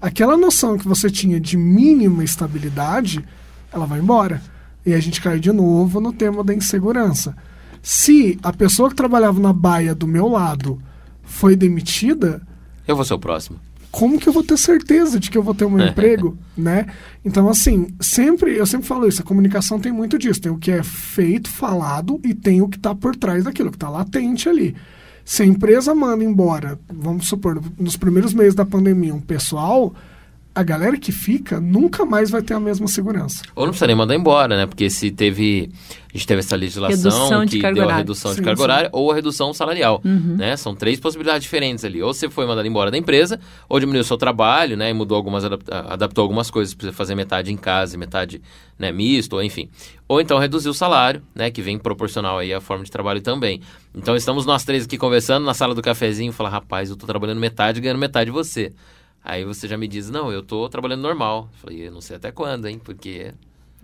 Aquela 0.00 0.36
noção 0.36 0.76
que 0.76 0.86
você 0.86 1.08
tinha 1.08 1.40
de 1.40 1.56
mínima 1.56 2.22
estabilidade, 2.22 3.24
ela 3.72 3.86
vai 3.86 4.00
embora. 4.00 4.40
E 4.84 4.92
a 4.92 5.00
gente 5.00 5.20
cai 5.20 5.40
de 5.40 5.50
novo 5.50 5.98
no 5.98 6.12
tema 6.12 6.44
da 6.44 6.54
insegurança. 6.54 7.34
Se 7.84 8.38
a 8.42 8.50
pessoa 8.50 8.88
que 8.88 8.96
trabalhava 8.96 9.38
na 9.38 9.52
baia 9.52 9.94
do 9.94 10.06
meu 10.06 10.26
lado 10.26 10.80
foi 11.22 11.54
demitida. 11.54 12.40
Eu 12.88 12.96
vou 12.96 13.04
ser 13.04 13.12
o 13.12 13.18
próximo. 13.18 13.60
Como 13.90 14.18
que 14.18 14.26
eu 14.26 14.32
vou 14.32 14.42
ter 14.42 14.56
certeza 14.56 15.20
de 15.20 15.30
que 15.30 15.36
eu 15.36 15.42
vou 15.42 15.54
ter 15.54 15.66
um 15.66 15.78
emprego, 15.78 16.34
né? 16.56 16.86
Então, 17.22 17.46
assim, 17.46 17.88
sempre, 18.00 18.56
eu 18.56 18.64
sempre 18.64 18.88
falo 18.88 19.06
isso, 19.06 19.20
a 19.20 19.24
comunicação 19.24 19.78
tem 19.78 19.92
muito 19.92 20.18
disso. 20.18 20.40
Tem 20.40 20.50
o 20.50 20.56
que 20.56 20.70
é 20.70 20.82
feito, 20.82 21.50
falado, 21.50 22.18
e 22.24 22.32
tem 22.32 22.62
o 22.62 22.68
que 22.68 22.78
está 22.78 22.94
por 22.94 23.14
trás 23.14 23.44
daquilo, 23.44 23.70
que 23.70 23.76
está 23.76 23.90
latente 23.90 24.48
ali. 24.48 24.74
Se 25.22 25.42
a 25.42 25.46
empresa 25.46 25.94
manda 25.94 26.24
embora, 26.24 26.78
vamos 26.88 27.28
supor, 27.28 27.62
nos 27.78 27.98
primeiros 27.98 28.32
meses 28.32 28.54
da 28.54 28.64
pandemia, 28.64 29.14
um 29.14 29.20
pessoal, 29.20 29.94
a 30.54 30.62
galera 30.62 30.96
que 30.96 31.10
fica 31.10 31.60
nunca 31.60 32.04
mais 32.04 32.30
vai 32.30 32.40
ter 32.40 32.54
a 32.54 32.60
mesma 32.60 32.86
segurança. 32.86 33.42
Ou 33.56 33.64
não 33.64 33.70
precisa 33.72 33.88
nem 33.88 33.96
mandar 33.96 34.14
embora, 34.14 34.56
né? 34.56 34.66
Porque 34.66 34.88
se 34.88 35.10
teve. 35.10 35.70
A 36.12 36.16
gente 36.16 36.28
teve 36.28 36.38
essa 36.38 36.54
legislação 36.54 36.96
Redução 36.96 37.44
de 37.44 37.56
que 37.56 37.60
carga 37.62 37.80
deu 37.80 37.90
a 37.90 37.96
redução 37.96 38.30
de 38.30 38.36
Sim, 38.36 38.44
carga 38.44 38.56
sim. 38.56 38.62
horária 38.62 38.88
ou 38.92 39.10
a 39.10 39.14
redução 39.16 39.52
salarial. 39.52 40.00
Uhum. 40.04 40.36
Né? 40.38 40.56
São 40.56 40.72
três 40.72 41.00
possibilidades 41.00 41.42
diferentes 41.42 41.84
ali. 41.84 42.00
Ou 42.00 42.14
você 42.14 42.30
foi 42.30 42.46
mandado 42.46 42.68
embora 42.68 42.88
da 42.88 42.96
empresa, 42.96 43.40
ou 43.68 43.80
diminuiu 43.80 44.02
o 44.02 44.04
seu 44.04 44.16
trabalho, 44.16 44.76
né? 44.76 44.90
E 44.90 44.92
mudou 44.94 45.16
algumas, 45.16 45.44
adap- 45.44 45.64
adaptou 45.72 46.22
algumas 46.22 46.50
coisas 46.52 46.72
para 46.72 46.86
você 46.86 46.92
fazer 46.92 47.16
metade 47.16 47.52
em 47.52 47.56
casa 47.56 47.96
e 47.96 47.98
metade 47.98 48.40
né, 48.78 48.92
misto, 48.92 49.32
ou 49.32 49.42
enfim. 49.42 49.68
Ou 50.06 50.20
então 50.20 50.38
reduziu 50.38 50.70
o 50.70 50.74
salário, 50.74 51.20
né? 51.34 51.50
Que 51.50 51.60
vem 51.60 51.76
proporcional 51.80 52.38
aí 52.38 52.54
à 52.54 52.60
forma 52.60 52.84
de 52.84 52.92
trabalho 52.92 53.20
também. 53.20 53.60
Então 53.92 54.14
estamos 54.14 54.46
nós 54.46 54.62
três 54.62 54.84
aqui 54.84 54.96
conversando 54.96 55.44
na 55.44 55.52
sala 55.52 55.74
do 55.74 55.82
cafezinho 55.82 56.30
e 56.30 56.32
falar, 56.32 56.50
rapaz, 56.50 56.90
eu 56.90 56.96
tô 56.96 57.06
trabalhando 57.08 57.40
metade 57.40 57.80
ganhando 57.80 57.98
metade 57.98 58.26
de 58.26 58.30
você. 58.30 58.70
Aí 59.24 59.44
você 59.44 59.66
já 59.66 59.78
me 59.78 59.88
diz, 59.88 60.10
não, 60.10 60.30
eu 60.30 60.42
tô 60.42 60.68
trabalhando 60.68 61.00
normal. 61.00 61.48
Eu 61.52 61.58
falei, 61.58 61.88
eu 61.88 61.92
não 61.92 62.00
sei 62.02 62.16
até 62.16 62.30
quando, 62.30 62.66
hein? 62.68 62.78
Porque 62.82 63.32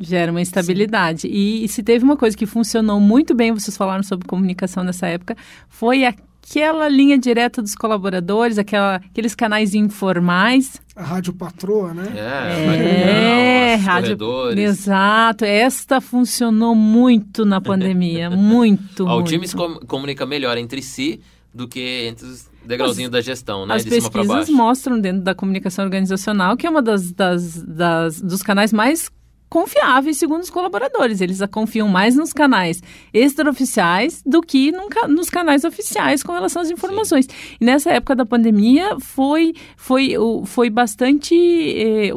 Gera 0.02 0.30
uma 0.30 0.40
instabilidade. 0.40 1.28
E, 1.28 1.66
se 1.68 1.82
teve 1.82 2.02
uma 2.04 2.16
coisa 2.16 2.34
que 2.36 2.46
funcionou 2.46 2.98
muito 2.98 3.34
bem, 3.34 3.52
vocês 3.52 3.76
falaram 3.76 4.02
sobre 4.02 4.26
comunicação 4.26 4.82
nessa 4.82 5.06
época, 5.06 5.36
foi 5.68 6.04
aquela 6.06 6.88
linha 6.88 7.18
direta 7.18 7.60
dos 7.60 7.74
colaboradores, 7.74 8.56
aquela, 8.56 8.96
aqueles 8.96 9.34
canais 9.34 9.74
informais. 9.74 10.80
A 10.96 11.02
rádio 11.02 11.34
patroa, 11.34 11.92
né? 11.92 12.12
É, 12.16 13.72
É, 13.72 13.74
rádio. 13.74 14.16
Exato. 14.58 15.44
Esta 15.44 16.00
funcionou 16.00 16.74
muito 16.74 17.44
na 17.44 17.60
pandemia. 17.60 18.30
muito. 18.32 19.04
Ó, 19.06 19.12
o 19.12 19.14
muito. 19.16 19.28
time 19.28 19.46
se 19.46 19.54
com- 19.54 19.80
comunica 19.86 20.24
melhor 20.24 20.56
entre 20.56 20.82
si 20.82 21.20
do 21.52 21.68
que 21.68 22.06
entre 22.08 22.26
os 22.26 22.48
degrauzinhos 22.64 23.10
da 23.10 23.20
gestão, 23.20 23.66
né? 23.66 23.74
As 23.76 23.82
pesquisas 24.10 24.48
mostram 24.50 25.00
dentro 25.00 25.22
da 25.22 25.34
comunicação 25.34 25.84
organizacional 25.84 26.56
que 26.56 26.66
é 26.66 26.70
uma 26.70 26.82
das, 26.82 27.10
das, 27.12 27.62
das- 27.62 28.20
dos 28.20 28.42
canais 28.42 28.72
mais 28.72 29.10
confiáveis 29.48 30.16
segundo 30.16 30.42
os 30.42 30.50
colaboradores. 30.50 31.20
Eles 31.20 31.40
confiam 31.50 31.88
mais 31.88 32.14
nos 32.14 32.32
canais 32.32 32.80
extraoficiais 33.12 34.22
do 34.24 34.40
que 34.40 34.70
num 34.70 34.88
ca- 34.88 35.08
nos 35.08 35.28
canais 35.30 35.64
oficiais 35.64 36.22
com 36.22 36.32
relação 36.32 36.62
às 36.62 36.70
informações. 36.70 37.26
E 37.60 37.64
nessa 37.64 37.90
época 37.90 38.14
da 38.14 38.24
pandemia 38.26 38.96
foi, 39.00 39.52
foi, 39.76 40.14
foi 40.44 40.70
bastante. 40.70 41.34
eh, 41.34 42.10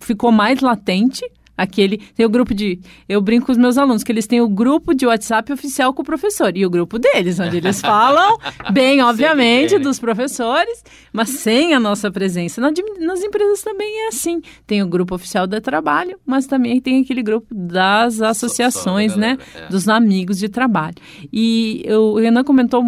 ficou 0.00 0.32
mais 0.32 0.60
latente. 0.60 1.22
Aquele 1.56 1.98
tem 2.14 2.24
o 2.24 2.28
grupo 2.30 2.54
de. 2.54 2.80
Eu 3.08 3.20
brinco 3.20 3.46
com 3.46 3.52
os 3.52 3.58
meus 3.58 3.76
alunos 3.76 4.02
que 4.02 4.10
eles 4.10 4.26
têm 4.26 4.40
o 4.40 4.48
grupo 4.48 4.94
de 4.94 5.06
WhatsApp 5.06 5.52
oficial 5.52 5.92
com 5.92 6.02
o 6.02 6.04
professor 6.04 6.56
e 6.56 6.64
o 6.64 6.70
grupo 6.70 6.98
deles, 6.98 7.38
onde 7.38 7.58
eles 7.58 7.78
falam, 7.82 8.38
bem, 8.72 9.02
obviamente, 9.02 9.74
né? 9.74 9.78
dos 9.78 9.98
professores, 9.98 10.82
mas 11.12 11.28
sem 11.30 11.74
a 11.74 11.80
nossa 11.80 12.10
presença. 12.10 12.60
Nas 12.60 13.22
empresas 13.22 13.60
também 13.62 14.04
é 14.04 14.08
assim. 14.08 14.40
Tem 14.66 14.82
o 14.82 14.86
grupo 14.88 15.14
oficial 15.14 15.46
do 15.46 15.60
trabalho, 15.60 16.18
mas 16.24 16.46
também 16.46 16.80
tem 16.80 17.02
aquele 17.02 17.22
grupo 17.22 17.54
das 17.54 18.20
associações, 18.22 19.14
né? 19.16 19.36
galera, 19.36 19.66
é. 19.66 19.68
Dos 19.68 19.88
amigos 19.88 20.38
de 20.38 20.48
trabalho. 20.48 20.94
E 21.32 21.82
eu- 21.84 22.12
o 22.14 22.18
Renan 22.18 22.44
comentou 22.44 22.82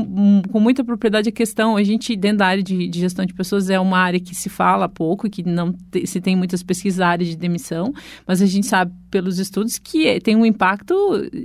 com 0.50 0.58
muita 0.60 0.82
propriedade 0.82 1.28
a 1.28 1.32
questão. 1.32 1.76
A 1.76 1.82
gente, 1.82 2.16
dentro 2.16 2.38
da 2.38 2.46
área 2.46 2.62
de, 2.62 2.88
de 2.88 2.98
gestão 3.00 3.24
de 3.26 3.34
pessoas, 3.34 3.68
é 3.70 3.78
uma 3.78 3.98
área 3.98 4.18
que 4.18 4.34
se 4.34 4.48
fala 4.48 4.88
pouco, 4.88 5.28
que 5.28 5.42
não 5.42 5.72
te- 5.90 6.06
se 6.06 6.20
tem 6.20 6.34
muitas 6.34 6.62
pesquisas 6.62 6.98
da 6.98 7.08
área 7.08 7.26
de 7.26 7.36
demissão, 7.36 7.92
mas 8.26 8.40
a 8.40 8.46
gente 8.46 8.53
sabe 8.62 8.92
pelos 9.10 9.38
estudos 9.38 9.78
que 9.78 10.06
é- 10.06 10.20
tem 10.20 10.36
um 10.36 10.44
impacto 10.46 10.94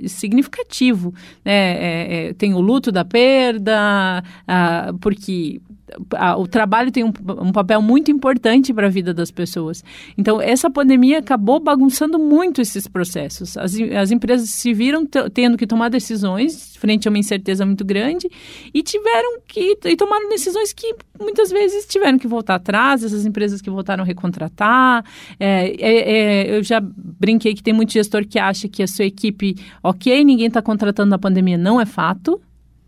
significativo. 0.07 1.13
Né? 1.43 1.51
É- 1.53 2.27
é- 2.29 2.33
tem 2.33 2.53
o 2.53 2.59
luto 2.59 2.91
da 2.91 3.03
perda, 3.05 4.23
ah, 4.47 4.93
porque 5.01 5.61
a- 6.15 6.37
o 6.37 6.47
trabalho 6.47 6.91
tem 6.91 7.03
um, 7.03 7.11
um 7.41 7.51
papel 7.51 7.81
muito 7.81 8.11
importante 8.11 8.73
para 8.73 8.87
a 8.87 8.89
vida 8.89 9.13
das 9.13 9.31
pessoas. 9.31 9.83
Então, 10.17 10.41
essa 10.41 10.69
pandemia 10.69 11.19
acabou 11.19 11.59
bagunçando 11.59 12.17
muito 12.19 12.61
esses 12.61 12.87
processos. 12.87 13.57
As, 13.57 13.73
as 13.97 14.11
empresas 14.11 14.49
se 14.49 14.73
viram 14.73 15.05
tendo 15.33 15.57
que 15.57 15.67
tomar 15.67 15.89
decisões 15.89 16.75
frente 16.77 17.07
a 17.07 17.11
uma 17.11 17.17
incerteza 17.17 17.65
muito 17.65 17.83
grande 17.83 18.29
e 18.73 18.81
tiveram 18.83 19.39
que 19.47 19.77
e 19.85 19.95
tomaram 19.95 20.29
decisões 20.29 20.71
que 20.73 20.95
muitas 21.19 21.49
vezes 21.49 21.85
tiveram 21.85 22.17
que 22.17 22.27
voltar 22.27 22.55
atrás. 22.55 23.03
Essas 23.03 23.25
empresas 23.25 23.61
que 23.61 23.69
voltaram 23.69 24.03
a 24.03 24.07
recontratar. 24.07 25.03
É, 25.39 25.75
é, 25.79 26.11
é, 26.51 26.57
eu 26.57 26.63
já 26.63 26.81
brinquei 26.81 27.53
que 27.53 27.63
tem 27.63 27.73
muito 27.73 27.91
gestor 27.93 28.25
que 28.25 28.39
acha 28.39 28.67
que 28.67 28.83
a 28.83 28.87
sua 28.87 29.05
equipe, 29.05 29.55
ok, 29.83 30.23
ninguém 30.23 30.47
está 30.47 30.61
contratando 30.61 31.09
na 31.09 31.17
pandemia, 31.17 31.57
não 31.57 31.79
é 31.79 31.85
fato. 31.85 32.39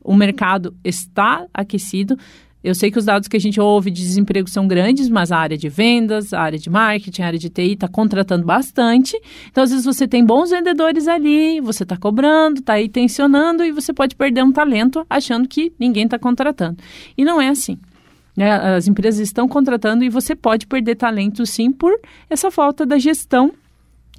O 0.03 0.15
mercado 0.15 0.75
está 0.83 1.45
aquecido. 1.53 2.17
Eu 2.63 2.75
sei 2.75 2.91
que 2.91 2.99
os 2.99 3.05
dados 3.05 3.27
que 3.27 3.35
a 3.35 3.39
gente 3.39 3.59
ouve 3.59 3.89
de 3.89 4.01
desemprego 4.01 4.49
são 4.49 4.67
grandes, 4.67 5.09
mas 5.09 5.31
a 5.31 5.37
área 5.37 5.57
de 5.57 5.67
vendas, 5.67 6.31
a 6.33 6.41
área 6.41 6.59
de 6.59 6.69
marketing, 6.69 7.21
a 7.21 7.25
área 7.25 7.39
de 7.39 7.49
TI 7.49 7.73
está 7.73 7.87
contratando 7.87 8.45
bastante. 8.45 9.19
Então, 9.49 9.63
às 9.63 9.71
vezes, 9.71 9.85
você 9.85 10.07
tem 10.07 10.23
bons 10.23 10.51
vendedores 10.51 11.07
ali, 11.07 11.59
você 11.59 11.83
está 11.83 11.97
cobrando, 11.97 12.59
está 12.59 12.73
aí 12.73 12.87
tensionando 12.87 13.63
e 13.63 13.71
você 13.71 13.91
pode 13.91 14.15
perder 14.15 14.43
um 14.43 14.51
talento 14.51 15.05
achando 15.09 15.47
que 15.47 15.73
ninguém 15.79 16.05
está 16.05 16.19
contratando. 16.19 16.77
E 17.17 17.25
não 17.25 17.41
é 17.41 17.49
assim. 17.49 17.79
né? 18.35 18.75
As 18.75 18.87
empresas 18.87 19.19
estão 19.19 19.47
contratando 19.47 20.03
e 20.03 20.09
você 20.09 20.35
pode 20.35 20.67
perder 20.67 20.95
talento, 20.95 21.45
sim, 21.45 21.71
por 21.71 21.91
essa 22.29 22.51
falta 22.51 22.85
da 22.85 22.97
gestão 22.97 23.51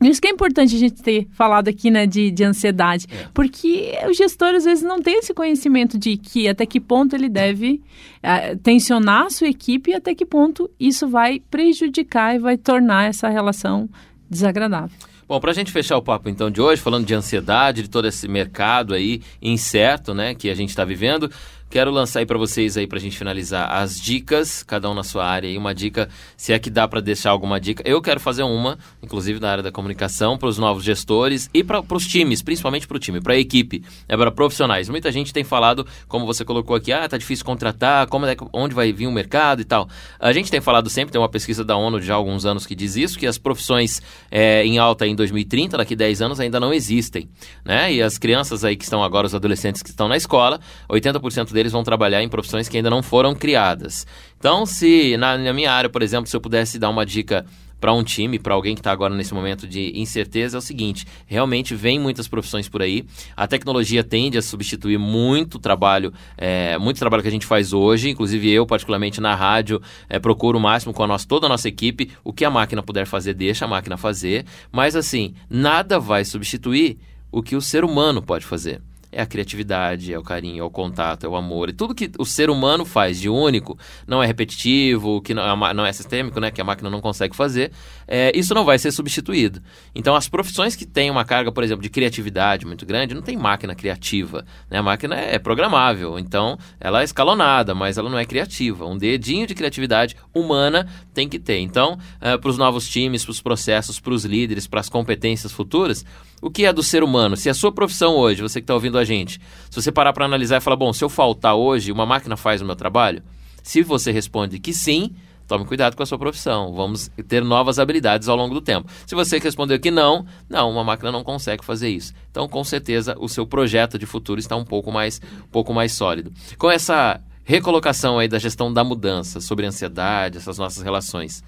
isso 0.08 0.20
que 0.20 0.28
é 0.28 0.30
importante 0.30 0.74
a 0.74 0.78
gente 0.78 1.02
ter 1.02 1.26
falado 1.32 1.68
aqui, 1.68 1.90
né, 1.90 2.06
de, 2.06 2.30
de 2.30 2.44
ansiedade. 2.44 3.06
É. 3.10 3.26
Porque 3.32 3.92
o 4.08 4.12
gestor, 4.12 4.54
às 4.54 4.64
vezes, 4.64 4.82
não 4.82 5.00
tem 5.00 5.18
esse 5.18 5.34
conhecimento 5.34 5.98
de 5.98 6.16
que 6.16 6.48
até 6.48 6.66
que 6.66 6.80
ponto 6.80 7.14
ele 7.14 7.28
deve 7.28 7.80
eh, 8.22 8.56
tensionar 8.56 9.26
a 9.26 9.30
sua 9.30 9.48
equipe 9.48 9.90
e 9.90 9.94
até 9.94 10.14
que 10.14 10.24
ponto 10.24 10.70
isso 10.78 11.08
vai 11.08 11.40
prejudicar 11.50 12.34
e 12.34 12.38
vai 12.38 12.56
tornar 12.56 13.08
essa 13.08 13.28
relação 13.28 13.88
desagradável. 14.28 14.96
Bom, 15.28 15.40
pra 15.40 15.52
gente 15.52 15.72
fechar 15.72 15.96
o 15.96 16.02
papo 16.02 16.28
então 16.28 16.50
de 16.50 16.60
hoje, 16.60 16.82
falando 16.82 17.06
de 17.06 17.14
ansiedade, 17.14 17.82
de 17.82 17.88
todo 17.88 18.06
esse 18.06 18.28
mercado 18.28 18.92
aí 18.92 19.22
incerto, 19.40 20.12
né, 20.12 20.34
que 20.34 20.50
a 20.50 20.54
gente 20.54 20.68
está 20.68 20.84
vivendo, 20.84 21.30
quero 21.72 21.90
lançar 21.90 22.18
aí 22.18 22.26
para 22.26 22.36
vocês 22.36 22.76
aí 22.76 22.86
pra 22.86 22.98
gente 22.98 23.16
finalizar 23.16 23.72
as 23.72 23.98
dicas, 23.98 24.62
cada 24.62 24.90
um 24.90 24.94
na 24.94 25.02
sua 25.02 25.24
área 25.24 25.48
aí, 25.48 25.56
uma 25.56 25.74
dica, 25.74 26.06
se 26.36 26.52
é 26.52 26.58
que 26.58 26.68
dá 26.68 26.86
para 26.86 27.00
deixar 27.00 27.30
alguma 27.30 27.58
dica. 27.58 27.82
Eu 27.86 28.02
quero 28.02 28.20
fazer 28.20 28.42
uma, 28.42 28.78
inclusive 29.02 29.40
na 29.40 29.50
área 29.50 29.62
da 29.62 29.72
comunicação, 29.72 30.36
para 30.36 30.50
os 30.50 30.58
novos 30.58 30.84
gestores 30.84 31.48
e 31.54 31.64
para 31.64 31.82
os 31.90 32.06
times, 32.06 32.42
principalmente 32.42 32.86
para 32.86 32.98
o 32.98 33.00
time, 33.00 33.22
para 33.22 33.32
a 33.32 33.38
equipe, 33.38 33.82
é 34.06 34.14
para 34.14 34.30
profissionais. 34.30 34.90
Muita 34.90 35.10
gente 35.10 35.32
tem 35.32 35.44
falado, 35.44 35.86
como 36.06 36.26
você 36.26 36.44
colocou 36.44 36.76
aqui, 36.76 36.92
ah, 36.92 37.08
tá 37.08 37.16
difícil 37.16 37.42
contratar, 37.42 38.06
como 38.06 38.26
é, 38.26 38.36
onde 38.52 38.74
vai 38.74 38.92
vir 38.92 39.06
o 39.06 39.12
mercado 39.12 39.62
e 39.62 39.64
tal. 39.64 39.88
A 40.20 40.30
gente 40.30 40.50
tem 40.50 40.60
falado 40.60 40.90
sempre, 40.90 41.10
tem 41.10 41.20
uma 41.20 41.30
pesquisa 41.30 41.64
da 41.64 41.74
ONU 41.74 42.02
já 42.02 42.12
há 42.12 42.16
alguns 42.16 42.44
anos 42.44 42.66
que 42.66 42.74
diz 42.74 42.96
isso, 42.96 43.18
que 43.18 43.26
as 43.26 43.38
profissões 43.38 44.02
é, 44.30 44.62
em 44.62 44.76
alta 44.76 45.06
em 45.06 45.14
2030, 45.14 45.78
daqui 45.78 45.96
10 45.96 46.20
anos, 46.20 46.38
ainda 46.38 46.60
não 46.60 46.70
existem, 46.74 47.30
né? 47.64 47.94
E 47.94 48.02
as 48.02 48.18
crianças 48.18 48.62
aí 48.62 48.76
que 48.76 48.84
estão 48.84 49.02
agora, 49.02 49.26
os 49.26 49.34
adolescentes 49.34 49.82
que 49.82 49.88
estão 49.88 50.06
na 50.06 50.18
escola, 50.18 50.60
80% 50.90 51.50
deles 51.50 51.61
vão 51.70 51.84
trabalhar 51.84 52.22
em 52.22 52.28
profissões 52.28 52.68
que 52.68 52.76
ainda 52.76 52.90
não 52.90 53.02
foram 53.02 53.34
criadas. 53.34 54.06
Então, 54.38 54.66
se 54.66 55.16
na, 55.16 55.38
na 55.38 55.52
minha 55.52 55.70
área, 55.70 55.88
por 55.88 56.02
exemplo, 56.02 56.28
se 56.28 56.34
eu 56.34 56.40
pudesse 56.40 56.78
dar 56.78 56.88
uma 56.88 57.06
dica 57.06 57.44
para 57.82 57.92
um 57.92 58.04
time, 58.04 58.38
para 58.38 58.54
alguém 58.54 58.76
que 58.76 58.80
está 58.80 58.92
agora 58.92 59.12
nesse 59.12 59.34
momento 59.34 59.66
de 59.66 59.92
incerteza, 59.98 60.56
é 60.56 60.60
o 60.60 60.62
seguinte: 60.62 61.04
realmente 61.26 61.74
vem 61.74 61.98
muitas 61.98 62.28
profissões 62.28 62.68
por 62.68 62.80
aí. 62.80 63.04
A 63.36 63.48
tecnologia 63.48 64.04
tende 64.04 64.38
a 64.38 64.42
substituir 64.42 64.98
muito 64.98 65.58
trabalho, 65.58 66.12
é, 66.38 66.78
muito 66.78 67.00
trabalho 67.00 67.24
que 67.24 67.28
a 67.28 67.32
gente 67.32 67.44
faz 67.44 67.72
hoje. 67.72 68.08
Inclusive 68.08 68.48
eu, 68.48 68.64
particularmente 68.64 69.20
na 69.20 69.34
rádio, 69.34 69.82
é, 70.08 70.20
procuro 70.20 70.58
o 70.58 70.60
máximo 70.60 70.94
com 70.94 71.02
a 71.02 71.08
nossa, 71.08 71.26
toda 71.26 71.46
a 71.46 71.48
nossa 71.48 71.66
equipe. 71.66 72.12
O 72.22 72.32
que 72.32 72.44
a 72.44 72.50
máquina 72.50 72.84
puder 72.84 73.04
fazer, 73.04 73.34
deixa 73.34 73.64
a 73.64 73.68
máquina 73.68 73.96
fazer. 73.96 74.46
Mas 74.70 74.94
assim, 74.94 75.34
nada 75.50 75.98
vai 75.98 76.24
substituir 76.24 76.98
o 77.32 77.42
que 77.42 77.56
o 77.56 77.60
ser 77.60 77.84
humano 77.84 78.22
pode 78.22 78.46
fazer. 78.46 78.80
É 79.14 79.20
a 79.20 79.26
criatividade, 79.26 80.10
é 80.10 80.18
o 80.18 80.22
carinho, 80.22 80.62
é 80.62 80.64
o 80.64 80.70
contato, 80.70 81.26
é 81.26 81.28
o 81.28 81.36
amor. 81.36 81.68
E 81.68 81.72
tudo 81.74 81.94
que 81.94 82.10
o 82.18 82.24
ser 82.24 82.48
humano 82.48 82.86
faz 82.86 83.20
de 83.20 83.28
único, 83.28 83.78
não 84.06 84.22
é 84.22 84.26
repetitivo, 84.26 85.20
que 85.20 85.34
não 85.34 85.66
é, 85.66 85.74
não 85.74 85.84
é 85.84 85.92
sistêmico, 85.92 86.40
né? 86.40 86.50
Que 86.50 86.62
a 86.62 86.64
máquina 86.64 86.88
não 86.88 87.02
consegue 87.02 87.36
fazer, 87.36 87.72
é, 88.08 88.32
isso 88.34 88.54
não 88.54 88.64
vai 88.64 88.78
ser 88.78 88.90
substituído. 88.90 89.60
Então, 89.94 90.16
as 90.16 90.28
profissões 90.28 90.74
que 90.74 90.86
têm 90.86 91.10
uma 91.10 91.26
carga, 91.26 91.52
por 91.52 91.62
exemplo, 91.62 91.82
de 91.82 91.90
criatividade 91.90 92.64
muito 92.64 92.86
grande, 92.86 93.14
não 93.14 93.20
tem 93.20 93.36
máquina 93.36 93.74
criativa. 93.74 94.46
Né? 94.70 94.78
A 94.78 94.82
máquina 94.82 95.14
é 95.14 95.38
programável, 95.38 96.18
então 96.18 96.58
ela 96.80 97.02
é 97.02 97.04
escalonada, 97.04 97.74
mas 97.74 97.98
ela 97.98 98.08
não 98.08 98.18
é 98.18 98.24
criativa. 98.24 98.86
Um 98.86 98.96
dedinho 98.96 99.46
de 99.46 99.54
criatividade 99.54 100.16
humana 100.32 100.88
tem 101.12 101.28
que 101.28 101.38
ter. 101.38 101.58
Então, 101.58 101.98
para 102.18 102.48
os 102.48 102.56
novos 102.56 102.88
times, 102.88 103.24
para 103.24 103.32
os 103.32 103.42
processos, 103.42 104.00
para 104.00 104.14
os 104.14 104.24
líderes, 104.24 104.66
para 104.66 104.80
as 104.80 104.88
competências 104.88 105.52
futuras, 105.52 106.04
o 106.42 106.50
que 106.50 106.66
é 106.66 106.72
do 106.72 106.82
ser 106.82 107.04
humano? 107.04 107.36
Se 107.36 107.48
a 107.48 107.54
sua 107.54 107.70
profissão 107.70 108.16
hoje, 108.16 108.42
você 108.42 108.60
que 108.60 108.64
está 108.64 108.74
ouvindo 108.74 108.98
a 108.98 109.04
gente, 109.04 109.40
se 109.70 109.80
você 109.80 109.92
parar 109.92 110.12
para 110.12 110.24
analisar 110.24 110.56
e 110.56 110.60
falar, 110.60 110.76
bom, 110.76 110.92
se 110.92 111.04
eu 111.04 111.08
faltar 111.08 111.54
hoje, 111.54 111.92
uma 111.92 112.04
máquina 112.04 112.36
faz 112.36 112.60
o 112.60 112.64
meu 112.64 112.74
trabalho? 112.74 113.22
Se 113.62 113.80
você 113.80 114.10
responde 114.10 114.58
que 114.58 114.72
sim, 114.72 115.14
tome 115.46 115.64
cuidado 115.64 115.96
com 115.96 116.02
a 116.02 116.06
sua 116.06 116.18
profissão. 116.18 116.74
Vamos 116.74 117.08
ter 117.28 117.44
novas 117.44 117.78
habilidades 117.78 118.28
ao 118.28 118.36
longo 118.36 118.54
do 118.54 118.60
tempo. 118.60 118.90
Se 119.06 119.14
você 119.14 119.38
respondeu 119.38 119.78
que 119.78 119.90
não, 119.90 120.26
não, 120.50 120.68
uma 120.68 120.82
máquina 120.82 121.12
não 121.12 121.22
consegue 121.22 121.64
fazer 121.64 121.90
isso. 121.90 122.12
Então, 122.28 122.48
com 122.48 122.64
certeza, 122.64 123.16
o 123.20 123.28
seu 123.28 123.46
projeto 123.46 123.96
de 123.96 124.04
futuro 124.04 124.40
está 124.40 124.56
um 124.56 124.64
pouco 124.64 124.90
mais, 124.90 125.20
um 125.44 125.48
pouco 125.48 125.72
mais 125.72 125.92
sólido. 125.92 126.32
Com 126.58 126.68
essa 126.68 127.20
recolocação 127.44 128.18
aí 128.18 128.26
da 128.26 128.40
gestão 128.40 128.72
da 128.72 128.82
mudança, 128.82 129.40
sobre 129.40 129.64
ansiedade, 129.64 130.38
essas 130.38 130.58
nossas 130.58 130.82
relações. 130.82 131.42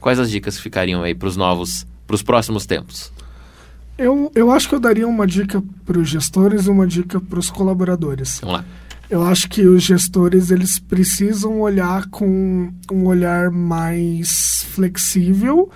Quais 0.00 0.18
as 0.18 0.28
dicas 0.28 0.56
que 0.56 0.62
ficariam 0.62 1.02
aí 1.04 1.14
para 1.14 1.28
os 1.28 1.36
novos, 1.36 1.86
para 2.04 2.14
os 2.14 2.22
próximos 2.22 2.66
tempos? 2.66 3.12
Eu, 4.00 4.32
eu 4.34 4.50
acho 4.50 4.66
que 4.66 4.74
eu 4.74 4.80
daria 4.80 5.06
uma 5.06 5.26
dica 5.26 5.62
para 5.84 5.98
os 5.98 6.08
gestores 6.08 6.64
e 6.64 6.70
uma 6.70 6.86
dica 6.86 7.20
para 7.20 7.38
os 7.38 7.50
colaboradores. 7.50 8.40
Vamos 8.40 8.56
lá. 8.56 8.64
Eu 9.10 9.22
acho 9.22 9.46
que 9.50 9.66
os 9.66 9.82
gestores 9.82 10.50
eles 10.50 10.78
precisam 10.78 11.60
olhar 11.60 12.08
com 12.08 12.72
um 12.90 13.04
olhar 13.04 13.50
mais 13.50 14.64
flexível 14.70 15.68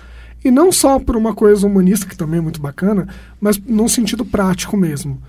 e 0.43 0.49
não 0.49 0.71
só 0.71 0.97
por 0.97 1.15
uma 1.15 1.35
coisa 1.35 1.67
humanista 1.67 2.07
que 2.07 2.17
também 2.17 2.39
é 2.39 2.41
muito 2.41 2.59
bacana, 2.59 3.07
mas 3.39 3.59
num 3.59 3.87
sentido 3.87 4.25
prático 4.25 4.75
mesmo. 4.75 5.21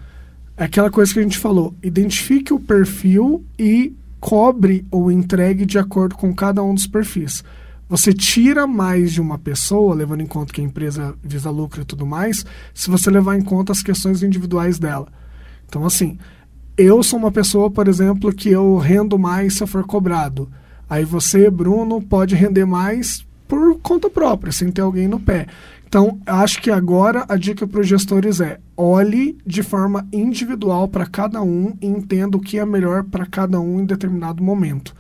É 0.57 0.64
aquela 0.64 0.90
coisa 0.90 1.12
que 1.12 1.18
a 1.18 1.22
gente 1.22 1.36
falou: 1.36 1.74
identifique 1.82 2.55
o 2.55 2.59
perfil 2.59 3.44
e 3.59 3.92
cobre 4.18 4.86
ou 4.90 5.12
entregue 5.12 5.66
de 5.66 5.78
acordo 5.78 6.14
com 6.14 6.34
cada 6.34 6.62
um 6.62 6.74
dos 6.74 6.86
perfis. 6.86 7.44
Você 7.89 8.12
tira 8.12 8.66
mais 8.66 9.12
de 9.12 9.20
uma 9.20 9.39
pessoa, 9.39 9.95
levando 9.95 10.20
em 10.20 10.26
conta 10.26 10.53
que 10.53 10.61
a 10.61 10.64
empresa 10.64 11.14
visa 11.22 11.51
lucro 11.51 11.82
e 11.82 11.84
tudo 11.84 12.05
mais, 12.05 12.45
se 12.74 12.91
você 12.91 13.11
levar 13.11 13.37
em 13.37 13.43
conta 13.43 13.72
as 13.72 13.82
questões 13.82 14.24
individuais 14.24 14.78
dela. 14.78 15.07
Então, 15.68 15.84
assim, 15.84 16.18
eu 16.76 17.01
sou 17.03 17.18
uma 17.18 17.30
pessoa, 17.30 17.70
por 17.70 17.87
exemplo, 17.87 18.32
que 18.34 18.51
eu 18.51 18.76
rendo 18.76 19.16
mais 19.18 19.55
se 19.55 19.62
eu 19.62 19.68
for 19.68 19.84
cobrado. 19.84 20.51
Aí 20.91 21.05
você, 21.05 21.49
Bruno, 21.49 22.03
pode 22.03 22.34
render 22.34 22.64
mais 22.64 23.24
por 23.47 23.78
conta 23.80 24.11
própria, 24.11 24.53
sem 24.53 24.72
ter 24.72 24.80
alguém 24.80 25.07
no 25.07 25.20
pé. 25.20 25.47
Então, 25.87 26.18
acho 26.26 26.61
que 26.61 26.70
agora 26.70 27.24
a 27.28 27.37
dica 27.37 27.66
para 27.66 27.80
os 27.80 27.87
gestores 27.87 28.41
é 28.41 28.59
olhe 28.76 29.39
de 29.47 29.62
forma 29.62 30.07
individual 30.12 30.89
para 30.89 31.07
cada 31.07 31.41
um 31.41 31.76
e 31.80 31.87
entenda 31.87 32.37
o 32.37 32.41
que 32.41 32.59
é 32.59 32.66
melhor 32.66 33.05
para 33.05 33.24
cada 33.24 33.61
um 33.61 33.80
em 33.80 33.87
determinado 33.87 34.43
momento. 34.43 34.95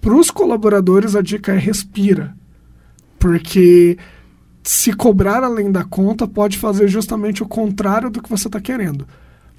Para 0.00 0.14
os 0.14 0.30
colaboradores, 0.30 1.14
a 1.16 1.22
dica 1.22 1.52
é 1.52 1.58
respira. 1.58 2.36
Porque 3.18 3.98
se 4.62 4.92
cobrar 4.92 5.42
além 5.42 5.72
da 5.72 5.84
conta 5.84 6.26
pode 6.26 6.58
fazer 6.58 6.88
justamente 6.88 7.42
o 7.42 7.48
contrário 7.48 8.10
do 8.10 8.22
que 8.22 8.28
você 8.28 8.48
está 8.48 8.60
querendo. 8.60 9.06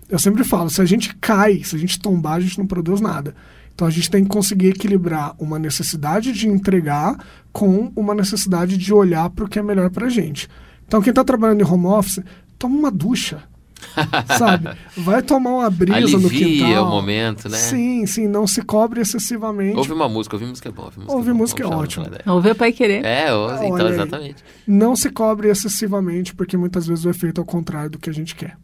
Eu 0.07 0.17
sempre 0.17 0.43
falo, 0.43 0.69
se 0.69 0.81
a 0.81 0.85
gente 0.85 1.15
cai, 1.15 1.63
se 1.63 1.75
a 1.75 1.79
gente 1.79 1.99
tombar, 1.99 2.35
a 2.35 2.39
gente 2.39 2.57
não 2.57 2.65
produz 2.65 3.01
nada. 3.01 3.35
Então 3.73 3.87
a 3.87 3.91
gente 3.91 4.09
tem 4.09 4.23
que 4.23 4.29
conseguir 4.29 4.69
equilibrar 4.69 5.33
uma 5.39 5.57
necessidade 5.57 6.33
de 6.33 6.47
entregar 6.47 7.17
com 7.51 7.91
uma 7.95 8.13
necessidade 8.13 8.77
de 8.77 8.93
olhar 8.93 9.29
para 9.29 9.45
o 9.45 9.47
que 9.47 9.59
é 9.59 9.63
melhor 9.63 9.89
para 9.89 10.07
a 10.07 10.09
gente. 10.09 10.49
Então 10.85 11.01
quem 11.01 11.11
está 11.11 11.23
trabalhando 11.23 11.61
em 11.61 11.65
home 11.65 11.85
office, 11.85 12.21
toma 12.57 12.77
uma 12.77 12.91
ducha. 12.91 13.43
sabe? 14.37 14.69
Vai 14.97 15.21
tomar 15.21 15.51
uma 15.51 15.69
brisa 15.69 15.97
Alivia 15.97 16.17
no 16.19 16.29
quintal. 16.29 16.85
o 16.85 16.89
momento, 16.89 17.49
né? 17.49 17.57
Sim, 17.57 18.05
sim, 18.05 18.27
não 18.27 18.45
se 18.47 18.61
cobre 18.61 19.01
excessivamente. 19.01 19.77
Ouve 19.77 19.93
uma 19.93 20.07
música, 20.09 20.35
ouvir 20.35 20.45
música 20.47 20.69
é 20.69 20.71
bom. 20.71 20.83
Ouvir 20.83 20.99
música, 20.99 21.13
Ouvir 21.13 21.29
é, 21.29 21.33
bom, 21.33 21.37
música 21.39 21.63
é 21.63 21.67
ótimo. 21.67 22.05
Ouve 22.27 22.51
o 22.51 22.55
pai 22.55 22.71
querer. 22.71 23.03
É, 23.05 23.33
ou- 23.33 23.51
então, 23.53 23.69
Olha 23.71 23.85
aí. 23.87 23.91
exatamente. 23.93 24.43
Não 24.67 24.95
se 24.95 25.09
cobre 25.09 25.49
excessivamente, 25.49 26.33
porque 26.35 26.57
muitas 26.57 26.87
vezes 26.87 27.05
o 27.05 27.09
efeito 27.09 27.39
é 27.39 27.43
o 27.43 27.45
contrário 27.45 27.89
do 27.91 27.99
que 27.99 28.09
a 28.09 28.13
gente 28.13 28.35
quer. 28.35 28.57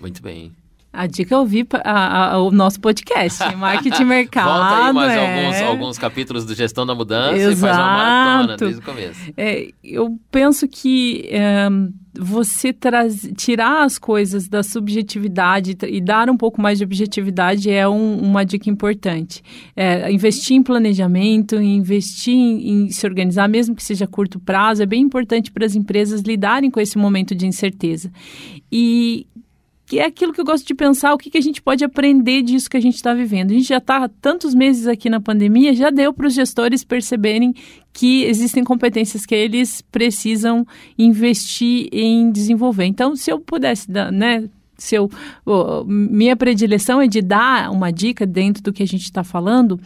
Muito 0.00 0.22
bem. 0.22 0.52
A 0.98 1.06
dica 1.06 1.34
é 1.34 1.38
ouvir 1.38 1.66
a- 1.84 2.32
a- 2.34 2.42
o 2.42 2.50
nosso 2.50 2.80
podcast, 2.80 3.38
Marketing 3.56 4.04
Mercado. 4.04 4.48
Volta 4.48 4.86
aí 4.86 4.92
mais 4.92 5.12
é. 5.12 5.18
alguns, 5.46 5.62
alguns 5.62 5.98
capítulos 5.98 6.44
do 6.44 6.54
Gestão 6.54 6.84
da 6.84 6.94
Mudança 6.94 7.36
e 7.36 7.56
faz 7.56 7.76
uma 7.76 7.84
maratona 7.84 8.44
Exato. 8.54 8.64
desde 8.64 8.80
o 8.80 8.84
começo. 8.84 9.32
É, 9.36 9.68
eu 9.84 10.18
penso 10.30 10.66
que 10.66 11.28
é, 11.30 11.68
você 12.18 12.72
traz, 12.72 13.30
tirar 13.36 13.84
as 13.84 13.96
coisas 13.98 14.48
da 14.48 14.62
subjetividade 14.62 15.76
e 15.86 16.00
dar 16.00 16.28
um 16.28 16.36
pouco 16.36 16.60
mais 16.60 16.78
de 16.78 16.84
objetividade 16.84 17.70
é 17.70 17.88
um- 17.88 18.18
uma 18.18 18.44
dica 18.44 18.68
importante. 18.68 19.42
É, 19.76 20.10
investir 20.10 20.56
em 20.56 20.62
planejamento, 20.62 21.54
investir 21.56 22.34
em, 22.34 22.70
em 22.86 22.90
se 22.90 23.06
organizar, 23.06 23.48
mesmo 23.48 23.74
que 23.74 23.84
seja 23.84 24.04
a 24.04 24.08
curto 24.08 24.40
prazo, 24.40 24.82
é 24.82 24.86
bem 24.86 25.02
importante 25.02 25.50
para 25.52 25.64
as 25.64 25.76
empresas 25.76 26.22
lidarem 26.22 26.70
com 26.70 26.80
esse 26.80 26.98
momento 26.98 27.34
de 27.34 27.46
incerteza. 27.46 28.10
E 28.70 29.26
que 29.88 29.98
é 29.98 30.04
aquilo 30.04 30.34
que 30.34 30.40
eu 30.40 30.44
gosto 30.44 30.66
de 30.66 30.74
pensar, 30.74 31.14
o 31.14 31.18
que, 31.18 31.30
que 31.30 31.38
a 31.38 31.40
gente 31.40 31.62
pode 31.62 31.82
aprender 31.82 32.42
disso 32.42 32.68
que 32.68 32.76
a 32.76 32.80
gente 32.80 32.96
está 32.96 33.14
vivendo. 33.14 33.52
A 33.52 33.54
gente 33.54 33.68
já 33.68 33.78
está 33.78 34.04
há 34.04 34.08
tantos 34.08 34.54
meses 34.54 34.86
aqui 34.86 35.08
na 35.08 35.18
pandemia, 35.18 35.74
já 35.74 35.88
deu 35.88 36.12
para 36.12 36.26
os 36.26 36.34
gestores 36.34 36.84
perceberem 36.84 37.54
que 37.90 38.24
existem 38.24 38.62
competências 38.62 39.24
que 39.24 39.34
eles 39.34 39.80
precisam 39.80 40.66
investir 40.98 41.88
em 41.90 42.30
desenvolver. 42.30 42.84
Então, 42.84 43.16
se 43.16 43.32
eu 43.32 43.40
pudesse 43.40 43.90
dar, 43.90 44.12
né? 44.12 44.46
Se 44.76 44.94
eu, 44.94 45.08
minha 45.86 46.36
predileção 46.36 47.00
é 47.00 47.06
de 47.06 47.22
dar 47.22 47.70
uma 47.72 47.90
dica 47.90 48.26
dentro 48.26 48.62
do 48.62 48.72
que 48.72 48.82
a 48.82 48.86
gente 48.86 49.04
está 49.04 49.24
falando, 49.24 49.80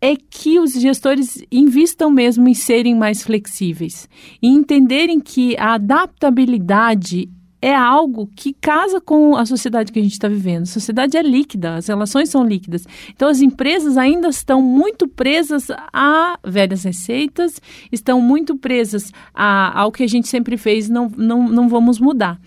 é 0.00 0.14
que 0.14 0.60
os 0.60 0.74
gestores 0.74 1.44
invistam 1.50 2.08
mesmo 2.08 2.48
em 2.48 2.54
serem 2.54 2.94
mais 2.94 3.22
flexíveis 3.22 4.08
e 4.40 4.46
entenderem 4.46 5.18
que 5.20 5.56
a 5.58 5.74
adaptabilidade 5.74 7.28
é 7.60 7.74
algo 7.74 8.28
que 8.36 8.52
casa 8.52 9.00
com 9.00 9.36
a 9.36 9.44
sociedade 9.44 9.90
que 9.90 9.98
a 9.98 10.02
gente 10.02 10.12
está 10.12 10.28
vivendo. 10.28 10.62
A 10.62 10.66
sociedade 10.66 11.16
é 11.16 11.22
líquida, 11.22 11.74
as 11.74 11.88
relações 11.88 12.28
são 12.28 12.44
líquidas. 12.44 12.86
Então, 13.10 13.28
as 13.28 13.40
empresas 13.40 13.96
ainda 13.96 14.28
estão 14.28 14.62
muito 14.62 15.08
presas 15.08 15.66
a 15.92 16.38
velhas 16.44 16.84
receitas, 16.84 17.60
estão 17.90 18.20
muito 18.20 18.56
presas 18.56 19.12
a, 19.34 19.80
ao 19.80 19.90
que 19.90 20.04
a 20.04 20.08
gente 20.08 20.28
sempre 20.28 20.56
fez, 20.56 20.88
não, 20.88 21.10
não, 21.16 21.48
não 21.48 21.68
vamos 21.68 21.98
mudar. 21.98 22.40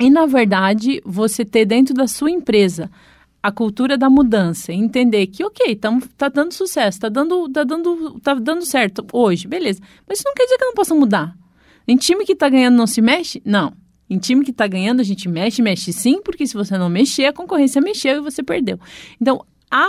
E, 0.00 0.08
na 0.08 0.24
verdade, 0.24 1.02
você 1.04 1.44
ter 1.44 1.66
dentro 1.66 1.94
da 1.94 2.06
sua 2.06 2.30
empresa 2.30 2.90
a 3.42 3.50
cultura 3.50 3.96
da 3.96 4.08
mudança, 4.08 4.72
entender 4.72 5.26
que, 5.26 5.44
ok, 5.44 5.74
tamo, 5.76 6.02
tá 6.16 6.28
dando 6.28 6.52
sucesso, 6.52 7.00
tá 7.00 7.08
dando, 7.08 7.48
tá, 7.48 7.64
dando, 7.64 8.20
tá 8.20 8.34
dando 8.34 8.64
certo 8.64 9.06
hoje, 9.12 9.46
beleza. 9.48 9.80
Mas 10.06 10.18
isso 10.18 10.26
não 10.26 10.34
quer 10.34 10.44
dizer 10.44 10.56
que 10.58 10.64
eu 10.64 10.68
não 10.68 10.74
possa 10.74 10.94
mudar. 10.94 11.36
Em 11.88 11.96
time 11.96 12.24
que 12.24 12.34
tá 12.34 12.48
ganhando 12.48 12.76
não 12.76 12.86
se 12.86 13.00
mexe? 13.00 13.42
Não. 13.44 13.72
Em 14.10 14.18
time 14.18 14.44
que 14.44 14.52
tá 14.52 14.66
ganhando, 14.66 14.98
a 14.98 15.04
gente 15.04 15.28
mexe, 15.28 15.62
mexe 15.62 15.92
sim, 15.92 16.20
porque 16.20 16.44
se 16.44 16.54
você 16.54 16.76
não 16.76 16.88
mexer, 16.88 17.26
a 17.26 17.32
concorrência 17.32 17.80
mexeu 17.80 18.16
e 18.16 18.20
você 18.20 18.42
perdeu. 18.42 18.78
Então, 19.20 19.46
a 19.70 19.86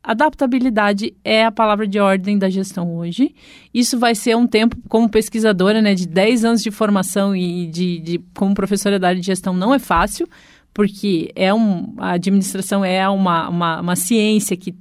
adaptabilidade 0.00 1.16
é 1.24 1.44
a 1.44 1.50
palavra 1.50 1.88
de 1.88 1.98
ordem 1.98 2.38
da 2.38 2.48
gestão 2.48 2.94
hoje. 2.96 3.34
Isso 3.72 3.98
vai 3.98 4.14
ser 4.14 4.36
um 4.36 4.46
tempo, 4.46 4.76
como 4.88 5.08
pesquisadora, 5.08 5.82
né, 5.82 5.94
de 5.94 6.06
10 6.06 6.44
anos 6.44 6.62
de 6.62 6.70
formação 6.70 7.34
e 7.34 7.66
de, 7.66 7.98
de 7.98 8.20
como 8.34 8.54
professora 8.54 8.98
da 8.98 9.08
área 9.08 9.20
de 9.20 9.26
gestão, 9.26 9.54
não 9.54 9.74
é 9.74 9.78
fácil, 9.78 10.28
porque 10.72 11.32
é 11.34 11.52
um, 11.52 11.94
a 11.98 12.12
administração 12.12 12.84
é 12.84 13.08
uma, 13.08 13.48
uma, 13.48 13.80
uma 13.80 13.96
ciência 13.96 14.56
que 14.56 14.74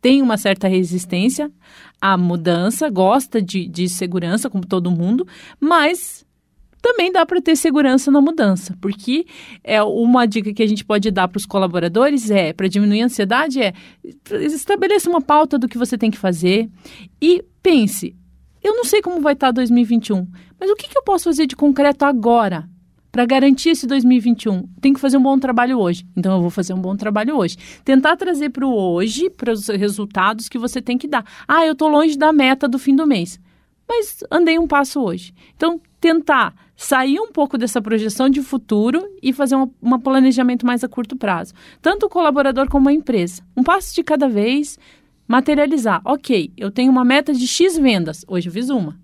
tem 0.00 0.22
uma 0.22 0.38
certa 0.38 0.66
resistência 0.66 1.52
à 2.00 2.16
mudança, 2.16 2.88
gosta 2.88 3.42
de, 3.42 3.68
de 3.68 3.86
segurança, 3.88 4.48
como 4.48 4.64
todo 4.66 4.90
mundo, 4.90 5.26
mas 5.60 6.24
também 6.80 7.12
dá 7.12 7.24
para 7.26 7.40
ter 7.40 7.56
segurança 7.56 8.10
na 8.10 8.20
mudança, 8.20 8.76
porque 8.80 9.26
é 9.62 9.82
uma 9.82 10.26
dica 10.26 10.52
que 10.52 10.62
a 10.62 10.66
gente 10.66 10.84
pode 10.84 11.10
dar 11.10 11.28
para 11.28 11.38
os 11.38 11.46
colaboradores 11.46 12.30
é 12.30 12.52
para 12.52 12.68
diminuir 12.68 13.02
a 13.02 13.06
ansiedade 13.06 13.60
é 13.62 13.72
estabeleça 14.30 15.08
uma 15.08 15.20
pauta 15.20 15.58
do 15.58 15.68
que 15.68 15.78
você 15.78 15.96
tem 15.98 16.10
que 16.10 16.18
fazer 16.18 16.68
e 17.20 17.44
pense, 17.62 18.16
eu 18.62 18.74
não 18.74 18.84
sei 18.84 19.02
como 19.02 19.20
vai 19.20 19.34
estar 19.34 19.50
2021, 19.50 20.26
mas 20.58 20.70
o 20.70 20.76
que, 20.76 20.88
que 20.88 20.96
eu 20.96 21.02
posso 21.02 21.24
fazer 21.24 21.46
de 21.46 21.56
concreto 21.56 22.04
agora? 22.04 22.68
Para 23.12 23.26
garantir 23.26 23.70
esse 23.70 23.88
2021, 23.88 24.68
tem 24.80 24.94
que 24.94 25.00
fazer 25.00 25.16
um 25.16 25.22
bom 25.22 25.36
trabalho 25.36 25.80
hoje. 25.80 26.06
Então, 26.16 26.36
eu 26.36 26.40
vou 26.40 26.50
fazer 26.50 26.74
um 26.74 26.80
bom 26.80 26.94
trabalho 26.94 27.36
hoje. 27.36 27.56
Tentar 27.84 28.16
trazer 28.16 28.50
para 28.50 28.64
o 28.64 28.72
hoje, 28.72 29.28
para 29.28 29.52
os 29.52 29.66
resultados 29.66 30.48
que 30.48 30.56
você 30.56 30.80
tem 30.80 30.96
que 30.96 31.08
dar. 31.08 31.24
Ah, 31.48 31.66
eu 31.66 31.72
estou 31.72 31.88
longe 31.88 32.16
da 32.16 32.32
meta 32.32 32.68
do 32.68 32.78
fim 32.78 32.94
do 32.94 33.08
mês 33.08 33.40
mas 33.90 34.22
andei 34.30 34.56
um 34.56 34.68
passo 34.68 35.02
hoje. 35.02 35.34
Então, 35.56 35.80
tentar 36.00 36.54
sair 36.80 37.20
um 37.20 37.30
pouco 37.30 37.58
dessa 37.58 37.82
projeção 37.82 38.30
de 38.30 38.40
futuro 38.40 39.06
e 39.22 39.34
fazer 39.34 39.54
um, 39.54 39.70
um 39.82 39.98
planejamento 39.98 40.64
mais 40.64 40.82
a 40.82 40.88
curto 40.88 41.14
prazo. 41.14 41.52
Tanto 41.82 42.06
o 42.06 42.08
colaborador 42.08 42.70
como 42.70 42.88
a 42.88 42.92
empresa. 42.92 43.42
Um 43.54 43.62
passo 43.62 43.94
de 43.94 44.02
cada 44.02 44.30
vez, 44.30 44.78
materializar. 45.28 46.00
Ok, 46.06 46.50
eu 46.56 46.70
tenho 46.70 46.90
uma 46.90 47.04
meta 47.04 47.34
de 47.34 47.46
X 47.46 47.76
vendas, 47.76 48.24
hoje 48.26 48.48
eu 48.48 48.52
fiz 48.52 48.70
uma. 48.70 48.98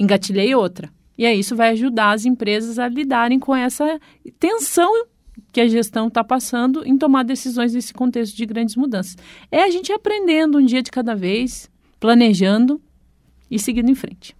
Engatilhei 0.00 0.54
outra. 0.54 0.90
E 1.18 1.26
aí 1.26 1.38
isso 1.38 1.54
vai 1.54 1.72
ajudar 1.72 2.12
as 2.12 2.24
empresas 2.24 2.78
a 2.78 2.88
lidarem 2.88 3.38
com 3.38 3.54
essa 3.54 4.00
tensão 4.40 4.90
que 5.52 5.60
a 5.60 5.68
gestão 5.68 6.08
está 6.08 6.24
passando 6.24 6.86
em 6.86 6.96
tomar 6.96 7.22
decisões 7.22 7.74
nesse 7.74 7.92
contexto 7.92 8.34
de 8.34 8.46
grandes 8.46 8.76
mudanças. 8.76 9.14
É 9.52 9.62
a 9.62 9.70
gente 9.70 9.92
aprendendo 9.92 10.56
um 10.56 10.64
dia 10.64 10.82
de 10.82 10.90
cada 10.90 11.14
vez, 11.14 11.70
planejando 12.00 12.80
e 13.50 13.58
seguindo 13.58 13.90
em 13.90 13.94
frente. 13.94 14.34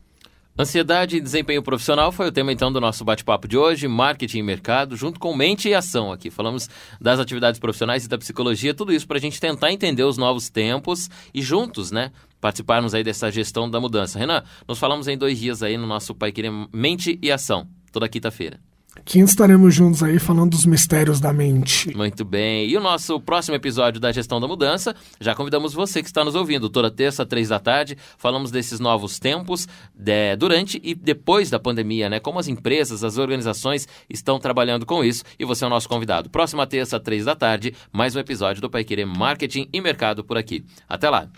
Ansiedade 0.56 1.16
e 1.16 1.20
desempenho 1.20 1.64
profissional 1.64 2.12
foi 2.12 2.28
o 2.28 2.32
tema 2.32 2.52
então 2.52 2.72
do 2.72 2.80
nosso 2.80 3.04
bate-papo 3.04 3.48
de 3.48 3.58
hoje, 3.58 3.88
marketing 3.88 4.38
e 4.38 4.42
mercado, 4.42 4.96
junto 4.96 5.18
com 5.18 5.34
mente 5.34 5.68
e 5.68 5.74
ação 5.74 6.12
aqui. 6.12 6.30
Falamos 6.30 6.70
das 7.00 7.18
atividades 7.18 7.58
profissionais 7.58 8.04
e 8.04 8.08
da 8.08 8.16
psicologia, 8.16 8.72
tudo 8.72 8.92
isso 8.92 9.04
para 9.04 9.18
a 9.18 9.20
gente 9.20 9.40
tentar 9.40 9.72
entender 9.72 10.04
os 10.04 10.16
novos 10.16 10.48
tempos 10.48 11.10
e 11.34 11.42
juntos, 11.42 11.90
né, 11.90 12.12
participarmos 12.40 12.94
aí 12.94 13.02
dessa 13.02 13.32
gestão 13.32 13.68
da 13.68 13.80
mudança. 13.80 14.16
Renan, 14.16 14.44
nós 14.68 14.78
falamos 14.78 15.08
em 15.08 15.18
dois 15.18 15.40
dias 15.40 15.60
aí 15.60 15.76
no 15.76 15.88
nosso 15.88 16.14
Pai 16.14 16.30
Querer 16.30 16.52
Mente 16.72 17.18
e 17.20 17.32
Ação, 17.32 17.66
toda 17.90 18.08
quinta-feira. 18.08 18.60
Quinta 19.04 19.30
estaremos 19.30 19.74
juntos 19.74 20.02
aí 20.02 20.18
falando 20.18 20.52
dos 20.52 20.64
mistérios 20.64 21.20
da 21.20 21.32
mente. 21.32 21.94
Muito 21.96 22.24
bem. 22.24 22.68
E 22.68 22.76
o 22.76 22.80
nosso 22.80 23.20
próximo 23.20 23.54
episódio 23.54 24.00
da 24.00 24.12
Gestão 24.12 24.40
da 24.40 24.46
Mudança, 24.46 24.94
já 25.20 25.34
convidamos 25.34 25.74
você 25.74 26.00
que 26.02 26.08
está 26.08 26.24
nos 26.24 26.34
ouvindo. 26.34 26.70
Toda 26.70 26.90
terça, 26.90 27.26
três 27.26 27.48
da 27.48 27.58
tarde, 27.58 27.98
falamos 28.16 28.50
desses 28.50 28.80
novos 28.80 29.18
tempos, 29.18 29.66
de, 29.94 30.36
durante 30.36 30.80
e 30.82 30.94
depois 30.94 31.50
da 31.50 31.58
pandemia, 31.58 32.08
né? 32.08 32.20
Como 32.20 32.38
as 32.38 32.48
empresas, 32.48 33.04
as 33.04 33.18
organizações 33.18 33.86
estão 34.08 34.38
trabalhando 34.38 34.86
com 34.86 35.04
isso. 35.04 35.24
E 35.38 35.44
você 35.44 35.64
é 35.64 35.66
o 35.66 35.70
nosso 35.70 35.88
convidado. 35.88 36.30
Próxima 36.30 36.66
terça, 36.66 36.98
três 37.00 37.24
da 37.24 37.34
tarde, 37.34 37.74
mais 37.92 38.16
um 38.16 38.20
episódio 38.20 38.62
do 38.62 38.70
Pai 38.70 38.84
Querer 38.84 39.06
Marketing 39.06 39.68
e 39.72 39.80
Mercado 39.80 40.24
por 40.24 40.38
aqui. 40.38 40.64
Até 40.88 41.10
lá. 41.10 41.28